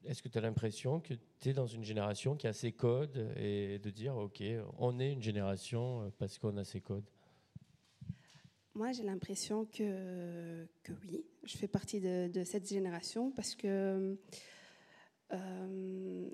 est-ce 0.05 0.23
que 0.23 0.29
tu 0.29 0.39
as 0.39 0.41
l'impression 0.41 1.01
que 1.01 1.15
tu 1.41 1.49
es 1.49 1.53
dans 1.53 1.67
une 1.67 1.85
génération 1.85 2.37
qui 2.37 2.47
a 2.47 2.53
ses 2.53 2.73
codes 2.73 3.33
et 3.37 3.79
de 3.79 3.91
dire, 3.91 4.17
OK, 4.17 4.43
on 4.79 4.99
est 4.99 5.13
une 5.13 5.23
génération 5.23 6.03
euh, 6.03 6.11
parce 6.19 6.39
qu'on 6.39 6.57
a 6.57 6.65
ses 6.65 6.81
codes? 6.81 7.09
Moi, 8.75 8.93
j'ai 8.93 9.05
l'impression 9.05 9.67
que, 9.67 10.67
que 10.83 10.93
oui, 11.05 11.25
je 11.45 11.57
fais 11.57 11.69
partie 11.69 12.01
de, 12.01 12.43
cette 12.45 12.69
génération 12.69 13.31
parce 13.31 13.55
que 13.55 14.19
euh, 15.33 16.31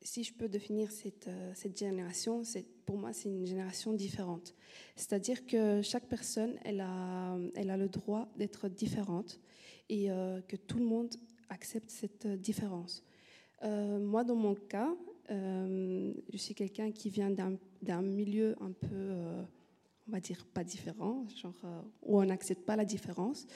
si 0.00 0.22
je 0.22 0.32
peux 0.32 0.48
définir 0.48 0.90
cette, 0.92 1.26
euh, 1.28 1.52
cette 1.54 1.76
génération, 1.76 2.42
pour 2.86 2.98
moi, 2.98 3.12
c'est 3.12 3.28
une 3.28 3.46
génération 3.46 3.92
différente. 3.92 4.54
C'est-à-dire 4.94 5.44
que 5.44 5.82
chaque 5.82 6.08
personne, 6.08 6.56
elle 6.64 6.80
a, 6.80 7.36
elle 7.56 7.70
a 7.70 7.76
le 7.76 7.88
droit 7.88 8.28
d'être 8.36 8.68
différente 8.68 9.40
et 9.88 10.06
que 10.48 10.56
tout 10.56 10.78
le 10.78 10.86
monde 10.86 11.14
accepte 11.52 11.90
cette 11.90 12.26
euh, 12.26 12.36
différence. 12.36 13.04
Euh, 13.62 13.98
moi, 14.00 14.24
dans 14.24 14.34
mon 14.34 14.54
cas, 14.54 14.92
euh, 15.30 16.12
je 16.32 16.36
suis 16.36 16.54
quelqu'un 16.54 16.90
qui 16.90 17.10
vient 17.10 17.30
d'un, 17.30 18.02
milieu 18.02 18.56
un 18.60 18.72
peu... 18.72 19.12
on 20.08 20.10
va 20.10 20.20
dire 20.20 20.44
pas 20.52 20.64
différent, 20.64 21.24
genre 21.36 21.62
où 22.02 22.18
on 22.18 22.24
n'accepte 22.24 22.64
pas 22.64 22.74
la 22.74 22.84
différence. 22.84 23.46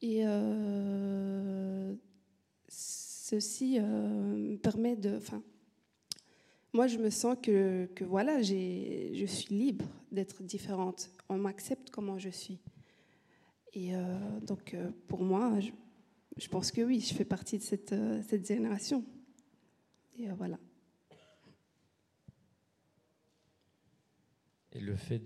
Et 0.00 0.24
ceci 2.68 3.78
me 3.78 4.56
permet 4.56 4.96
de, 4.96 5.16
enfin, 5.16 5.42
moi 6.72 6.86
je 6.86 6.98
me 6.98 7.10
sens 7.10 7.36
que, 7.40 7.86
que 7.94 8.04
voilà, 8.04 8.40
je 8.42 9.26
suis 9.26 9.54
libre 9.54 9.84
d'être 10.10 10.42
différente. 10.42 11.10
On 11.28 11.36
m'accepte 11.36 11.90
comment 11.90 12.18
je 12.18 12.30
suis. 12.30 12.58
Et 13.74 13.92
donc 14.46 14.74
pour 15.08 15.22
moi, 15.22 15.52
je 16.36 16.48
pense 16.48 16.70
que 16.72 16.80
oui, 16.82 17.00
je 17.00 17.14
fais 17.14 17.24
partie 17.24 17.58
de 17.58 17.62
cette, 17.62 17.92
euh, 17.92 18.22
cette 18.22 18.46
génération. 18.46 19.04
Et 20.18 20.28
euh, 20.28 20.34
voilà. 20.34 20.58
Et 24.72 24.80
le 24.80 24.96
fait 24.96 25.18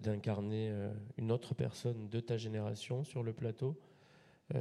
d'incarner 0.00 0.70
euh, 0.70 0.92
une 1.18 1.30
autre 1.30 1.54
personne 1.54 2.08
de 2.08 2.20
ta 2.20 2.38
génération 2.38 3.04
sur 3.04 3.22
le 3.22 3.32
plateau, 3.34 3.78
tu 4.50 4.56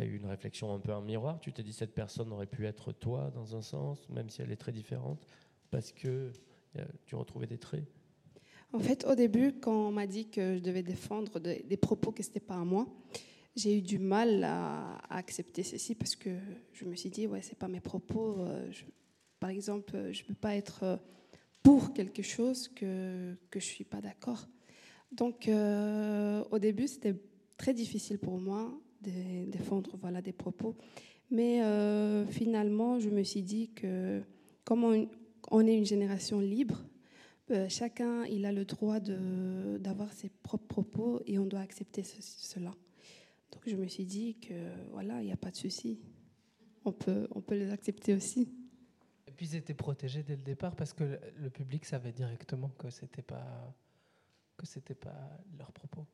as 0.00 0.04
eu 0.04 0.16
une 0.16 0.26
réflexion 0.26 0.74
un 0.74 0.80
peu 0.80 0.92
en 0.92 1.02
miroir? 1.02 1.38
Tu 1.40 1.52
t'es 1.52 1.62
dit 1.62 1.72
cette 1.72 1.94
personne 1.94 2.32
aurait 2.32 2.46
pu 2.46 2.66
être 2.66 2.92
toi 2.92 3.30
dans 3.34 3.54
un 3.54 3.62
sens, 3.62 4.08
même 4.08 4.30
si 4.30 4.42
elle 4.42 4.50
est 4.50 4.56
très 4.56 4.72
différente, 4.72 5.26
parce 5.70 5.92
que 5.92 6.32
euh, 6.76 6.84
tu 7.04 7.14
retrouvais 7.14 7.46
des 7.46 7.58
traits? 7.58 7.84
En 8.72 8.80
fait, 8.80 9.04
au 9.06 9.14
début, 9.14 9.52
quand 9.60 9.88
on 9.88 9.92
m'a 9.92 10.06
dit 10.06 10.30
que 10.30 10.56
je 10.56 10.60
devais 10.60 10.82
défendre 10.82 11.38
de- 11.38 11.62
des 11.68 11.76
propos 11.76 12.10
que 12.10 12.22
ce 12.22 12.28
n'était 12.28 12.40
pas 12.40 12.56
à 12.56 12.64
moi, 12.64 12.86
j'ai 13.54 13.78
eu 13.78 13.82
du 13.82 13.98
mal 13.98 14.44
à, 14.44 14.98
accepter 15.10 15.62
ceci 15.62 15.94
parce 15.94 16.16
que 16.16 16.30
je 16.72 16.84
me 16.84 16.94
suis 16.94 17.10
dit, 17.10 17.26
ouais, 17.26 17.42
c'est 17.42 17.58
pas 17.58 17.68
mes 17.68 17.80
propos. 17.80 18.38
euh, 18.38 18.70
par 19.40 19.50
exemple, 19.50 19.96
euh, 19.96 20.12
je 20.12 20.22
ne 20.22 20.28
peux 20.28 20.34
pas 20.34 20.54
être 20.56 20.82
euh, 20.84 20.96
pour 21.62 21.92
quelque 21.92 22.22
chose 22.22 22.68
que, 22.68 23.34
que 23.50 23.60
je 23.60 23.66
ne 23.66 23.70
suis 23.70 23.84
pas 23.84 24.00
d'accord. 24.00 24.48
Donc, 25.12 25.46
au 25.46 26.58
début, 26.58 26.88
c'était 26.88 27.14
très 27.58 27.74
difficile 27.74 28.18
pour 28.18 28.38
moi 28.38 28.72
de 29.02 29.44
défendre 29.50 29.90
voilà, 30.00 30.22
des 30.22 30.32
propos. 30.32 30.74
Mais 31.30 31.60
finalement, 32.30 32.98
je 32.98 33.10
me 33.10 33.22
suis 33.22 33.42
dit 33.42 33.70
que 33.74 34.22
comme 34.64 34.84
on, 35.50 35.66
est 35.66 35.76
une 35.76 35.84
génération 35.84 36.40
libre, 36.40 36.82
chacun 37.68 38.24
il 38.24 38.46
a 38.46 38.52
le 38.52 38.64
droit 38.64 39.00
d'avoir 39.00 40.14
ses 40.14 40.30
propres 40.42 40.66
propos 40.66 41.20
et 41.26 41.38
on 41.38 41.44
doit 41.44 41.60
accepter 41.60 42.02
ce- 42.02 42.22
cela. 42.22 42.74
Donc 43.52 43.62
je 43.68 43.76
me 43.76 43.86
suis 43.86 44.04
dit 44.06 44.38
que 44.40 44.54
voilà, 44.90 45.20
il 45.22 45.26
n'y 45.26 45.32
a 45.32 45.36
pas 45.36 45.50
de 45.50 45.56
souci. 45.56 46.00
On 46.84 46.92
peut, 46.92 47.28
on 47.30 47.40
peut 47.40 47.54
les 47.56 47.70
accepter 47.70 48.14
aussi. 48.14 48.52
Et 49.26 49.30
puis 49.30 49.46
ils 49.46 49.56
étaient 49.56 49.74
protégés 49.74 50.22
dès 50.22 50.36
le 50.36 50.42
départ 50.42 50.74
parce 50.74 50.92
que 50.92 51.18
le- 51.36 51.50
public 51.50 51.84
savait 51.84 52.12
directement 52.12 52.70
que 52.70 52.90
c'était 52.90 53.22
pas 53.22 53.74
pas 55.00 55.40
leurs 55.58 55.72
propos. 55.72 56.06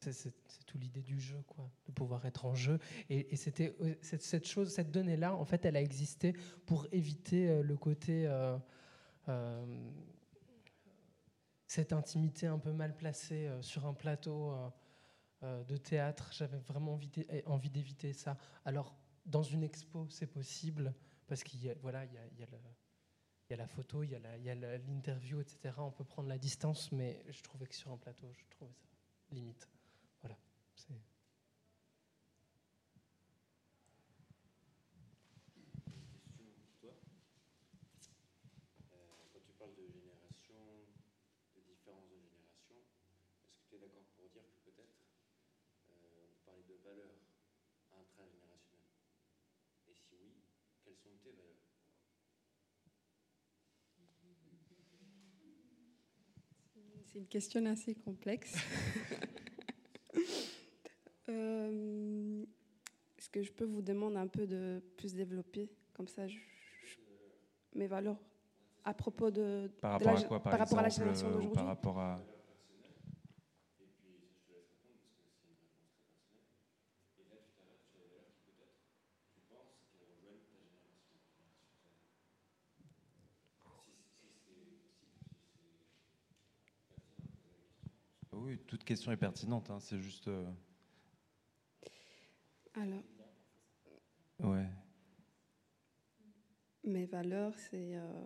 C'est- 0.00 0.32
tout 0.66 0.78
l'idée 0.78 1.02
du 1.02 1.18
jeu, 1.18 1.42
quoi, 1.48 1.68
de 1.86 1.92
pouvoir 1.92 2.24
être 2.24 2.44
en 2.46 2.54
jeu. 2.54 2.78
Et, 3.08 3.34
c'était 3.34 3.74
euh, 3.80 3.94
cette, 4.02 4.46
chose, 4.46 4.72
cette 4.72 4.92
donnée-là, 4.92 5.34
en 5.34 5.44
fait, 5.44 5.64
elle 5.64 5.76
a 5.76 5.82
existé 5.82 6.32
pour 6.64 6.86
éviter 6.92 7.48
euh, 7.48 7.62
le 7.62 7.76
côté 7.76 8.26
euh, 8.28 8.56
cette 11.66 11.92
intimité 11.92 12.46
un 12.46 12.58
peu 12.58 12.72
mal 12.72 12.96
placée 12.96 13.50
sur 13.60 13.86
un 13.86 13.94
plateau 13.94 14.52
de 15.42 15.76
théâtre. 15.76 16.30
J'avais 16.32 16.58
vraiment 16.58 16.98
eh, 17.16 17.42
envie 17.46 17.70
d'éviter 17.70 18.12
ça. 18.12 18.36
Alors, 18.64 18.94
dans 19.26 19.42
une 19.42 19.62
expo, 19.62 20.08
c'est 20.08 20.26
possible, 20.26 20.94
parce 21.26 21.44
qu'il 21.44 21.62
y 21.62 21.70
a, 21.70 21.74
voilà, 21.82 22.04
il 22.04 22.12
y 22.12 23.52
a, 23.54 23.56
la 23.56 23.66
photo, 23.66 24.02
il 24.02 24.10
y 24.10 24.14
a 24.14 24.54
l'interview, 24.54 25.40
etc. 25.40 25.74
On 25.78 25.90
peut 25.90 26.04
prendre 26.04 26.28
la 26.28 26.38
distance, 26.38 26.92
mais 26.92 27.24
je 27.28 27.42
trouvais 27.42 27.66
que 27.66 27.74
sur 27.74 27.90
un 27.90 27.96
plateau, 27.96 28.32
je 28.32 28.44
trouvais 28.50 28.72
ça 28.72 28.86
limite. 29.30 29.68
Voilà 30.22 30.36
Quand 39.32 39.40
tu 39.44 39.52
parles 39.58 39.74
de 39.74 39.86
génération, 39.86 40.86
de 41.54 41.60
différence 41.60 42.08
de 42.10 42.18
génération, 42.18 42.76
est-ce 43.46 43.56
que 43.58 43.68
tu 43.68 43.74
es 43.76 43.78
d'accord 43.78 44.06
pour 44.16 44.28
dire 44.30 44.42
que 44.50 44.70
peut-être 44.70 44.98
euh, 45.90 46.22
on 46.22 46.34
peut 46.34 46.42
parler 46.44 46.64
de 46.68 46.76
valeurs 46.82 47.22
intragénérationnelles 47.92 48.98
Et 49.86 49.94
si 49.94 50.16
oui, 50.18 50.42
quelles 50.84 50.96
sont 50.96 51.16
tes 51.22 51.32
valeurs 51.32 51.60
C'est 57.12 57.18
une 57.18 57.26
question 57.26 57.64
assez 57.66 57.94
complexe. 57.94 58.54
Euh, 61.28 62.42
Est-ce 63.16 63.28
que 63.28 63.40
je 63.42 63.52
peux 63.52 63.64
vous 63.64 63.82
demander 63.82 64.16
un 64.16 64.26
peu 64.26 64.46
de 64.48 64.82
plus 64.96 65.14
développer? 65.14 65.70
Comme 65.92 66.08
ça, 66.08 66.26
je- 66.26 66.34
je- 66.84 66.96
mes 67.78 67.86
valeurs 67.86 68.16
à 68.84 68.92
propos 68.94 69.30
de. 69.30 69.70
Par 69.80 70.00
de 70.00 70.04
rapport 70.06 70.18
la 70.20 70.24
à 70.26 70.28
quoi, 70.28 70.42
par, 70.42 70.50
par 70.50 70.58
rapport 70.60 70.78
à 70.80 70.82
la 70.82 70.88
génération 70.88 71.26
euh, 71.28 71.30
ou 71.30 71.34
d'aujourd'hui? 71.34 71.54
Par 71.54 71.66
rapport 71.66 71.98
à. 72.00 72.20
toute 88.70 88.84
question 88.84 89.10
est 89.10 89.16
pertinente, 89.16 89.68
hein, 89.68 89.80
c'est 89.80 89.98
juste. 89.98 90.28
Euh, 90.28 90.48
Alors. 92.74 93.02
Ouais. 94.38 94.68
Mes 96.84 97.06
valeurs, 97.06 97.52
c'est. 97.58 97.96
Euh, 97.96 98.24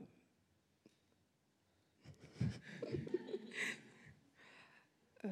euh. 5.24 5.30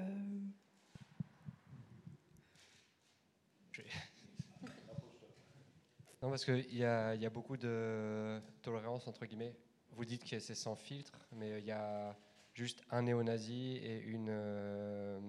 Non, 6.23 6.31
parce 6.31 6.47
qu'il 6.47 6.73
y 6.73 6.79
y 6.79 6.85
a 6.87 7.31
beaucoup 7.31 7.59
de 7.59 8.41
tolérance, 8.63 9.07
entre 9.07 9.27
guillemets. 9.27 9.55
Vous 9.91 10.07
dites 10.07 10.25
que 10.25 10.39
c'est 10.39 10.55
sans 10.55 10.75
filtre, 10.75 11.29
mais 11.33 11.59
il 11.59 11.67
y 11.67 11.71
a 11.71 12.17
juste 12.55 12.83
un 12.91 13.03
néo-nazi 13.03 13.77
et 13.77 14.01
une, 14.01 14.29
euh, 14.31 15.21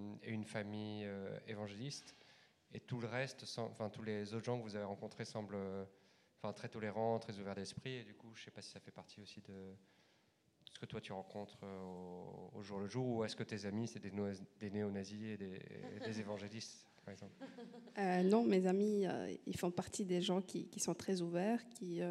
famille 0.46 1.06
euh, 1.06 1.38
évangéliste. 1.48 2.16
Et 2.74 2.80
tout 2.80 3.00
le 3.00 3.08
reste, 3.08 3.46
enfin 3.58 3.90
tous 3.90 4.04
les 4.04 4.34
autres 4.34 4.46
gens 4.46 4.58
que 4.58 4.64
vous 4.64 4.76
avez 4.76 4.86
rencontrés 4.86 5.26
semblent 5.26 5.56
euh, 5.56 5.86
enfin, 6.42 6.54
très 6.54 6.70
tolérants, 6.70 7.20
très 7.20 7.38
ouverts 7.40 7.56
d'esprit. 7.56 7.94
Et 7.94 8.04
du 8.04 8.14
coup, 8.14 8.32
je 8.34 8.42
ne 8.42 8.46
sais 8.46 8.52
pas 8.52 8.62
si 8.62 8.72
ça 8.72 8.80
fait 8.80 8.92
partie 8.92 9.22
aussi 9.22 9.42
de 9.42 9.76
ce 10.66 10.80
que 10.80 10.86
toi 10.86 11.00
tu 11.00 11.14
rencontres 11.14 11.60
au, 12.56 12.64
jour 12.64 12.80
le 12.80 12.88
jour, 12.88 13.06
ou 13.06 13.24
est-ce 13.24 13.36
que 13.36 13.44
tes 13.44 13.66
amis, 13.66 13.88
c'est 13.88 14.00
des, 14.00 14.12
no- 14.12 14.32
néo-nazis 14.62 15.24
et 15.24 15.38
des, 15.38 16.20
évangélistes, 16.20 16.88
par 17.06 17.12
exemple? 17.12 17.34
Non, 18.26 18.44
mes 18.44 18.66
amis, 18.66 19.06
ils 19.46 19.56
font 19.56 19.70
partie 19.70 20.04
des 20.04 20.20
gens 20.20 20.42
qui, 20.42 20.68
sont 20.80 20.96
très 20.96 21.22
ouverts, 21.22 21.64
qui, 21.70 22.02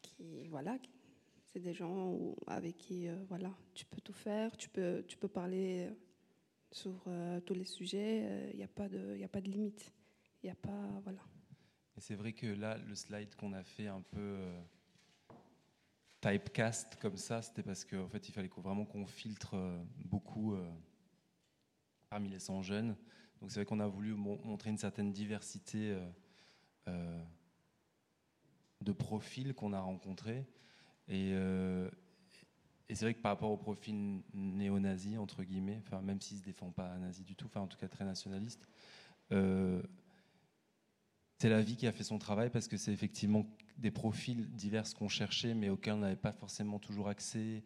qui 0.00 0.48
voilà, 0.48 0.78
c'est 1.52 1.60
des 1.60 1.74
gens 1.74 2.34
avec 2.46 2.78
qui, 2.78 3.08
euh, 3.08 3.16
voilà, 3.28 3.52
tu 3.74 3.84
peux 3.84 4.00
tout 4.00 4.12
faire, 4.14 4.56
tu 4.56 4.68
peux, 4.70 5.04
tu 5.06 5.16
peux 5.18 5.28
parler 5.28 5.90
sur 6.70 7.02
euh, 7.06 7.40
tous 7.40 7.54
les 7.54 7.66
sujets. 7.66 8.50
Il 8.52 8.56
n'y 8.56 8.62
a 8.64 8.68
pas 8.68 8.88
de, 8.88 9.22
a 9.22 9.28
pas 9.28 9.40
de 9.40 9.50
limite. 9.50 9.92
Il 10.42 10.48
a 10.50 10.54
pas, 10.54 11.00
voilà. 11.04 11.20
C'est 11.98 12.14
vrai 12.14 12.32
que 12.32 12.46
là, 12.46 12.78
le 12.78 12.94
slide 12.94 13.34
qu'on 13.36 13.52
a 13.52 13.62
fait 13.62 13.86
un 13.86 14.00
peu 14.00 14.18
euh, 14.20 14.60
typecast 16.22 16.96
comme 16.96 17.16
ça, 17.18 17.42
c'était 17.42 17.62
parce 17.62 17.84
qu'en 17.84 18.08
fait, 18.08 18.28
il 18.28 18.32
fallait 18.32 18.50
vraiment 18.56 18.86
qu'on 18.86 19.06
filtre 19.06 19.54
euh, 19.54 19.82
beaucoup 20.06 20.54
euh, 20.54 20.70
parmi 22.08 22.30
les 22.30 22.38
100 22.38 22.62
jeunes. 22.62 22.96
Donc 23.40 23.50
c'est 23.50 23.56
vrai 23.60 23.66
qu'on 23.66 23.80
a 23.80 23.86
voulu 23.88 24.14
mon- 24.14 24.42
montrer 24.44 24.70
une 24.70 24.78
certaine 24.78 25.12
diversité 25.12 25.90
euh, 25.90 26.08
euh, 26.88 27.24
de 28.80 28.92
profils 28.92 29.52
qu'on 29.54 29.74
a 29.74 29.80
rencontrés. 29.80 30.46
Et, 31.08 31.30
euh, 31.32 31.90
et 32.88 32.94
c'est 32.94 33.04
vrai 33.04 33.14
que 33.14 33.20
par 33.20 33.32
rapport 33.32 33.50
au 33.50 33.56
profil 33.56 34.22
néo-nazi, 34.34 35.18
entre 35.18 35.42
guillemets, 35.42 35.80
enfin, 35.84 36.00
même 36.02 36.20
s'il 36.20 36.36
ne 36.36 36.40
se 36.42 36.44
défend 36.46 36.70
pas 36.70 36.96
nazi 36.98 37.24
du 37.24 37.34
tout, 37.34 37.46
enfin 37.46 37.60
en 37.60 37.66
tout 37.66 37.78
cas 37.78 37.88
très 37.88 38.04
nationaliste, 38.04 38.66
euh, 39.32 39.82
c'est 41.38 41.48
la 41.48 41.62
vie 41.62 41.76
qui 41.76 41.86
a 41.86 41.92
fait 41.92 42.04
son 42.04 42.18
travail 42.18 42.50
parce 42.50 42.68
que 42.68 42.76
c'est 42.76 42.92
effectivement 42.92 43.46
des 43.78 43.90
profils 43.90 44.48
divers 44.54 44.84
qu'on 44.94 45.08
cherchait 45.08 45.54
mais 45.54 45.70
auxquels 45.70 45.94
on 45.94 45.98
n'avait 45.98 46.14
pas 46.16 46.32
forcément 46.32 46.78
toujours 46.78 47.08
accès. 47.08 47.64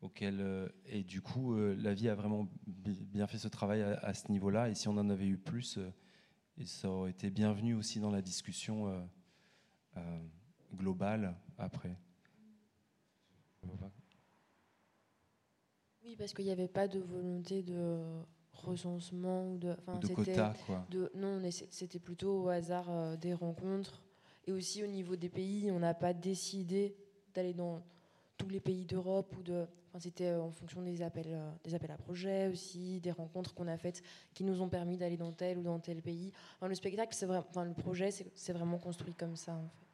Auxquels, 0.00 0.40
euh, 0.40 0.68
et 0.86 1.02
du 1.02 1.20
coup, 1.20 1.56
la 1.56 1.92
vie 1.92 2.08
a 2.08 2.14
vraiment 2.14 2.48
bi- 2.68 3.04
bien 3.04 3.26
fait 3.26 3.38
ce 3.38 3.48
travail 3.48 3.82
à, 3.82 4.14
ce 4.14 4.30
niveau-là. 4.30 4.68
Et 4.68 4.76
si 4.76 4.86
on 4.86 4.96
en 4.96 5.10
avait 5.10 5.26
eu 5.26 5.36
plus, 5.36 5.76
euh, 5.76 5.92
et 6.56 6.66
ça 6.66 6.88
aurait 6.88 7.10
été 7.10 7.30
bienvenu 7.30 7.74
aussi 7.74 7.98
dans 7.98 8.12
la 8.12 8.22
discussion 8.22 9.08
globale 10.76 11.34
après. 11.58 11.96
Oui, 16.04 16.16
parce 16.16 16.32
qu'il 16.32 16.44
n'y 16.44 16.50
avait 16.50 16.68
pas 16.68 16.88
de 16.88 17.00
volonté 17.00 17.62
de 17.62 17.98
recensement 18.52 19.52
ou 19.52 19.58
de, 19.58 19.74
enfin, 19.78 19.98
de 19.98 20.06
c'était 20.06 20.14
quota, 20.14 20.54
quoi. 20.66 20.86
de- 20.90 21.10
non, 21.14 21.40
c'était 21.70 21.98
plutôt 21.98 22.44
au 22.44 22.48
hasard 22.48 22.86
euh, 22.90 23.16
des 23.16 23.34
rencontres. 23.34 24.02
Et 24.46 24.52
aussi 24.52 24.82
au 24.82 24.86
niveau 24.86 25.16
des 25.16 25.28
pays, 25.28 25.70
on 25.70 25.78
n'a 25.80 25.94
pas 25.94 26.14
décidé 26.14 26.96
d'aller 27.34 27.52
dans 27.52 27.82
tous 28.36 28.48
les 28.48 28.60
pays 28.60 28.84
d'Europe 28.84 29.34
ou 29.38 29.42
de. 29.42 29.66
Enfin, 29.90 30.00
c'était 30.00 30.26
euh, 30.28 30.42
en 30.42 30.50
fonction 30.50 30.82
des 30.82 31.02
appels, 31.02 31.26
euh, 31.28 31.50
des 31.64 31.74
appels 31.74 31.90
à 31.90 31.96
projets 31.98 32.48
aussi, 32.48 33.00
des 33.00 33.10
rencontres 33.10 33.54
qu'on 33.54 33.68
a 33.68 33.76
faites 33.76 34.02
qui 34.34 34.44
nous 34.44 34.62
ont 34.62 34.68
permis 34.68 34.96
d'aller 34.96 35.16
dans 35.16 35.32
tel 35.32 35.58
ou 35.58 35.62
dans 35.62 35.78
tel 35.80 36.00
pays. 36.02 36.32
Enfin, 36.56 36.68
le 36.68 36.74
spectacle, 36.74 37.14
c'est 37.14 37.26
vrai, 37.26 37.38
enfin, 37.38 37.64
le 37.64 37.74
projet, 37.74 38.10
c'est 38.10 38.30
c'est 38.34 38.52
vraiment 38.52 38.78
construit 38.78 39.14
comme 39.14 39.36
ça. 39.36 39.52
En 39.54 39.68
fait. 39.68 39.87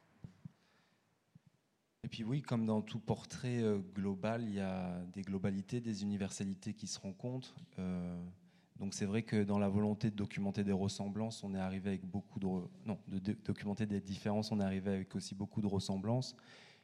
Et 2.05 2.07
puis 2.07 2.23
oui, 2.23 2.43
comme 2.43 2.67
dans 2.67 2.83
tout 2.83 2.99
portrait 2.99 3.63
euh, 3.63 3.79
global, 3.95 4.43
il 4.43 4.53
y 4.53 4.59
a 4.59 5.01
des 5.11 5.23
globalités, 5.23 5.81
des 5.81 6.03
universalités 6.03 6.75
qui 6.75 6.85
se 6.85 6.99
rencontrent. 6.99 7.55
Euh, 7.79 8.15
donc 8.77 8.93
c'est 8.93 9.07
vrai 9.07 9.23
que 9.23 9.43
dans 9.43 9.57
la 9.57 9.69
volonté 9.69 10.11
de 10.11 10.15
documenter 10.15 10.63
des 10.63 10.71
ressemblances, 10.71 11.43
on 11.43 11.55
est 11.55 11.59
arrivé 11.59 11.89
avec 11.89 12.05
beaucoup 12.05 12.39
de 12.39 12.45
non, 12.85 12.99
de, 13.07 13.33
documenter 13.43 13.87
des 13.87 14.01
différences, 14.01 14.51
on 14.51 14.59
est 14.59 14.63
arrivé 14.63 14.91
avec 14.91 15.15
aussi 15.15 15.33
beaucoup 15.33 15.61
de 15.61 15.65
ressemblances 15.65 16.35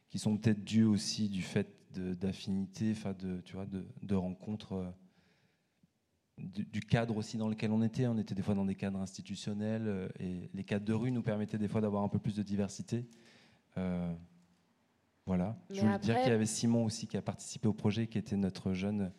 qui 0.09 0.17
sont 0.17 0.35
peut-être 0.37 0.63
dues 0.63 0.85
aussi 0.85 1.29
du 1.29 1.43
fait 1.43 1.69
d'affinités, 1.91 2.93
de 3.19 3.43
de, 3.65 3.85
de 4.01 4.15
rencontres. 4.15 4.73
euh, 4.73 4.89
du, 6.39 6.81
cadre 6.81 7.15
aussi 7.17 7.37
dans 7.37 7.47
lequel 7.47 7.71
on 7.71 7.83
était. 7.83 8.07
On 8.07 8.17
était 8.17 8.33
des 8.33 8.41
fois 8.41 8.55
dans 8.55 8.65
des 8.65 8.73
cadres 8.73 8.99
institutionnels 8.99 10.11
et 10.19 10.49
les 10.51 10.63
cadres 10.63 10.85
de 10.85 10.93
rue 10.93 11.11
nous 11.11 11.21
permettaient 11.21 11.59
des 11.59 11.67
fois 11.67 11.81
d'avoir 11.81 12.01
un 12.01 12.09
peu 12.09 12.17
plus 12.17 12.35
de 12.35 12.41
diversité. 12.41 13.05
Voilà. 15.25 15.55
Mais 15.69 15.75
Je 15.75 15.81
voulais 15.81 15.99
dire 15.99 16.15
qu'il 16.21 16.31
y 16.31 16.35
avait 16.35 16.45
Simon 16.45 16.85
aussi 16.85 17.07
qui 17.07 17.17
a 17.17 17.21
participé 17.21 17.67
au 17.67 17.73
projet, 17.73 18.07
qui 18.07 18.17
était 18.17 18.35
notre 18.37 18.73
jeune 18.73 19.11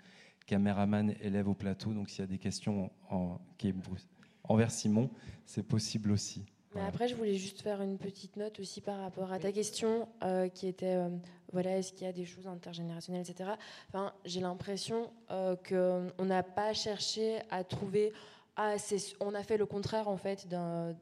caméraman 0.47 1.15
élève 1.21 1.49
au 1.49 1.55
plateau. 1.55 1.93
Donc 1.95 2.11
s'il 2.11 2.21
y 2.21 2.25
a 2.25 2.27
des 2.27 2.39
questions 2.39 2.91
en- 3.11 3.39
qui 3.59 3.69
est 3.69 3.73
brus- 3.73 4.09
envers 4.45 4.71
Simon, 4.71 5.11
c'est 5.47 5.63
possible 5.63 6.11
aussi. 6.11 6.45
Mais 6.75 6.81
après, 6.81 7.07
je 7.07 7.15
voulais 7.15 7.35
juste 7.35 7.61
faire 7.61 7.83
une 7.83 7.99
petite 7.99 8.37
note 8.39 8.59
aussi 8.59 8.81
par 8.81 8.99
rapport 9.01 9.31
à 9.31 9.39
ta 9.39 9.53
question 9.53 10.09
euh, 10.23 10.49
qui 10.49 10.67
était 10.67 10.95
euh, 10.97 11.11
voilà, 11.53 11.77
est-ce 11.77 11.93
qu'il 11.93 12.07
y 12.07 12.09
a 12.09 12.15
des 12.15 12.25
choses 12.25 12.47
intergénérationnelles, 12.47 13.29
etc. 13.29 13.51
Enfin, 13.89 14.15
j'ai 14.25 14.41
l'impression 14.41 15.11
euh, 15.31 15.55
qu'on 15.69 16.25
n'a 16.25 16.43
pas 16.43 16.73
cherché 16.73 17.41
à 17.51 17.63
trouver. 17.63 18.13
Ah, 18.57 18.75
on 19.21 19.35
a 19.35 19.43
fait 19.43 19.57
le 19.57 19.65
contraire 19.65 20.09
en 20.09 20.19
fait 20.19 20.47
d'un- 20.47 20.95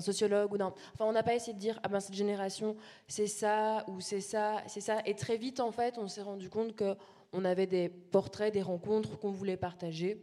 sociologue 0.00 0.52
ou 0.52 0.56
d'un. 0.58 0.72
Enfin, 0.94 1.04
on 1.04 1.12
n'a 1.12 1.22
pas 1.22 1.34
essayé 1.34 1.52
de 1.52 1.58
dire 1.58 1.78
ah 1.82 1.88
ben 1.88 2.00
cette 2.00 2.14
génération 2.14 2.76
c'est 3.08 3.26
ça 3.26 3.84
ou 3.88 4.00
c'est 4.00 4.22
ça, 4.22 4.62
c'est 4.68 4.80
ça. 4.80 5.00
Et 5.04 5.14
très 5.14 5.36
vite 5.36 5.60
en 5.60 5.70
fait, 5.70 5.98
on 5.98 6.08
s'est 6.08 6.22
rendu 6.22 6.48
compte 6.48 6.74
que 6.74 6.96
on 7.34 7.44
avait 7.44 7.66
des 7.66 7.88
portraits, 7.90 8.52
des 8.54 8.62
rencontres 8.62 9.18
qu'on 9.18 9.32
voulait 9.32 9.58
partager. 9.58 10.18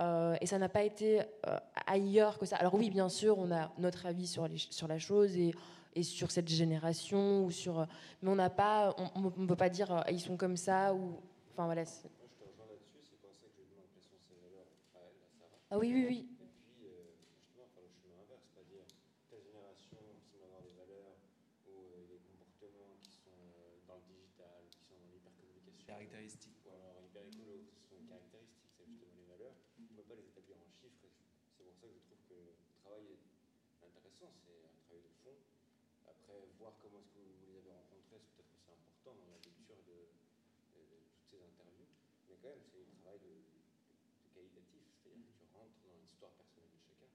Euh, 0.00 0.34
et 0.40 0.46
ça 0.46 0.58
n'a 0.58 0.68
pas 0.68 0.82
été 0.82 1.20
euh, 1.46 1.58
ailleurs 1.86 2.38
que 2.38 2.46
ça. 2.46 2.56
Alors 2.56 2.74
oui, 2.74 2.90
bien 2.90 3.08
sûr, 3.08 3.38
on 3.38 3.52
a 3.52 3.70
notre 3.78 4.06
avis 4.06 4.26
sur, 4.26 4.48
la 4.88 4.98
chose 4.98 5.36
et, 5.36 5.54
sur 6.02 6.30
cette 6.30 6.48
génération, 6.48 7.44
ou 7.44 7.50
sur, 7.50 7.86
mais 8.22 8.30
on 8.30 8.34
n'a 8.34 8.50
pas, 8.50 8.94
on 9.14 9.30
ne 9.36 9.46
peut 9.46 9.56
pas 9.56 9.68
dire 9.68 9.92
euh, 9.92 10.00
ils 10.10 10.20
sont 10.20 10.36
comme 10.36 10.56
ça 10.56 10.94
ou, 10.94 11.20
enfin 11.52 11.66
voilà. 11.66 11.84
c'est- 11.84 12.08
Ah 15.74 15.78
oui, 15.82 15.90
oui, 15.90 16.06
oui. 16.06 16.20
Et 16.38 16.46
puis, 16.70 16.86
justement, 17.34 17.66
faire 17.74 17.82
le 17.82 17.90
chemin 17.90 18.14
inverse, 18.22 18.46
pas 18.54 18.62
dire 18.62 18.86
telle 19.26 19.42
génération 19.42 19.98
semble 20.22 20.46
avoir 20.46 20.62
des 20.62 20.70
valeurs 20.70 21.18
ou 21.66 22.06
des 22.06 22.22
comportements 22.22 22.94
qui 23.02 23.10
sont 23.10 23.82
dans 23.82 23.98
le 23.98 24.06
digital, 24.06 24.70
qui 24.70 24.86
sont 24.86 24.94
dans 25.02 25.10
l'hypercommunication. 25.10 25.82
Caractéristiques. 25.82 26.62
Ou 26.62 26.70
alors 26.78 27.02
hyper 27.02 27.26
écolo, 27.26 27.66
ce 27.74 27.90
sont 27.90 28.06
caractéristiques, 28.06 28.70
c'est 28.78 28.86
justement 28.86 29.18
les 29.18 29.26
valeurs. 29.26 29.58
On 29.74 29.82
ne 29.82 29.98
peut 29.98 30.06
pas 30.06 30.14
les 30.14 30.30
établir 30.30 30.62
en 30.62 30.70
chiffres. 30.78 31.10
C'est 31.58 31.66
pour 31.66 31.74
ça 31.74 31.90
que 31.90 31.98
je 31.98 32.06
trouve 32.06 32.22
que 32.30 32.38
le 32.38 32.54
travail 32.78 33.18
est 33.18 33.82
intéressant, 33.82 34.30
c'est 34.46 34.62
un 34.62 34.78
travail 34.78 35.02
de 35.02 35.10
fond. 35.26 35.42
Après, 36.06 36.38
voir 36.54 36.78
comment 36.78 37.02
est-ce 37.02 37.18
que 37.18 37.18
vous 37.18 37.50
les 37.50 37.58
avez 37.58 37.74
rencontrés, 37.74 38.22
c'est 38.22 38.30
peut-être 38.38 38.62
que 38.62 38.70
important 38.78 39.18
dans 39.18 39.26
la 39.26 39.42
lecture 39.42 39.82
de 39.90 40.06
toutes 40.70 41.02
ces 41.26 41.42
interviews. 41.42 41.90
Mais 42.30 42.38
quand 42.38 42.54
même, 42.54 42.62
c'est 42.62 42.86
un 42.86 42.94
travail 43.02 43.18
de, 43.26 43.42
de 43.42 44.30
qualitatif, 44.34 44.82
c'est-à-dire 45.02 45.22
que 45.22 45.34
tu 45.38 45.46
rentres 45.54 45.78
dans 45.86 46.02
l'histoire 46.24 46.32
personnelle 46.40 46.72
de 46.72 46.80
chacun 46.80 47.08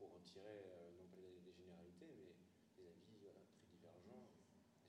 pour 0.00 0.08
en 0.16 0.20
tirer 0.24 0.64
euh, 0.64 0.96
non 0.96 1.04
pas 1.12 1.20
des, 1.20 1.52
généralités, 1.52 2.08
mais 2.08 2.32
des 2.80 2.88
avis 2.88 3.20
voilà, 3.20 3.44
très 3.44 3.68
divergents. 3.76 4.24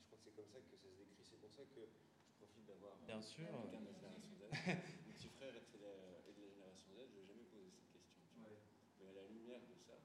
je 0.00 0.06
crois 0.08 0.16
que 0.16 0.24
c'est 0.24 0.32
comme 0.34 0.48
ça 0.48 0.58
que 0.64 0.68
ça 0.72 0.80
se 0.80 0.88
décrit. 0.96 1.20
C'est 1.20 1.36
pour 1.40 1.52
ça 1.52 1.62
que 1.68 1.84
je 2.24 2.32
profite 2.40 2.64
d'avoir 2.64 2.96
Bien 3.04 3.20
euh, 3.20 3.28
sûr. 3.36 3.44
quelqu'un 3.68 3.84
de 3.84 3.92
la 3.92 3.92
génération 3.92 4.32
Z. 4.32 4.42
Mon 5.04 5.12
petit 5.12 5.28
frère 5.28 5.52
est 5.52 5.68
de 5.76 5.78
la, 5.84 5.92
est 6.24 6.32
de 6.32 6.40
la 6.40 6.48
génération 6.56 6.88
Z, 6.96 7.04
je 7.04 7.20
lui 7.20 7.20
ai 7.20 7.26
jamais 7.28 7.44
posé 7.52 7.68
cette 7.68 7.92
question. 7.92 8.16
tu 8.32 8.40
vois. 8.40 8.64
Mais 9.00 9.06
à 9.12 9.12
la 9.12 9.24
lumière 9.28 9.60
de 9.68 9.76
ça, 9.76 10.00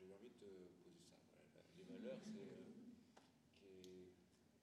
j'ai 0.00 0.08
eu 0.08 0.12
envie 0.16 0.32
de 0.32 0.40
te 0.40 0.48
poser 0.80 1.04
ça. 1.04 1.20
Voilà. 1.52 1.68
Les 1.76 1.84
valeurs, 1.84 2.20
c'est. 2.24 2.48
euh, 3.68 4.08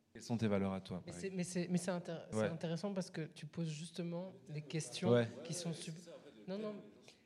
Quelles 0.10 0.26
sont 0.26 0.38
tes 0.42 0.48
valeurs 0.50 0.74
à 0.74 0.82
toi 0.82 1.04
Mais 1.06 1.14
c'est, 1.14 1.30
mais 1.30 1.44
c'est, 1.46 1.68
mais 1.70 1.78
c'est 1.78 1.92
intér- 1.94 2.26
Ouais. 2.34 2.50
intéressant 2.50 2.94
parce 2.98 3.12
que 3.14 3.30
tu 3.38 3.46
poses 3.46 3.70
justement 3.70 4.34
des 4.50 4.64
questions 4.66 5.12
Ouais. 5.14 5.30
qui 5.46 5.54
sont 5.54 5.72
sub... 5.74 5.94
Non, 6.48 6.58
non, 6.58 6.74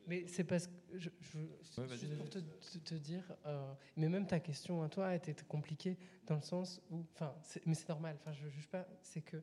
mais 0.07 0.27
c'est 0.27 0.43
parce 0.43 0.67
que 0.67 0.73
je, 0.97 1.09
je, 1.21 1.37
Ouais, 1.81 1.87
pour 2.17 2.29
te, 2.29 2.39
te- 2.39 2.77
te 2.79 2.95
dire, 2.95 3.23
euh, 3.45 3.73
mais 3.97 4.09
même 4.09 4.27
ta 4.27 4.39
question 4.39 4.81
à 4.83 4.89
toi 4.89 5.15
était 5.15 5.33
compliquée 5.47 5.97
dans 6.27 6.35
le 6.35 6.41
sens 6.41 6.81
où, 6.89 7.05
enfin, 7.13 7.33
mais 7.65 7.73
c'est 7.75 7.89
normal. 7.89 8.17
Enfin, 8.19 8.33
je 8.33 8.47
juge 8.49 8.67
pas. 8.67 8.85
C'est 9.01 9.21
que 9.21 9.41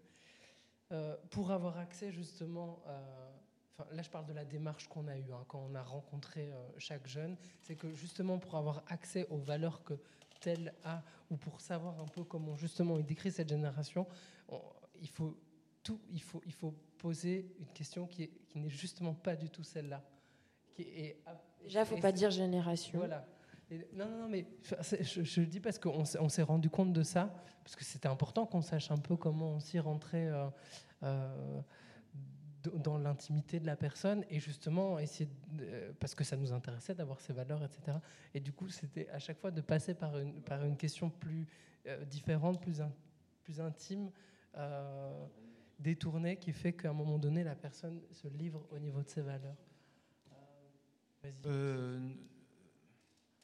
euh, 0.93 1.17
pour 1.31 1.51
avoir 1.51 1.79
accès 1.79 2.11
justement, 2.13 2.83
euh, 2.87 3.31
enfin, 3.73 3.87
là 3.93 4.03
je 4.03 4.11
parle 4.11 4.27
de 4.27 4.33
la 4.33 4.45
démarche 4.45 4.89
qu'on 4.89 5.07
a 5.09 5.17
eue 5.19 5.33
hein, 5.33 5.45
quand 5.49 5.67
on 5.71 5.75
a 5.75 5.83
rencontré 5.83 6.51
chaque 6.79 7.07
jeune, 7.07 7.37
c'est 7.61 7.77
que 7.77 7.93
justement 7.93 8.39
pour 8.39 8.57
avoir 8.57 8.83
accès 8.89 9.27
aux 9.31 9.39
valeurs 9.39 9.83
que 9.85 9.95
tel 10.41 10.73
A, 10.85 11.03
ou 11.31 11.37
pour 11.37 11.61
savoir 11.61 11.99
un 12.01 12.07
peu 12.07 12.25
comment 12.25 12.57
justement 12.57 12.97
il 12.99 13.05
décrit 13.05 13.31
cette 13.33 13.49
génération, 13.49 14.07
on- 14.49 14.63
il 15.01 15.09
faut 15.09 15.37
tout, 15.83 16.01
il 16.11 16.23
faut, 16.23 16.41
il 16.47 16.53
faut 16.53 16.73
poser 16.99 17.55
une 17.61 17.73
question 17.73 18.07
qui, 18.07 18.25
est- 18.25 18.31
qui 18.49 18.59
n'est 18.59 18.69
justement 18.71 19.15
pas 19.15 19.37
du 19.37 19.49
tout 19.51 19.63
celle-là. 19.65 20.03
Qui 20.79 20.89
est- 20.91 21.17
Déjà, 21.65 21.85
faut 21.85 21.97
pas 21.99 22.13
dire 22.13 22.31
génération. 22.31 22.99
Voilà. 23.01 23.27
Et- 23.71 23.87
non, 23.95 24.09
non, 24.09 24.19
non, 24.23 24.29
mais 24.29 24.47
je, 25.03 25.41
le 25.41 25.47
dis 25.47 25.59
parce 25.61 25.79
qu'on 25.79 26.05
s'est- 26.05 26.19
on 26.21 26.29
s'est 26.29 26.43
rendu 26.45 26.71
compte 26.71 26.93
de 26.93 27.03
ça, 27.03 27.35
parce 27.65 27.75
que 27.75 27.85
c'était 27.85 28.07
important 28.09 28.47
qu'on 28.47 28.63
sache 28.63 28.91
un 28.93 28.97
peu 28.97 29.17
comment 29.17 29.55
on 29.55 29.61
s'y 29.61 29.79
rentrait 29.81 30.29
euh, 30.29 30.49
euh, 31.03 31.61
dans 32.75 32.97
l'intimité 32.97 33.59
de 33.61 33.67
la 33.67 33.75
personne 33.77 34.25
et 34.31 34.39
justement 34.41 34.99
essayer, 35.01 35.29
de- 35.51 35.65
euh, 35.65 35.93
parce 35.99 36.15
que 36.15 36.23
ça 36.23 36.37
nous 36.37 36.53
intéressait 36.53 36.95
d'avoir 36.95 37.21
ces 37.21 37.33
valeurs, 37.33 37.63
etc. 37.65 37.99
Et 38.35 38.41
du 38.41 38.53
coup, 38.53 38.69
c'était 38.69 39.09
à 39.11 39.19
chaque 39.19 39.39
fois 39.39 39.51
de 39.51 39.61
passer 39.61 39.95
par 39.95 40.17
une, 40.17 40.41
par 40.43 40.65
une 40.65 40.77
question 40.77 41.11
plus 41.11 41.47
différente, 42.09 42.61
plus, 42.61 42.81
in- 42.81 42.93
plus 43.43 43.61
intime, 43.61 44.11
détournée, 45.79 46.37
qui 46.37 46.53
fait 46.53 46.73
qu'à 46.73 46.91
un 46.91 46.93
moment 46.93 47.19
donné, 47.19 47.43
la 47.45 47.55
personne 47.55 48.01
se 48.13 48.29
livre 48.29 48.67
au 48.71 48.79
niveau 48.79 49.03
de 49.03 49.09
ses 49.09 49.23
valeurs. 49.23 49.57
Euh, 51.25 51.99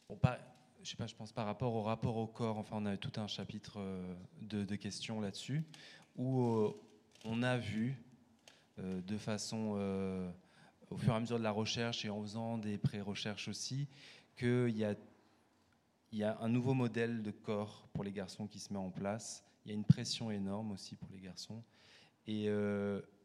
bon, 0.09 0.17
pas, 0.17 0.39
je 0.83 0.91
sais 0.91 0.97
pas, 0.97 1.07
je 1.07 1.15
pense 1.15 1.33
par 1.33 1.47
rapport 1.47 1.75
au 1.75 1.83
rapport 1.83 2.17
au 2.17 2.27
corps. 2.27 2.59
Enfin, 2.59 2.77
on 2.79 2.87
a 2.87 2.97
tout 2.97 3.21
un 3.21 3.27
chapitre 3.27 3.79
euh, 3.79 4.15
de, 4.43 4.65
de 4.65 4.77
questions 4.77 5.21
là-dessus 5.21 5.63
où 6.17 6.43
euh, 6.43 6.73
on 7.25 7.43
a 7.43 7.57
vu 7.57 7.97
de 8.77 9.17
façon, 9.17 9.79
au 10.91 10.97
fur 10.97 11.13
et 11.13 11.17
à 11.17 11.21
mesure 11.21 11.39
de 11.39 11.45
la 11.45 11.53
recherche 11.53 12.05
et 12.05 12.11
en 12.11 12.21
faisant 12.23 12.59
des 12.59 12.77
pré-recherches 12.77 13.47
aussi, 13.47 13.87
qu'il 14.37 14.77
y 14.77 14.85
a, 14.85 14.97
il 16.11 16.19
y 16.19 16.25
a 16.25 16.37
un 16.41 16.49
nouveau 16.49 16.75
modèle 16.75 17.23
de 17.23 17.31
corps 17.31 17.87
pour 17.93 18.03
les 18.03 18.11
garçons 18.11 18.49
qui 18.49 18.59
se 18.59 18.73
met 18.73 18.79
en 18.81 18.91
place. 18.91 19.45
Il 19.65 19.69
y 19.69 19.71
a 19.73 19.77
une 19.77 19.85
pression 19.85 20.33
énorme 20.33 20.73
aussi 20.73 20.97
pour 20.97 21.09
les 21.13 21.21
garçons. 21.21 21.63
Et, 22.27 22.49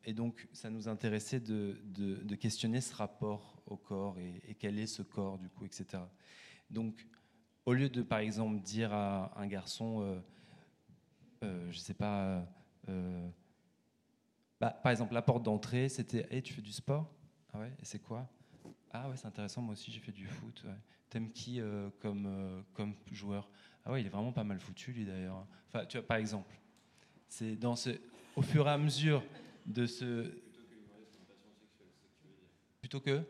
et 0.05 0.13
donc, 0.13 0.47
ça 0.53 0.69
nous 0.69 0.87
intéressait 0.87 1.39
de, 1.39 2.35
questionner 2.35 2.81
ce 2.81 2.95
rapport 2.95 3.61
au 3.65 3.77
corps 3.77 4.17
et, 4.19 4.55
quel 4.55 4.79
est 4.79 4.87
ce 4.87 5.01
corps, 5.01 5.37
du 5.37 5.49
coup, 5.49 5.65
etc. 5.65 6.03
Donc, 6.69 7.05
au 7.65 7.73
lieu 7.73 7.89
de, 7.89 8.01
par 8.01 8.19
exemple, 8.19 8.59
dire 8.61 8.93
à 8.93 9.39
un 9.39 9.47
garçon, 9.47 10.01
euh, 10.01 10.19
euh, 11.43 11.71
je 11.71 11.77
sais 11.77 11.93
pas, 11.93 12.45
euh, 12.87 13.29
bah, 14.59 14.71
par 14.71 14.91
exemple, 14.91 15.13
la 15.13 15.21
porte 15.21 15.43
d'entrée, 15.43 15.89
c'était 15.89 16.27
Hey, 16.31 16.41
tu 16.41 16.53
fais 16.53 16.61
du 16.61 16.71
sport? 16.71 17.13
Ah 17.53 17.59
ouais, 17.59 17.71
et 17.81 17.85
c'est 17.85 17.99
quoi? 17.99 18.27
Ah 18.91 19.09
ouais, 19.09 19.17
c'est 19.17 19.27
intéressant, 19.27 19.61
moi 19.61 19.73
aussi 19.73 19.91
j'ai 19.91 19.99
fait 19.99 20.11
du 20.11 20.25
foot. 20.25 20.65
T'aimes 21.09 21.31
qui 21.31 21.61
comme, 21.99 22.63
comme 22.73 22.95
joueur? 23.11 23.49
Ah 23.85 23.91
ouais, 23.91 24.01
il 24.01 24.05
est 24.07 24.09
vraiment 24.09 24.31
pas 24.31 24.43
mal 24.43 24.59
foutu, 24.59 24.91
lui 24.91 25.05
d'ailleurs. 25.05 25.45
Enfin, 25.67 25.85
tu 25.85 25.97
vois, 25.97 26.07
par 26.07 26.17
exemple, 26.17 26.55
c'est 27.27 27.55
dans 27.55 27.75
ce, 27.75 27.91
au 28.35 28.41
fur 28.41 28.67
et 28.67 28.71
à 28.71 28.77
mesure 28.77 29.23
de 29.65 29.85
ce. 29.85 30.31
Plutôt 32.81 32.99
que 32.99 33.21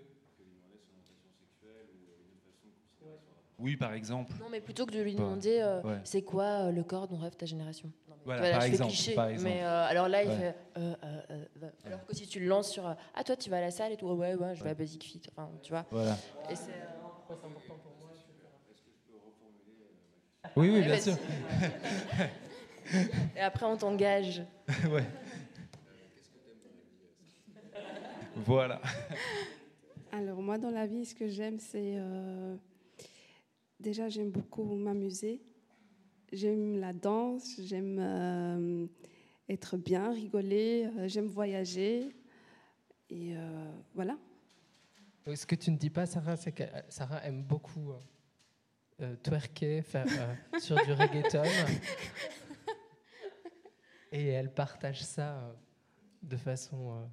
Oui, 3.59 3.75
par 3.75 3.93
exemple. 3.93 4.31
Non, 4.39 4.47
mais 4.49 4.61
plutôt 4.61 4.85
que 4.85 4.93
de 4.93 5.01
lui 5.01 5.13
demander 5.13 5.59
euh, 5.59 5.81
ouais. 5.81 5.99
c'est 6.05 6.21
quoi 6.21 6.67
euh, 6.67 6.71
le 6.71 6.83
corps 6.83 7.09
dont 7.09 7.17
rêve 7.17 7.35
ta 7.35 7.45
génération 7.45 7.91
Non, 8.07 8.15
mais 8.15 8.21
Voilà, 8.23 8.41
vois, 8.41 8.51
par 8.51 8.63
exemple, 8.63 8.91
cliché, 8.91 9.15
par 9.15 9.27
exemple. 9.27 9.49
Mais 9.49 9.63
euh, 9.63 9.85
alors 9.85 10.07
là, 10.07 10.23
il 10.23 10.31
fait. 10.31 10.55
alors 11.85 12.05
que 12.05 12.15
si 12.15 12.25
tu 12.25 12.39
le 12.39 12.47
lances 12.47 12.69
sur 12.69 12.95
Ah, 13.13 13.23
toi, 13.25 13.35
tu 13.35 13.49
vas 13.49 13.57
à 13.57 13.61
la 13.61 13.71
salle 13.71 13.91
et 13.91 13.97
tout, 13.97 14.07
ouais, 14.07 14.35
ouais, 14.35 14.55
je 14.55 14.63
vais 14.63 14.69
à 14.69 14.73
Basic 14.75 15.03
Fit. 15.03 15.21
Enfin, 15.31 15.49
tu 15.61 15.71
vois. 15.71 15.85
Voilà. 15.91 16.17
Et 16.49 16.55
c'est. 16.55 16.71
Oui, 20.55 20.69
oui, 20.69 20.81
bien 20.81 20.99
sûr. 20.99 21.17
et 23.35 23.39
après, 23.41 23.65
on 23.65 23.77
t'engage. 23.77 24.41
ouais. 24.89 25.05
Voilà. 28.35 28.81
Alors 30.11 30.41
moi 30.41 30.57
dans 30.57 30.71
la 30.71 30.87
vie, 30.87 31.05
ce 31.05 31.13
que 31.13 31.27
j'aime, 31.27 31.59
c'est 31.59 31.95
euh, 31.97 32.55
déjà 33.79 34.09
j'aime 34.09 34.31
beaucoup 34.31 34.63
m'amuser. 34.63 35.41
J'aime 36.31 36.79
la 36.79 36.93
danse, 36.93 37.59
j'aime 37.59 37.97
euh, 37.99 38.87
être 39.47 39.77
bien, 39.77 40.11
rigoler, 40.11 40.89
euh, 40.97 41.07
j'aime 41.07 41.27
voyager. 41.27 42.09
Et 43.09 43.35
euh, 43.35 43.71
voilà. 43.95 44.17
Ce 45.33 45.45
que 45.45 45.55
tu 45.55 45.71
ne 45.71 45.77
dis 45.77 45.89
pas, 45.89 46.05
Sarah, 46.05 46.37
c'est 46.37 46.51
que 46.51 46.63
Sarah 46.87 47.23
aime 47.25 47.43
beaucoup 47.43 47.93
twerker, 49.23 49.81
faire 49.81 50.05
euh, 50.07 50.59
sur 50.59 50.75
du 50.85 50.93
reggaeton. 50.93 51.43
Et 54.11 54.27
elle 54.27 54.51
partage 54.51 55.03
ça 55.03 55.37
euh, 55.37 55.53
de 56.23 56.37
façon 56.37 56.93
euh, 56.93 57.05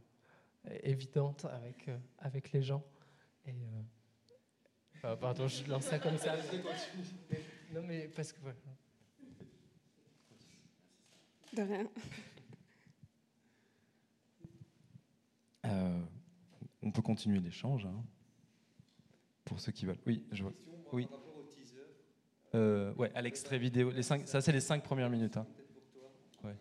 évidente 0.83 1.45
avec, 1.47 1.89
euh, 1.89 1.99
avec 2.19 2.53
les 2.53 2.63
gens. 2.63 2.85
Et, 3.47 3.51
euh, 3.51 3.83
enfin, 4.97 5.17
pardon, 5.17 5.47
je 5.49 5.65
lance 5.69 5.85
ça 5.85 5.99
comme 5.99 6.19
ça. 6.19 6.37
Mais- 7.31 7.41
non, 7.73 7.83
mais 7.83 8.09
parce 8.09 8.33
que. 8.33 8.41
voilà. 8.41 8.57
De 11.55 11.63
rien. 11.63 11.89
Euh, 15.67 16.01
on 16.83 16.91
peut 16.93 17.03
continuer 17.03 17.41
l'échange. 17.41 17.87
hein, 17.87 18.05
pour 19.45 19.59
ceux 19.61 19.73
qui 19.73 19.87
veulent. 19.87 19.99
Oui, 20.07 20.25
je 20.33 20.43
vois. 20.43 20.53
Oui. 20.93 21.09
Euh, 22.55 22.95
ouais, 22.95 23.13
à 23.15 23.23
l'extrait 23.23 23.59
vidéo. 23.59 23.91
Les 23.91 24.03
cinq, 24.03 24.27
ça, 24.29 24.41
c'est 24.41 24.53
les 24.53 24.61
cinq 24.61 24.83
premières 24.83 25.11
minutes. 25.11 25.37
hein. 25.37 25.47
Ouais. 26.45 26.57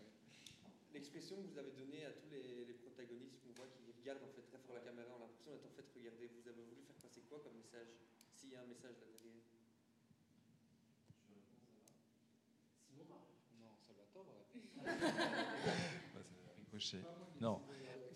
L'expression 0.92 1.36
que 1.36 1.48
vous 1.52 1.58
avez 1.58 1.70
donnée 1.72 2.04
à 2.04 2.10
tous 2.10 2.28
les, 2.30 2.64
les 2.66 2.74
protagonistes 2.74 3.40
qu'on 3.42 3.52
voit 3.54 3.66
qui 3.68 3.92
regardent 4.00 4.22
en 4.24 4.28
fait 4.34 4.42
très 4.42 4.58
fort 4.58 4.74
la 4.74 4.80
caméra, 4.82 5.08
on 5.12 5.16
a 5.16 5.26
l'impression 5.26 5.52
d'être 5.52 5.66
en 5.66 5.70
fait 5.74 5.86
regardé. 5.96 6.26
Vous 6.28 6.48
avez 6.48 6.62
voulu 6.62 6.82
faire 6.86 6.96
passer 6.96 7.22
quoi 7.28 7.40
comme 7.42 7.54
message 7.56 7.88
S'il 8.34 8.50
y 8.52 8.56
a 8.56 8.60
un 8.62 8.66
message 8.66 8.96
là 9.00 9.06
derrière 9.06 9.42
Non, 13.58 13.72
Salvatore. 13.86 14.26
Ricochet. 16.72 17.02
Non. 17.40 17.60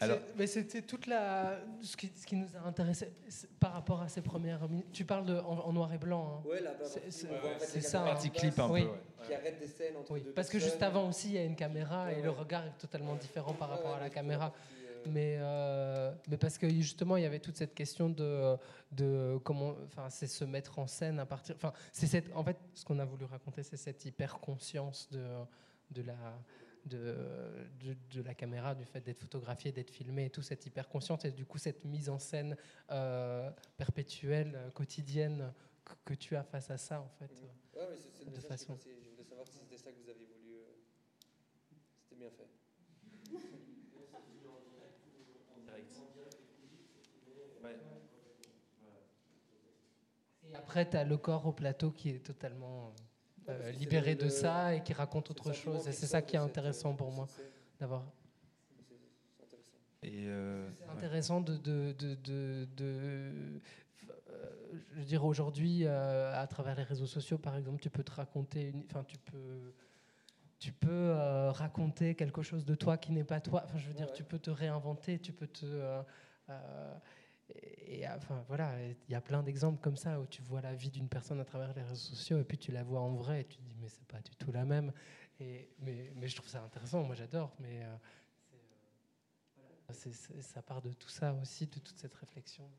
Alors, 0.02 0.16
mais 0.34 0.46
c'était 0.46 0.80
toute 0.80 1.06
la 1.06 1.60
ce 1.82 1.94
qui, 1.94 2.10
ce 2.16 2.26
qui 2.26 2.34
nous 2.34 2.48
a 2.56 2.66
intéressé 2.66 3.12
par 3.58 3.72
rapport 3.74 4.00
à 4.00 4.08
ces 4.08 4.22
premières 4.22 4.66
minutes. 4.66 4.90
Tu 4.92 5.04
parles 5.04 5.26
de 5.26 5.36
en, 5.36 5.58
en 5.58 5.72
noir 5.74 5.92
et 5.92 5.98
blanc. 5.98 6.40
hein. 6.42 6.48
Ouais, 6.48 6.62
là, 6.62 6.72
C'est- 6.84 7.10
c'est 7.10 7.28
les 7.74 7.80
ça. 7.82 8.00
hein. 8.00 8.04
Partie 8.06 8.30
clip 8.30 8.58
un 8.58 8.66
peu, 8.66 8.72
Oui. 8.72 8.84
ouais. 8.84 9.00
Qui 9.26 9.34
arrête 9.34 9.58
des 9.60 9.66
scènes 9.66 9.96
entre 9.98 10.12
Oui, 10.12 10.22
deux 10.22 10.32
parce 10.32 10.48
que 10.48 10.58
juste 10.58 10.82
avant 10.82 11.06
aussi, 11.06 11.28
il 11.28 11.34
y 11.34 11.38
a 11.38 11.44
une 11.44 11.54
caméra 11.54 12.06
Ouais, 12.06 12.18
et 12.18 12.22
le 12.22 12.30
ouais. 12.30 12.34
regard 12.38 12.64
est 12.64 12.78
totalement 12.78 13.14
différent 13.16 13.52
par 13.52 13.68
Ouais, 13.68 13.74
rapport 13.76 13.90
ouais, 13.90 13.96
à 13.98 14.00
la 14.00 14.08
caméra. 14.10 14.46
euh, 14.54 15.02
Mais, 15.10 15.36
euh, 15.38 16.14
mais 16.28 16.38
parce 16.38 16.56
que 16.56 16.66
justement, 16.70 17.18
il 17.18 17.22
y 17.22 17.26
avait 17.26 17.38
toute 17.38 17.56
cette 17.58 17.74
question 17.74 18.08
de, 18.08 18.56
de 18.92 19.38
comment, 19.44 19.74
enfin, 19.84 20.08
c'est 20.08 20.26
se 20.26 20.44
mettre 20.46 20.78
en 20.78 20.86
scène 20.86 21.18
à 21.20 21.26
partir, 21.26 21.54
enfin, 21.56 21.74
c'est 21.92 22.06
cette, 22.06 22.34
en 22.34 22.42
fait, 22.42 22.56
ce 22.72 22.86
qu'on 22.86 22.98
a 22.98 23.04
voulu 23.04 23.26
raconter, 23.26 23.62
c'est 23.62 23.76
cette 23.76 24.02
hyper 24.06 24.38
conscience 24.40 25.08
de, 25.10 25.26
de 25.90 26.02
la, 26.02 26.14
de, 26.86 27.16
de, 27.80 27.96
de 28.12 28.22
la 28.22 28.34
caméra, 28.34 28.74
du 28.74 28.84
fait 28.84 29.00
d'être 29.00 29.20
photographié, 29.20 29.72
d'être 29.72 29.90
filmé, 29.90 30.26
et 30.26 30.30
tout 30.30 30.42
cette 30.42 30.64
hyper 30.66 30.88
conscience 30.88 31.24
et 31.24 31.32
du 31.32 31.44
coup 31.46 31.58
cette 31.58 31.84
mise 31.84 32.08
en 32.08 32.18
scène 32.18 32.56
euh, 32.90 33.50
perpétuelle, 33.76 34.52
euh, 34.56 34.70
quotidienne 34.70 35.52
que, 35.84 35.92
que 36.04 36.14
tu 36.14 36.36
as 36.36 36.42
face 36.44 36.70
à 36.70 36.78
ça, 36.78 37.00
en 37.00 37.08
fait. 37.18 37.30
Ouais, 37.74 37.86
mais 37.90 37.96
c'est 37.96 38.10
c'est 38.16 38.24
le 38.24 38.30
de 38.32 38.40
façon. 38.40 38.74
passé. 38.74 38.90
Je 39.02 39.10
voulais 39.10 39.24
savoir 39.24 39.46
si 39.46 39.58
c'était 39.58 39.78
ça 39.78 39.90
que 39.92 39.96
vous 40.02 40.08
avez 40.08 40.24
voulu. 40.24 40.54
euh, 40.54 40.64
C'était 42.08 42.16
bien 42.16 42.30
fait. 42.30 42.48
Et 50.50 50.54
après, 50.54 50.88
tu 50.88 50.96
as 50.96 51.04
le 51.04 51.16
corps 51.16 51.46
au 51.46 51.52
plateau 51.52 51.90
qui 51.90 52.10
est 52.10 52.20
totalement 52.24 52.94
euh, 53.50 53.70
libéré 53.72 54.14
de 54.14 54.28
ça 54.28 54.74
et 54.74 54.82
qui 54.82 54.92
raconte 54.92 55.30
autre 55.30 55.52
chose. 55.52 55.86
Et 55.88 55.92
c'est 55.92 56.06
ça 56.06 56.22
qui 56.22 56.36
est 56.36 56.38
intéressant 56.38 56.94
pour 56.94 57.10
moi, 57.12 57.26
d'avoir. 57.78 58.02
C'est 58.68 59.44
intéressant. 59.44 59.72
et 60.02 60.26
euh, 60.28 60.68
C'est 60.78 60.88
intéressant 60.90 61.40
de, 61.40 61.56
de, 61.56 61.92
de, 61.92 62.14
de- 62.16 62.68
de- 62.76 63.60
euh, 64.30 64.50
je 64.92 64.98
veux 64.98 65.04
dire 65.04 65.24
aujourd'hui 65.24 65.86
à 65.86 66.46
travers 66.48 66.74
les 66.76 66.82
réseaux 66.84 67.06
sociaux 67.06 67.38
par 67.38 67.56
exemple 67.56 67.80
tu 67.80 67.90
peux 67.90 68.02
te 68.04 68.12
raconter 68.12 68.68
une, 68.68 68.84
enfin 68.88 69.04
tu 69.04 69.18
peux 69.18 69.72
tu 70.58 70.72
peux 70.72 70.88
euh, 70.90 71.50
raconter 71.50 72.14
quelque 72.14 72.42
chose 72.42 72.64
de 72.64 72.74
toi 72.74 72.96
qui 72.98 73.12
n'est 73.12 73.24
pas 73.24 73.40
toi 73.40 73.62
enfin 73.64 73.78
je 73.78 73.88
veux 73.88 73.94
dire 73.94 74.06
ouais. 74.08 74.12
tu 74.14 74.22
peux 74.24 74.38
te 74.38 74.50
réinventer 74.50 75.18
tu 75.18 75.32
peux 75.32 75.46
te 75.48 75.64
euh, 75.66 76.02
euh, 76.50 76.94
et 77.86 78.06
enfin 78.08 78.44
voilà, 78.48 78.72
il 78.82 79.12
y 79.12 79.14
a 79.14 79.20
plein 79.20 79.42
d'exemples 79.42 79.80
comme 79.80 79.96
ça 79.96 80.20
où 80.20 80.26
tu 80.26 80.42
vois 80.42 80.60
la 80.60 80.74
vie 80.74 80.90
d'une 80.90 81.08
personne 81.08 81.40
à 81.40 81.44
travers 81.44 81.72
les 81.74 81.82
réseaux 81.82 81.94
sociaux 81.94 82.38
et 82.38 82.44
puis 82.44 82.58
tu 82.58 82.72
la 82.72 82.82
vois 82.82 83.00
en 83.00 83.14
vrai 83.14 83.42
et 83.42 83.44
tu 83.44 83.56
te 83.56 83.62
dis 83.62 83.74
mais 83.80 83.88
c'est 83.88 84.06
pas 84.06 84.20
du 84.20 84.34
tout 84.36 84.52
la 84.52 84.64
même. 84.64 84.92
Mais, 85.40 86.28
je 86.28 86.36
trouve 86.36 86.48
ça 86.48 86.62
intéressant, 86.62 87.02
moi 87.02 87.14
j'adore, 87.14 87.54
mais 87.60 87.82
euh, 87.82 87.96
euh, 89.88 90.40
ça 90.42 90.60
part 90.60 90.82
de 90.82 90.92
tout 90.92 91.08
ça 91.08 91.32
aussi, 91.34 91.66
de 91.66 91.78
toute 91.78 91.98
cette 91.98 92.14
réflexion. 92.14 92.70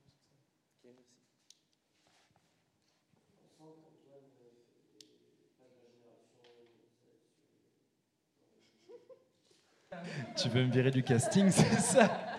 Tu 10.38 10.50
veux 10.50 10.66
me 10.66 10.72
virer 10.72 10.92
du 10.92 11.04
casting, 11.04 11.50
c'est 11.50 11.80
ça? 11.80 12.38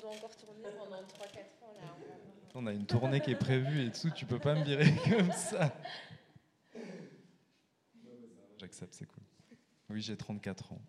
Doit 0.00 0.10
encore 0.10 0.36
tourner 0.36 0.68
pendant 0.78 0.96
3-4 0.96 1.64
ans 1.64 1.72
là. 1.80 1.96
On 2.54 2.66
a 2.66 2.72
une 2.72 2.86
tournée 2.86 3.20
qui 3.20 3.30
est 3.30 3.36
prévue 3.38 3.86
et 3.86 3.92
tout, 3.92 4.10
tu 4.10 4.26
peux 4.26 4.38
pas 4.38 4.54
me 4.54 4.64
virer 4.64 4.92
comme 5.10 5.30
ça. 5.32 5.72
J'accepte, 8.58 8.94
c'est 8.94 9.06
cool. 9.06 9.22
Oui, 9.90 10.00
j'ai 10.02 10.16
34 10.16 10.72
ans. 10.72 10.80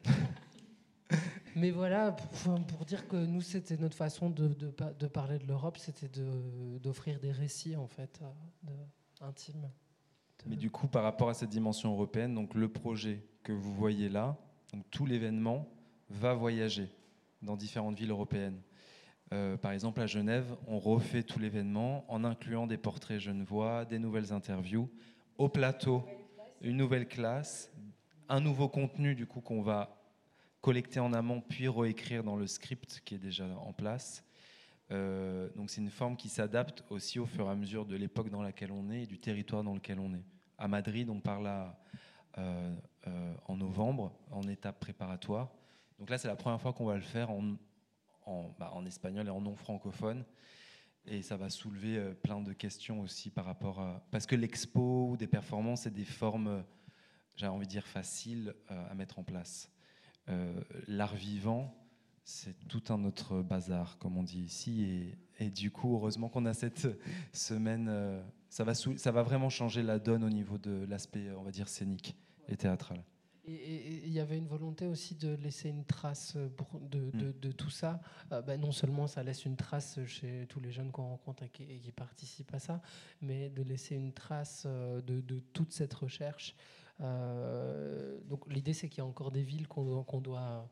Mais 1.56 1.72
voilà, 1.72 2.12
pour, 2.14 2.66
pour 2.66 2.86
dire 2.86 3.08
que 3.08 3.16
nous, 3.18 3.42
c'était 3.42 3.78
notre 3.78 3.96
façon 3.98 4.30
de, 4.30 4.48
de, 4.48 4.70
pa- 4.70 4.94
de 4.94 5.08
parler 5.08 5.38
de 5.40 5.46
l'Europe, 5.48 5.78
c'était 5.78 6.08
de- 6.08 6.78
d'offrir 6.80 7.20
des 7.20 7.32
récits, 7.32 7.76
en 7.76 7.88
fait, 7.88 8.20
euh, 8.22 8.26
de- 8.72 9.26
intimes. 9.26 9.70
Mais 10.46 10.56
du 10.56 10.72
coup, 10.72 10.88
par 10.88 11.04
rapport 11.04 11.30
à 11.30 11.34
cette 11.34 11.50
dimension 11.50 11.92
européenne, 11.92 12.34
donc 12.34 12.54
le 12.56 12.70
projet 12.72 13.24
que 13.44 13.52
vous 13.52 13.74
voyez 13.74 14.08
là, 14.10 14.38
donc 14.74 14.90
tout 14.90 15.06
l'événement 15.06 15.68
va 16.10 16.34
voyager 16.34 16.90
dans 17.42 17.56
différentes 17.58 17.98
villes 17.98 18.12
européennes. 18.12 18.60
Euh, 19.34 19.56
par 19.56 19.72
exemple, 19.72 20.02
à 20.02 20.08
Genève, 20.08 20.56
on 20.68 20.78
refait 20.78 21.24
tout 21.24 21.40
l'événement 21.40 22.06
en 22.12 22.24
incluant 22.24 22.68
des 22.68 22.78
portraits 22.78 23.20
genevois, 23.20 23.86
des 23.86 23.98
nouvelles 23.98 24.34
interviews, 24.34 24.90
au 25.38 25.48
plateau, 25.48 26.04
une 26.62 26.78
nouvelle 26.78 27.08
classe, 27.08 27.72
un 28.28 28.42
nouveau 28.42 28.68
contenu 28.68 29.16
du 29.16 29.26
coup 29.26 29.42
qu'on 29.42 29.62
va 29.62 29.98
collecter 30.62 31.00
en 31.00 31.14
amont 31.14 31.42
puis 31.42 31.68
réécrire 31.68 32.24
dans 32.24 32.36
le 32.36 32.46
script 32.46 33.02
qui 33.04 33.16
est 33.16 33.20
déjà 33.20 33.46
en 33.66 33.74
place. 33.74 34.24
Euh, 34.92 35.50
donc 35.56 35.70
c'est 35.70 35.82
une 35.82 35.90
forme 35.90 36.18
qui 36.18 36.28
s'adapte 36.28 36.84
aussi 36.90 37.18
au 37.18 37.26
fur 37.26 37.48
et 37.48 37.50
à 37.50 37.56
mesure 37.56 37.86
de 37.86 37.96
l'époque 37.96 38.30
dans 38.30 38.42
laquelle 38.42 38.72
on 38.72 38.90
est 38.92 39.04
et 39.04 39.08
du 39.08 39.18
territoire 39.18 39.64
dans 39.64 39.74
lequel 39.74 40.00
on 40.00 40.14
est. 40.14 40.26
À 40.58 40.68
Madrid, 40.68 41.10
on 41.10 41.22
parle 41.22 41.48
à, 41.48 41.80
euh, 42.38 42.76
en 43.48 43.56
novembre, 43.56 44.14
en 44.30 44.44
étape 44.44 44.80
préparatoire. 44.80 45.50
Donc 45.98 46.10
là, 46.10 46.18
c'est 46.18 46.28
la 46.28 46.36
première 46.36 46.62
fois 46.62 46.74
qu'on 46.74 46.86
va 46.86 46.96
le 46.96 47.02
faire 47.02 47.32
en, 47.32 47.56
en, 48.26 48.54
bah, 48.60 48.72
en 48.74 48.86
espagnol 48.86 49.28
et 49.28 49.32
en 49.32 49.42
non 49.42 49.56
francophone. 49.56 50.24
Et 51.06 51.24
ça 51.24 51.36
va 51.36 51.50
soulever 51.50 51.98
euh, 51.98 52.14
plein 52.14 52.42
de 52.42 52.54
questions 52.54 53.02
aussi 53.02 53.32
par 53.32 53.46
rapport 53.46 53.80
à... 53.80 54.06
Parce 54.12 54.26
que 54.26 54.36
l'expo 54.36 55.10
ou 55.10 55.18
des 55.18 55.28
performances, 55.28 55.82
c'est 55.82 55.94
des 55.94 56.06
formes, 56.06 56.48
euh, 56.48 56.62
j'ai 57.36 57.48
envie 57.48 57.66
de 57.66 57.72
dire, 57.72 57.88
faciles 57.88 58.54
euh, 58.70 58.92
à 58.92 58.94
mettre 58.94 59.20
en 59.20 59.24
place. 59.24 59.72
L'art 60.88 61.16
vivant, 61.16 61.76
c'est 62.24 62.56
tout 62.70 62.84
un 62.88 63.04
autre 63.04 63.42
bazar, 63.42 63.98
comme 63.98 64.18
on 64.18 64.24
dit 64.24 64.40
ici. 64.40 64.84
Et, 64.84 65.46
et 65.46 65.50
du 65.50 65.72
coup, 65.72 65.94
heureusement 65.94 66.30
qu'on 66.30 66.46
a 66.46 66.54
cette 66.54 66.88
semaine. 67.34 68.24
ça, 68.48 68.64
va 68.64 68.74
ça 68.74 69.12
va 69.12 69.24
vraiment 69.24 69.50
changer 69.50 69.84
la 69.84 70.00
donne 70.00 70.24
au 70.24 70.30
niveau 70.30 70.58
de 70.58 70.86
l'aspect, 70.88 71.32
on 71.32 71.44
va 71.44 71.52
dire, 71.52 71.68
scénique 71.68 72.16
et 72.48 72.56
théâtral. 72.56 73.04
Et- 73.46 74.02
il 74.06 74.12
y 74.14 74.20
avait 74.20 74.38
une 74.38 74.48
volonté 74.48 74.86
aussi 74.88 75.16
de 75.16 75.36
laisser 75.36 75.70
une 75.70 75.84
trace 75.86 76.34
euh, 76.36 76.48
pour- 76.50 76.80
de, 76.80 77.10
de- 77.12 77.32
de 77.32 77.52
tout 77.52 77.70
ça. 77.72 78.00
Euh, 78.32 78.42
ben, 78.42 78.60
non 78.60 78.72
seulement 78.72 79.08
ça 79.08 79.24
laisse 79.24 79.46
une 79.46 79.56
trace 79.56 80.00
chez 80.06 80.46
tous 80.48 80.60
les 80.60 80.72
jeunes 80.72 80.92
qu'on 80.92 81.10
rencontre 81.10 81.44
et 81.44 81.50
qui, 81.50 81.64
et 81.64 81.80
qui 81.80 81.92
participent 81.92 82.54
à 82.54 82.60
ça, 82.60 82.82
mais 83.22 83.50
de 83.50 83.64
laisser 83.64 83.96
une 83.96 84.14
trace 84.14 84.64
euh, 84.68 85.02
de, 85.02 85.22
de 85.22 85.40
toute 85.54 85.72
cette 85.74 85.94
recherche. 85.94 86.56
Euh, 87.00 88.20
donc 88.30 88.46
l'idée 88.54 88.74
c'est 88.74 88.88
qu'il 88.90 89.00
y 89.00 89.02
a 89.02 89.06
encore 89.08 89.32
des 89.32 89.42
villes 89.44 89.68
qu'on 89.68 90.06
doit, 90.22 90.70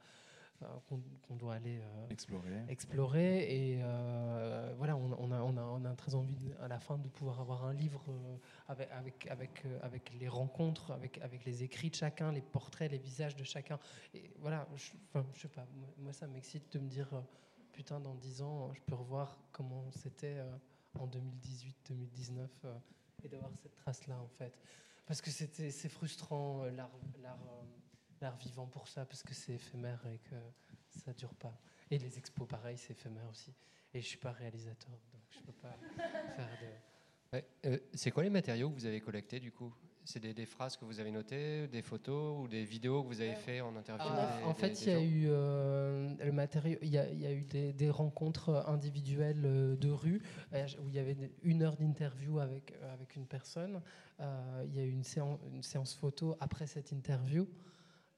qu'on- 0.88 1.01
qu'on 1.28 1.36
doit 1.36 1.55
aller 1.55 1.80
euh, 1.80 2.07
Explorer. 2.10 2.64
explorer. 2.68 3.39
Et 3.74 3.80
euh, 3.82 4.74
voilà, 4.78 4.95
on, 4.95 5.12
on 5.14 5.32
a, 5.32 5.41
on, 5.41 5.57
a, 5.57 5.62
on 5.62 5.86
a 5.86 5.95
très 5.95 6.16
envie 6.16 6.36
de- 6.36 6.53
à 6.60 6.68
la 6.68 6.80
fin 6.80 6.97
de 6.97 7.07
pouvoir 7.07 7.39
avoir 7.39 7.66
un 7.66 7.74
livre 7.74 8.03
euh, 8.10 8.38
avec, 8.68 8.89
avec, 8.91 9.28
avec, 9.28 9.66
euh, 9.66 9.80
avec 9.82 10.12
les 10.20 10.28
rencontres, 10.28 10.91
avec, 10.91 11.18
avec 11.20 11.45
les 11.45 11.64
écrits 11.64 11.89
de 11.89 11.95
chacun, 11.95 12.32
les 12.32 12.41
portraits, 12.41 12.91
les 12.91 12.97
visages 12.97 13.36
de 13.36 13.43
chacun. 13.43 13.80
Et 14.14 14.32
voilà, 14.39 14.68
je, 14.76 14.91
enfin, 15.14 15.26
je 15.34 15.41
sais 15.41 15.47
pas, 15.47 15.66
moi, 15.97 16.14
ça 16.14 16.28
m'excite 16.28 16.72
de 16.74 16.80
me 16.80 16.88
dire, 16.89 17.14
euh, 17.14 17.22
putain, 17.72 17.99
dans 17.99 18.16
10 18.16 18.41
ans, 18.41 18.74
je 18.74 18.82
peux 18.82 18.95
revoir 18.95 19.38
comment 19.51 19.89
c'était 19.91 20.38
euh, 20.39 20.51
en 20.99 21.07
2018, 21.07 21.76
2019 21.89 22.49
euh, 22.66 22.76
et 23.24 23.28
d'avoir 23.30 23.51
cette 23.62 23.76
trace-là 23.76 24.20
en 24.20 24.28
fait. 24.28 24.53
Parce 25.05 25.22
que 25.22 25.30
c'était- 25.30 25.72
c'est 25.72 25.89
frustrant 25.89 26.64
euh, 26.64 26.72
l'art 26.72 26.89
l'art, 28.22 28.38
vivant 28.38 28.68
pour 28.68 28.88
ça, 28.88 29.06
parce 29.06 29.24
que 29.24 29.34
c'est 29.34 29.54
éphémère 29.54 30.06
et 30.08 30.18
que 30.30 30.36
ça 30.90 31.14
dure 31.14 31.34
pas. 31.36 31.58
Et 31.92 31.98
les 31.98 32.18
expos, 32.18 32.48
pareil, 32.48 32.78
c'est 32.78 32.92
éphémère 32.92 33.28
aussi. 33.30 33.54
Et 33.94 34.02
je 34.02 34.08
suis 34.08 34.18
pas 34.18 34.32
réalisateur, 34.32 34.92
donc 35.12 35.22
je 35.30 35.40
peux 35.42 35.54
pas 35.54 35.78
faire 36.36 36.50
de. 36.62 36.68
Ouais, 37.34 37.46
euh, 37.66 37.78
c'est 37.94 38.12
quoi 38.12 38.24
les 38.24 38.30
matériaux 38.30 38.70
que 38.70 38.76
vous 38.76 38.86
avez 38.86 39.02
collectés 39.02 39.40
du 39.40 39.52
coup? 39.52 39.74
C'est 40.06 40.20
des, 40.20 40.34
des 40.34 40.48
phrases 40.48 40.76
que 40.76 40.86
vous 40.86 41.00
avez 41.00 41.12
notées, 41.12 41.68
des 41.68 41.84
photos 41.84 42.40
ou 42.44 42.48
des 42.48 42.64
vidéos 42.64 43.04
que 43.04 43.10
vous 43.10 43.22
avez 43.22 43.36
fait 43.36 43.62
en 43.62 43.76
interview 43.76 44.08
Ah, 44.10 44.38
des- 44.40 44.44
en 44.46 44.54
fait, 44.56 44.82
il 44.82 44.88
y 44.88 44.96
a 44.96 45.00
eu 45.02 45.26
euh, 45.28 46.16
le 46.24 46.32
matériau, 46.32 46.80
il 46.82 46.90
y 46.90 46.98
a, 46.98 47.08
il 47.08 47.20
y 47.20 47.28
a 47.28 47.32
eu 47.32 47.44
des, 47.44 47.74
des 47.74 47.90
rencontres 47.92 48.64
individuelles 48.68 49.44
euh, 49.46 49.76
de 49.76 49.90
rue 49.90 50.20
où 50.82 50.88
il 50.88 50.96
y 50.96 51.00
avait 51.00 51.16
une 51.44 51.62
heure 51.62 51.76
d'interview 51.76 52.40
avec 52.40 52.74
avec 52.92 53.16
une 53.16 53.28
personne. 53.28 53.82
Euh, 54.20 54.64
il 54.66 54.74
y 54.76 54.80
a 54.80 54.84
eu 54.84 54.90
une 54.92 55.04
séance, 55.04 55.40
une 55.54 55.62
séance 55.62 55.94
photo 55.94 56.36
après 56.40 56.66
cette 56.66 56.92
interview. 56.92 57.48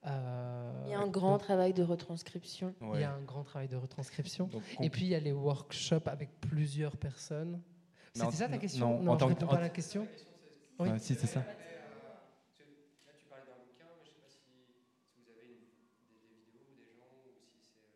Euh, 0.07 0.83
Il 0.87 0.91
y 0.91 0.93
a 0.93 0.99
un 0.99 1.07
grand 1.07 1.33
donc, 1.33 1.41
travail 1.41 1.73
de 1.73 1.83
retranscription. 1.83 2.73
Il 2.95 2.99
y 2.99 3.03
a 3.03 3.13
un 3.13 3.21
grand 3.21 3.43
travail 3.43 3.67
de 3.67 3.75
retranscription. 3.75 4.47
Donc, 4.47 4.63
Et 4.81 4.89
puis 4.89 5.03
il 5.05 5.09
y 5.09 5.15
a 5.15 5.19
les 5.19 5.31
workshops 5.31 6.07
avec 6.07 6.29
plusieurs 6.41 6.97
personnes. 6.97 7.61
C'était 8.13 8.31
ça 8.31 8.45
ta 8.47 8.53
non, 8.55 8.59
question 8.59 8.89
non, 8.97 9.03
Non, 9.03 9.11
en 9.13 9.19
je 9.19 9.25
réponds 9.25 9.47
pas 9.47 9.57
à 9.57 9.61
la 9.61 9.69
question. 9.69 10.07
Oui. 10.79 10.89
Ouais, 10.89 10.99
si, 10.99 11.13
c'est 11.15 11.27
ça. 11.27 11.39
Là, 11.39 11.45
tu 11.45 13.25
parlais 13.29 13.45
d'un 13.45 13.53
bouquin, 13.63 13.85
mais 13.97 14.03
je 14.03 14.09
sais 14.09 14.15
pas 14.19 14.27
si, 14.27 14.37
si 15.05 15.21
vous 15.23 15.29
avez 15.31 15.47
une- 15.47 15.61
des, 16.09 16.17
des 16.17 16.57
vidéos, 16.57 16.73
des 16.75 16.91
gens, 16.97 17.07
ou 17.23 17.29
si 17.53 17.61
c'est. 17.61 17.87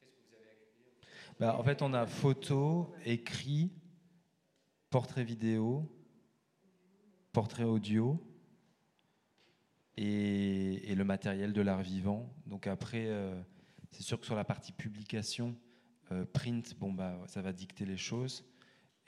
Qu'est-ce 0.00 0.16
que 0.16 0.22
vous 0.26 0.34
avez 0.34 0.50
accueilli 0.50 1.38
Bah, 1.38 1.56
en 1.58 1.62
fait, 1.62 1.82
on 1.82 1.92
a 1.94 2.06
photo, 2.06 2.92
écrit, 3.04 3.70
portrait 4.90 5.22
vidéo, 5.24 5.84
portrait 7.32 7.64
audio 7.64 8.18
et, 9.96 10.94
le 10.94 11.04
matériel 11.04 11.52
de 11.52 11.60
l'art 11.60 11.82
vivant. 11.82 12.32
Donc 12.46 12.66
après, 12.66 13.06
euh, 13.06 13.40
c'est 13.90 14.02
sûr 14.02 14.18
que 14.20 14.26
sur 14.26 14.36
la 14.36 14.44
partie 14.44 14.72
publication, 14.72 15.56
euh, 16.12 16.24
print, 16.24 16.76
bon 16.78 16.92
bah 16.92 17.18
ça 17.26 17.42
va 17.42 17.52
dicter 17.52 17.84
les 17.84 17.96
choses. 17.96 18.44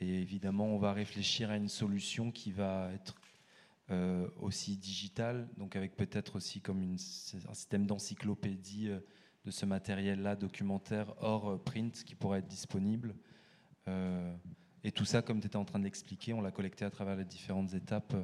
Et 0.01 0.21
évidemment, 0.21 0.67
on 0.67 0.79
va 0.79 0.93
réfléchir 0.93 1.51
à 1.51 1.57
une 1.57 1.69
solution 1.69 2.31
qui 2.31 2.53
va 2.53 2.93
être 2.93 3.17
euh, 3.91 4.29
aussi 4.39 4.77
digitale, 4.77 5.49
donc 5.57 5.77
avec 5.77 5.97
peut-être 5.97 6.37
aussi 6.37 6.61
comme 6.61 6.83
un 6.83 6.97
système 6.97 7.87
d'encyclopédie 7.87 8.91
de 9.45 9.51
ce 9.51 9.67
matériel-là 9.67 10.37
documentaire 10.37 11.15
hors 11.21 11.63
print 11.65 12.05
qui 12.05 12.15
pourrait 12.15 12.41
être 12.41 12.49
disponible. 12.49 13.15
Et 14.85 14.93
tout 14.93 15.07
ça, 15.07 15.23
comme 15.23 15.41
tu 15.41 15.47
étais 15.47 15.57
en 15.57 15.65
train 15.65 15.79
d'expliquer, 15.79 16.35
on 16.35 16.43
l'a 16.43 16.51
collecté 16.51 16.85
à 16.85 16.91
travers 16.91 17.17
les 17.17 17.25
différentes 17.25 17.73
étapes. 17.73 18.15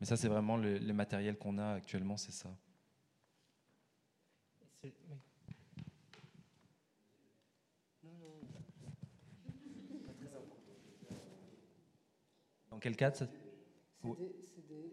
Mais 0.00 0.06
ça, 0.06 0.16
c'est 0.16 0.28
vraiment 0.28 0.56
le, 0.56 0.78
le 0.78 0.92
matériel 0.94 1.36
qu'on 1.36 1.58
a 1.58 1.72
actuellement, 1.74 2.16
c'est 2.16 2.32
ça. 2.32 2.56
C'est- 4.82 4.94
oui. 5.10 5.16
Non, 8.02 8.12
non. 8.18 8.40
Pas 10.06 10.12
très 10.14 10.26
important. 10.28 10.72
Dans 12.70 12.78
quel 12.78 12.96
cadre 12.96 13.16
ça- 13.16 13.26
C'est 13.26 14.66
des- 14.66 14.90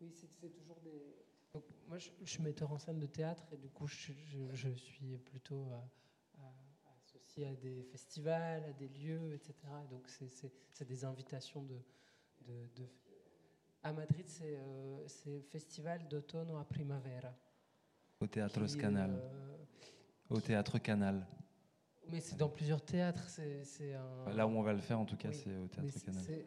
Oui, 0.00 0.12
c'est 0.14 0.52
toujours 0.54 0.80
des. 0.82 1.16
Donc, 1.52 1.64
moi, 1.88 1.98
je, 1.98 2.10
je 2.22 2.30
suis 2.30 2.42
metteur 2.42 2.70
en 2.70 2.78
scène 2.78 3.00
de 3.00 3.06
théâtre 3.06 3.42
et 3.52 3.56
du 3.56 3.68
coup, 3.70 3.88
je, 3.88 4.12
je- 4.12 4.54
je 4.54 4.68
suis 4.68 5.18
plutôt 5.18 5.66
euh, 5.72 5.80
à- 6.38 6.92
associé 7.02 7.46
à 7.48 7.54
des 7.56 7.82
festivals, 7.82 8.62
à 8.64 8.72
des 8.72 8.88
lieux, 8.88 9.34
etc. 9.34 9.54
Et 9.84 9.88
donc, 9.88 10.08
c'est- 10.08 10.84
des 10.86 11.04
invitations 11.04 11.64
de. 11.64 11.76
de- 12.46 12.68
de- 12.76 12.88
À 13.82 13.92
Madrid, 13.92 14.28
c'est 14.28 14.56
euh, 14.56 15.40
Festival 15.50 16.06
d'automne 16.08 16.50
à 16.50 16.64
primavera. 16.64 17.32
Au 18.20 18.26
Théâtre 18.26 18.66
qui, 18.66 18.76
Canal. 18.76 19.10
euh, 19.10 19.56
Au 20.28 20.40
Théâtre 20.40 20.78
Canal. 20.78 21.26
mais 22.08 22.20
c'est 22.20 22.36
dans 22.36 22.50
plusieurs 22.50 22.84
théâtres. 22.84 23.26
C'est 23.28 23.94
un. 23.94 24.30
Là 24.34 24.46
où 24.46 24.50
on 24.50 24.62
va 24.62 24.74
le 24.74 24.80
faire, 24.80 25.00
en 25.00 25.06
tout 25.06 25.16
cas, 25.16 25.28
Oui, 25.30 25.34
c'est 25.34 25.56
au 25.56 25.66
Théâtre 25.68 26.04
Canal. 26.04 26.22
c'est- 26.22 26.46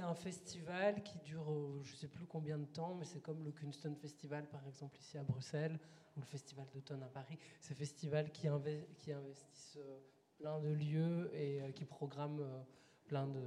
un 0.00 0.14
festival 0.14 1.02
qui 1.02 1.18
dure 1.18 1.50
euh, 1.52 1.80
je 1.82 1.90
ne 1.90 1.96
sais 1.96 2.06
plus 2.06 2.24
combien 2.24 2.56
de 2.56 2.66
temps, 2.66 2.94
mais 2.94 3.04
c'est 3.04 3.18
comme 3.18 3.42
le 3.44 3.50
Kunston 3.50 3.96
Festival 3.96 4.46
par 4.48 4.64
exemple 4.64 4.96
ici 5.00 5.18
à 5.18 5.24
Bruxelles 5.24 5.76
ou 6.16 6.20
le 6.20 6.24
Festival 6.24 6.68
d'automne 6.72 7.02
à 7.02 7.08
Paris. 7.08 7.36
C'est 7.60 7.74
festivals 7.74 8.30
qui, 8.30 8.46
inve- 8.46 8.86
qui 8.96 9.10
investissent 9.10 9.76
euh, 9.80 9.98
plein 10.38 10.60
de 10.60 10.68
lieux 10.68 11.32
et 11.34 11.72
qui 11.74 11.84
programment 11.84 12.38
euh, 12.42 12.62
plein 13.06 13.26
de. 13.26 13.42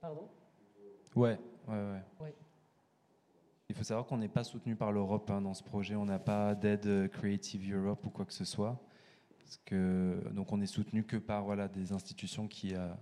Pardon? 0.00 0.28
Ouais, 1.14 1.38
ouais, 1.68 1.74
ouais. 1.74 2.02
Ouais. 2.20 2.34
Il 3.68 3.74
faut 3.74 3.84
savoir 3.84 4.06
qu'on 4.06 4.18
n'est 4.18 4.28
pas 4.28 4.44
soutenu 4.44 4.76
par 4.76 4.92
l'Europe 4.92 5.30
hein, 5.30 5.40
dans 5.40 5.54
ce 5.54 5.62
projet. 5.62 5.94
On 5.94 6.04
n'a 6.04 6.18
pas 6.18 6.54
d'aide 6.54 6.86
euh, 6.86 7.08
Creative 7.08 7.74
Europe 7.74 8.04
ou 8.04 8.10
quoi 8.10 8.24
que 8.26 8.32
ce 8.32 8.44
soit. 8.44 8.78
Parce 9.38 9.56
que, 9.64 10.22
donc 10.32 10.52
on 10.52 10.60
est 10.60 10.66
soutenu 10.66 11.04
que 11.04 11.16
par 11.16 11.44
voilà, 11.44 11.68
des 11.68 11.92
institutions 11.92 12.48
qui 12.48 12.74
euh, 12.74 12.92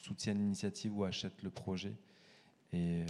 soutiennent 0.00 0.38
l'initiative 0.38 0.96
ou 0.96 1.04
achètent 1.04 1.42
le 1.42 1.50
projet. 1.50 1.96
Et, 2.72 3.04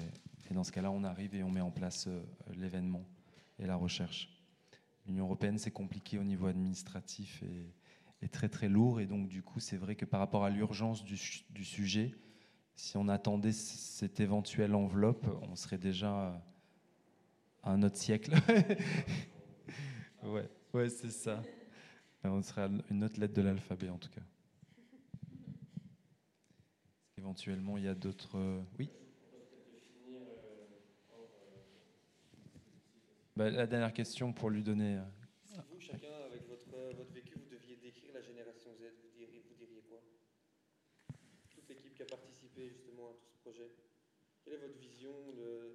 et 0.51 0.55
dans 0.55 0.65
ce 0.65 0.73
cas-là, 0.73 0.91
on 0.91 1.05
arrive 1.05 1.35
et 1.35 1.43
on 1.43 1.51
met 1.51 1.61
en 1.61 1.71
place 1.71 2.07
euh, 2.07 2.23
l'événement. 2.57 3.05
et 3.59 3.67
la 3.67 3.77
recherche. 3.77 4.29
L'Union 5.07 5.25
européenne, 5.27 5.59
c'est 5.59 5.71
compliqué 5.71 6.19
au 6.19 6.25
niveau 6.25 6.47
administratif 6.47 7.43
et, 7.43 7.75
et, 8.23 8.29
très 8.29 8.49
très 8.49 8.69
lourd. 8.69 9.01
Et 9.01 9.07
donc, 9.07 9.29
du 9.29 9.43
coup, 9.43 9.61
c'est 9.61 9.77
vrai 9.77 9.97
que 9.97 10.05
par 10.05 10.21
rapport 10.21 10.45
à 10.45 10.51
l'urgence 10.51 11.05
du, 11.05 11.19
du, 11.51 11.65
sujet, 11.65 12.15
si 12.75 12.97
on 12.97 13.09
attendait 13.09 13.53
cette 13.53 14.21
éventuelle 14.21 14.75
enveloppe, 14.75 15.25
on 15.43 15.55
serait 15.57 15.79
déjà 15.79 16.43
à 17.63 17.73
un 17.73 17.83
autre 17.83 17.97
siècle. 17.97 18.33
ouais, 20.23 20.49
ouais 20.73 20.89
c'est 20.89 21.11
ça. 21.11 21.43
On 22.25 22.43
serait 22.43 22.63
à 22.63 22.71
une 22.91 23.05
autre 23.05 23.19
lettre 23.21 23.35
de 23.35 23.43
l'alphabet, 23.43 23.89
en 23.89 23.99
tout 23.99 24.11
cas. 24.11 24.23
Éventuellement, 27.19 27.77
il 27.77 27.85
y 27.85 27.89
a 27.89 27.95
d'autres. 27.95 28.37
euh, 28.39 28.63
Oui? 28.79 28.91
Bah, 33.37 33.51
La 33.51 33.67
dernière 33.67 33.93
question 33.93 34.33
pour 34.33 34.51
lui 34.51 34.63
donner. 34.63 34.97
euh, 34.97 35.03
Si 35.45 35.55
vous, 35.71 35.81
chacun, 35.81 36.13
avec 36.27 36.47
votre, 36.49 36.69
votre 36.97 37.13
vécu, 37.13 37.35
vous 37.39 37.49
deviez 37.51 37.77
décrire 37.77 38.13
la 38.15 38.21
génération 38.23 38.71
Z, 38.75 38.83
vous 39.03 39.11
diriez, 39.17 39.43
vous 39.49 39.55
diriez 39.55 39.83
quoi? 39.83 40.01
Toute 41.51 41.69
l'équipe 41.69 41.95
qui 41.95 42.03
a 42.03 42.07
participé 42.07 42.69
justement 42.69 43.09
à 43.09 43.13
tout 43.15 43.27
ce 43.33 43.40
projet? 43.51 43.71
Quelle 44.43 44.55
est 44.55 44.59
votre 44.59 44.79
vision 44.79 45.33
de... 45.37 45.73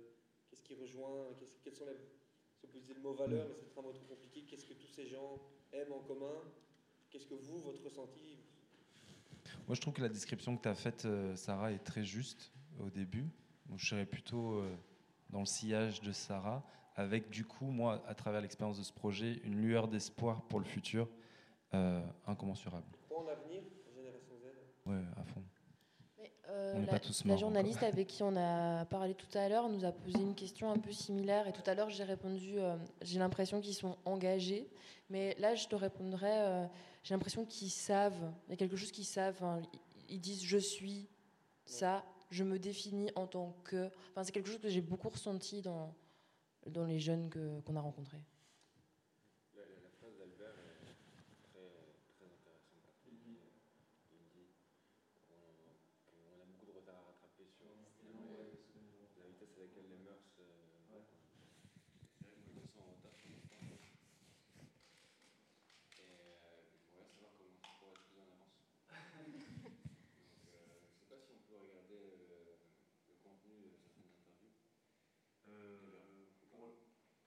Qu'est-ce 0.49 0.63
qui 0.63 0.75
rejoint 0.75 1.33
qu'est-ce, 1.39 1.59
Quels 1.63 1.73
sont 1.73 1.85
les. 1.85 1.95
Si 2.57 2.65
on 2.65 2.67
peut 2.67 2.77
utiliser 2.77 2.93
le 2.93 3.01
mot 3.01 3.13
valeur, 3.13 3.47
mais 3.49 3.67
c'est 3.67 3.77
un 3.77 3.81
mot 3.81 3.91
trop 3.91 4.05
compliqué. 4.05 4.43
Qu'est-ce 4.43 4.65
que 4.65 4.73
tous 4.73 4.87
ces 4.87 5.07
gens 5.07 5.41
aiment 5.73 5.91
en 5.91 5.99
commun? 5.99 6.35
Qu'est-ce 7.09 7.27
que 7.27 7.35
vous, 7.35 7.59
votre 7.59 7.83
ressenti? 7.83 8.37
Moi, 9.67 9.75
je 9.75 9.81
trouve 9.81 9.93
que 9.93 10.01
la 10.01 10.09
description 10.09 10.55
que 10.55 10.61
tu 10.61 10.69
as 10.69 10.75
faite, 10.75 11.05
euh, 11.05 11.35
Sarah, 11.35 11.71
est 11.71 11.83
très 11.83 12.03
juste 12.03 12.51
au 12.79 12.89
début. 12.89 13.27
Donc, 13.65 13.79
je 13.79 13.87
serais 13.87 14.05
plutôt 14.05 14.53
euh, 14.53 14.75
dans 15.29 15.41
le 15.41 15.45
sillage 15.45 16.01
de 16.01 16.11
Sarah, 16.11 16.63
avec 16.95 17.29
du 17.29 17.43
coup, 17.43 17.65
moi, 17.65 18.01
à 18.07 18.15
travers 18.15 18.41
l'expérience 18.41 18.77
de 18.77 18.83
ce 18.83 18.93
projet, 18.93 19.41
une 19.43 19.61
lueur 19.61 19.87
d'espoir 19.87 20.43
pour 20.43 20.59
le 20.59 20.65
futur 20.65 21.09
euh, 21.73 22.01
incommensurable. 22.25 22.87
Pas 23.09 23.15
en 23.15 23.27
avenir, 23.27 23.63
génération 23.93 24.35
Z? 24.37 24.87
Ouais, 24.87 25.03
à 25.17 25.23
fond. 25.25 25.43
Euh, 26.49 26.85
la, 27.25 27.35
journaliste 27.37 27.77
encore. 27.79 27.89
avec 27.89 28.07
qui 28.07 28.21
on 28.23 28.35
a 28.35 28.85
parlé 28.85 29.15
tout 29.15 29.35
à 29.37 29.49
l'heure 29.49 29.67
nous 29.67 29.83
a 29.83 29.91
posé 29.91 30.19
une 30.19 30.35
question 30.35 30.69
un 30.71 30.77
peu 30.77 30.91
similaire. 30.91 31.47
Et 31.47 31.51
tout 31.53 31.63
à 31.65 31.73
l'heure, 31.73 31.89
j'ai 31.89 32.03
répondu 32.03 32.59
euh, 32.59 32.75
j'ai 33.01 33.17
l'impression 33.19 33.61
qu'ils 33.61 33.73
sont 33.73 33.97
engagés. 34.05 34.69
Mais 35.09 35.35
là, 35.39 35.55
je 35.55 35.67
te 35.67 35.75
répondrais 35.75 36.39
euh, 36.47 36.65
j'ai 37.03 37.13
l'impression 37.15 37.45
qu'ils 37.45 37.71
savent. 37.71 38.31
Il 38.47 38.51
y 38.51 38.53
a 38.53 38.57
quelque 38.57 38.75
chose 38.75 38.91
qu'ils 38.91 39.05
savent. 39.05 39.35
Enfin, 39.35 39.59
ils- 40.07 40.15
ils 40.15 40.19
disent 40.21 40.43
je 40.43 40.57
suis 40.57 41.07
ça, 41.65 42.03
je 42.29 42.43
me 42.43 42.59
définis 42.59 43.09
en 43.15 43.25
tant 43.25 43.55
que. 43.63 43.89
Enfin, 44.11 44.23
c'est 44.23 44.31
quelque 44.31 44.49
chose 44.49 44.59
que 44.61 44.69
j'ai 44.69 44.81
beaucoup 44.81 45.09
ressenti 45.09 45.61
dans, 45.63 45.95
dans 46.67 46.85
les 46.85 46.99
jeunes 46.99 47.29
que- 47.29 47.59
qu'on 47.61 47.75
a 47.75 47.81
rencontrés. 47.81 48.21
La, 49.55 49.61
la- 49.63 49.67
la 49.81 49.89
phrase 49.99 50.13
d'Albert 50.19 50.53
est 50.61 50.93
très, 51.49 51.65
très 52.13 52.25
intéressante. 52.29 52.61
Il 53.09 53.17
dit, 53.17 53.39
il 54.13 54.25
dit 54.33 54.49
qu'on 55.25 55.41
qu'on 56.05 56.41
a 56.41 56.45
beaucoup 56.45 56.65
de 56.69 56.73
retard 56.77 56.95
à 57.01 57.05
rattraper 57.09 57.45
sur 57.49 57.65
la 57.65 58.45
vitesse 59.25 59.57
à 59.57 59.61
laquelle 59.65 59.89
les 59.89 59.97
mœurs. 60.05 60.21
euh, 60.37 60.45
C'est 60.85 60.93
vrai 60.93 61.01
que 61.01 61.17
moi, 62.21 62.29
je 62.45 62.61
me 62.61 62.61
sens 62.69 62.81
en 62.85 62.93
retard 62.93 63.13
sur 63.17 63.29
mon 63.33 63.41
temps. 63.49 63.65
Et 65.97 66.05
euh, 66.05 66.61
j'aimerais 66.69 67.09
savoir 67.09 67.33
comment 67.37 67.57
je 67.57 67.69
pourrais 67.73 67.93
être 67.97 68.05
plus 68.05 68.21
en 68.21 68.29
avance. 68.29 68.53
Donc, 69.65 69.73
euh, 70.45 70.77
je 70.77 70.85
ne 70.85 70.93
sais 70.93 71.09
pas 71.09 71.17
si 71.25 71.29
on 71.33 71.41
peut 71.49 71.57
regarder 71.57 72.01
euh, 72.05 72.61
le 73.09 73.15
contenu 73.25 73.53
de 73.65 73.69
certaines 73.81 74.09
interviews. 74.13 74.53
Euh, 75.49 76.29
pour 76.51 76.77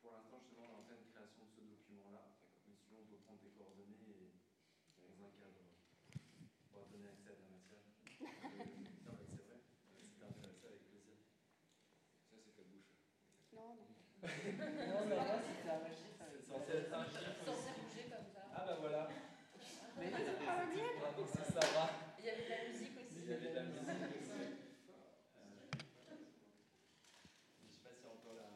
pour 0.02 0.12
l'instant, 0.14 0.38
justement, 0.42 0.66
on 0.66 0.72
est 0.72 0.78
en 0.78 0.86
pleine 0.88 1.04
création 1.12 1.42
de 1.44 1.52
ce 1.52 1.62
document-là. 1.66 2.24
Mais 2.66 2.74
si 2.78 2.94
on 2.96 3.04
peut 3.10 3.18
prendre 3.26 3.40
tes 3.42 3.47
coordonnées 3.59 3.98
et 4.06 4.30
dans 5.02 5.18
un 5.26 5.32
cadre, 5.34 5.66
pour 6.70 6.86
donner 6.94 7.11
accès 7.11 7.34
à 7.34 7.42
la 7.42 7.50
matière. 7.50 7.82
non, 9.04 9.12
mais 9.18 9.26
c'est 9.26 9.42
vrai. 9.42 9.59
Si 9.98 10.14
t'es 10.14 10.26
intéressé, 10.30 10.66
avec 10.70 10.86
plaisir. 10.86 11.18
Ça, 12.30 12.38
c'est 12.38 12.54
ta 12.54 12.62
bouche. 12.70 12.94
Non, 13.52 13.74
non. 13.74 13.90
Non, 14.22 15.00
mais 15.06 15.16
là, 15.18 15.36
c'était 15.42 15.70
un 15.74 15.90
chiffre. 15.90 16.22
C'est 16.30 16.46
censé 16.46 16.70
être 16.86 16.94
un 16.94 17.04
chiffre. 17.04 17.42
Censé 17.44 17.70
bouger 17.82 18.06
comme 18.11 18.28
ça. 18.34 18.42
Ah, 18.54 18.62
bah 18.66 18.76
voilà. 18.80 19.09
Mais 19.98 20.11
Bravo, 20.11 21.26
c'est 21.26 21.46
Sarah. 21.52 21.90
Il 22.18 22.24
y 22.24 22.30
avait 22.30 22.44
de 22.44 22.50
la 22.50 22.62
musique 22.70 22.94
aussi. 22.98 23.18
Il 23.22 23.30
y 23.30 23.32
avait 23.34 23.50
de 23.50 23.54
la 23.54 23.62
musique 23.62 23.82
aussi. 23.82 24.30
Euh, 24.30 24.54
Je 27.62 27.74
sais 27.74 27.82
pas 27.82 27.90
si 27.94 28.06
on 28.06 28.16
peut 28.22 28.36
la. 28.38 28.46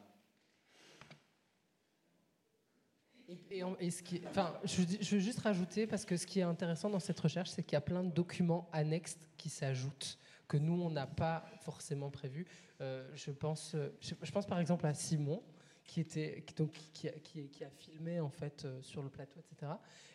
Enfin, 4.27 4.55
je, 4.65 5.15
veux 5.15 5.21
juste 5.21 5.41
rajouter 5.41 5.87
parce 5.87 6.05
que 6.05 6.17
ce 6.17 6.27
qui 6.27 6.41
est 6.41 6.45
intéressant 6.45 6.91
dans 6.91 7.01
cette 7.01 7.21
recherche, 7.21 7.51
c'est 7.51 7.63
qu'il 7.63 7.75
y 7.75 7.77
a 7.77 7.83
plein 7.83 8.03
de 8.03 8.11
documents 8.11 8.69
annexes 8.73 9.19
qui 9.37 9.49
s'ajoutent 9.49 10.19
que 10.49 10.57
nous 10.57 10.83
on 10.83 10.91
n'a 10.91 11.07
pas 11.07 11.47
forcément 11.61 12.11
prévus. 12.11 12.47
Euh, 12.81 13.09
je 13.15 13.31
pense, 13.31 13.75
euh, 13.75 13.89
je, 14.01 14.31
pense 14.31 14.47
par 14.47 14.59
exemple 14.59 14.87
à 14.87 14.95
Simon 14.95 15.43
qui 15.85 16.01
était, 16.01 16.45
donc, 16.57 16.73
qui, 16.93 17.09
a, 17.09 17.71
filmé 17.71 18.21
en 18.21 18.31
fait 18.31 18.65
euh, 18.65 18.81
sur 18.83 19.03
le 19.03 19.09
plateau, 19.09 19.41
etc. 19.41 19.73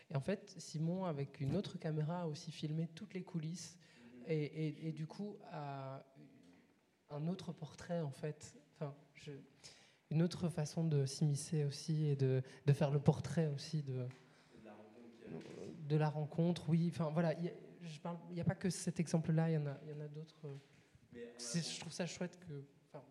Et 0.09 0.15
en 0.15 0.21
fait, 0.21 0.55
Simon 0.57 1.05
avec 1.05 1.41
une 1.41 1.55
autre 1.55 1.77
caméra 1.77 2.21
a 2.21 2.27
aussi 2.27 2.51
filmé 2.51 2.87
toutes 2.93 3.13
les 3.13 3.23
coulisses 3.23 3.77
et, 4.27 4.43
et- 4.43 4.87
et 4.87 4.91
du 4.91 5.07
coup 5.07 5.35
a 5.51 6.03
un 7.09 7.27
autre 7.27 7.51
portrait 7.51 8.01
en 8.01 8.11
fait. 8.11 8.55
Enfin, 8.75 8.95
je, 9.13 9.31
une 10.09 10.21
autre 10.21 10.47
façon 10.49 10.83
de 10.85 11.05
s'immiscer 11.05 11.65
aussi 11.65 12.05
et 12.05 12.15
de, 12.15 12.41
de 12.65 12.73
faire 12.73 12.91
le 12.91 12.99
portrait 12.99 13.47
aussi 13.47 13.83
de, 13.83 14.07
de 15.87 15.95
la 15.97 16.09
rencontre. 16.09 16.69
Oui, 16.69 16.89
enfin 16.93 17.09
voilà, 17.11 17.33
il 17.39 17.45
y 17.45 17.49
a- 17.49 17.53
n'y 18.31 18.41
a 18.41 18.45
pas 18.45 18.55
que 18.55 18.69
cet 18.69 18.99
exemple-là, 18.99 19.49
il 19.49 19.53
y 19.53 19.57
en 19.57 19.65
a, 19.65 19.71
a 19.71 20.07
d'autres. 20.07 20.45
euh. 20.45 20.55
C'est- 21.37 21.61
Je 21.75 21.79
trouve 21.79 21.91
ça 21.93 22.05
chouette 22.05 22.37
que. 22.39 22.63
enfin, 22.87 23.03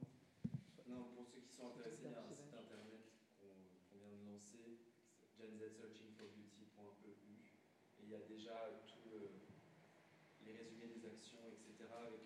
Non, 0.88 1.04
pour 1.14 1.26
ceux 1.26 1.40
qui 1.40 1.52
sont 1.54 1.66
intéressés, 1.68 2.04
il 2.06 2.12
y 2.12 2.14
a 2.14 2.20
un 2.22 2.28
site 2.34 2.54
internet 2.54 3.02
qu'on 3.38 3.46
qu'on 3.90 3.98
vient 3.98 4.16
de 4.16 4.24
lancer, 4.30 4.78
genzetsearchingforbeauty.eu. 5.38 7.40
Et 7.98 8.02
il 8.04 8.10
y 8.10 8.14
a 8.14 8.20
déjà 8.28 8.56
tous 8.86 9.10
les 10.44 10.52
résumés 10.52 10.88
des 10.94 11.04
actions, 11.06 11.40
etc., 11.50 11.88
avec 12.06 12.25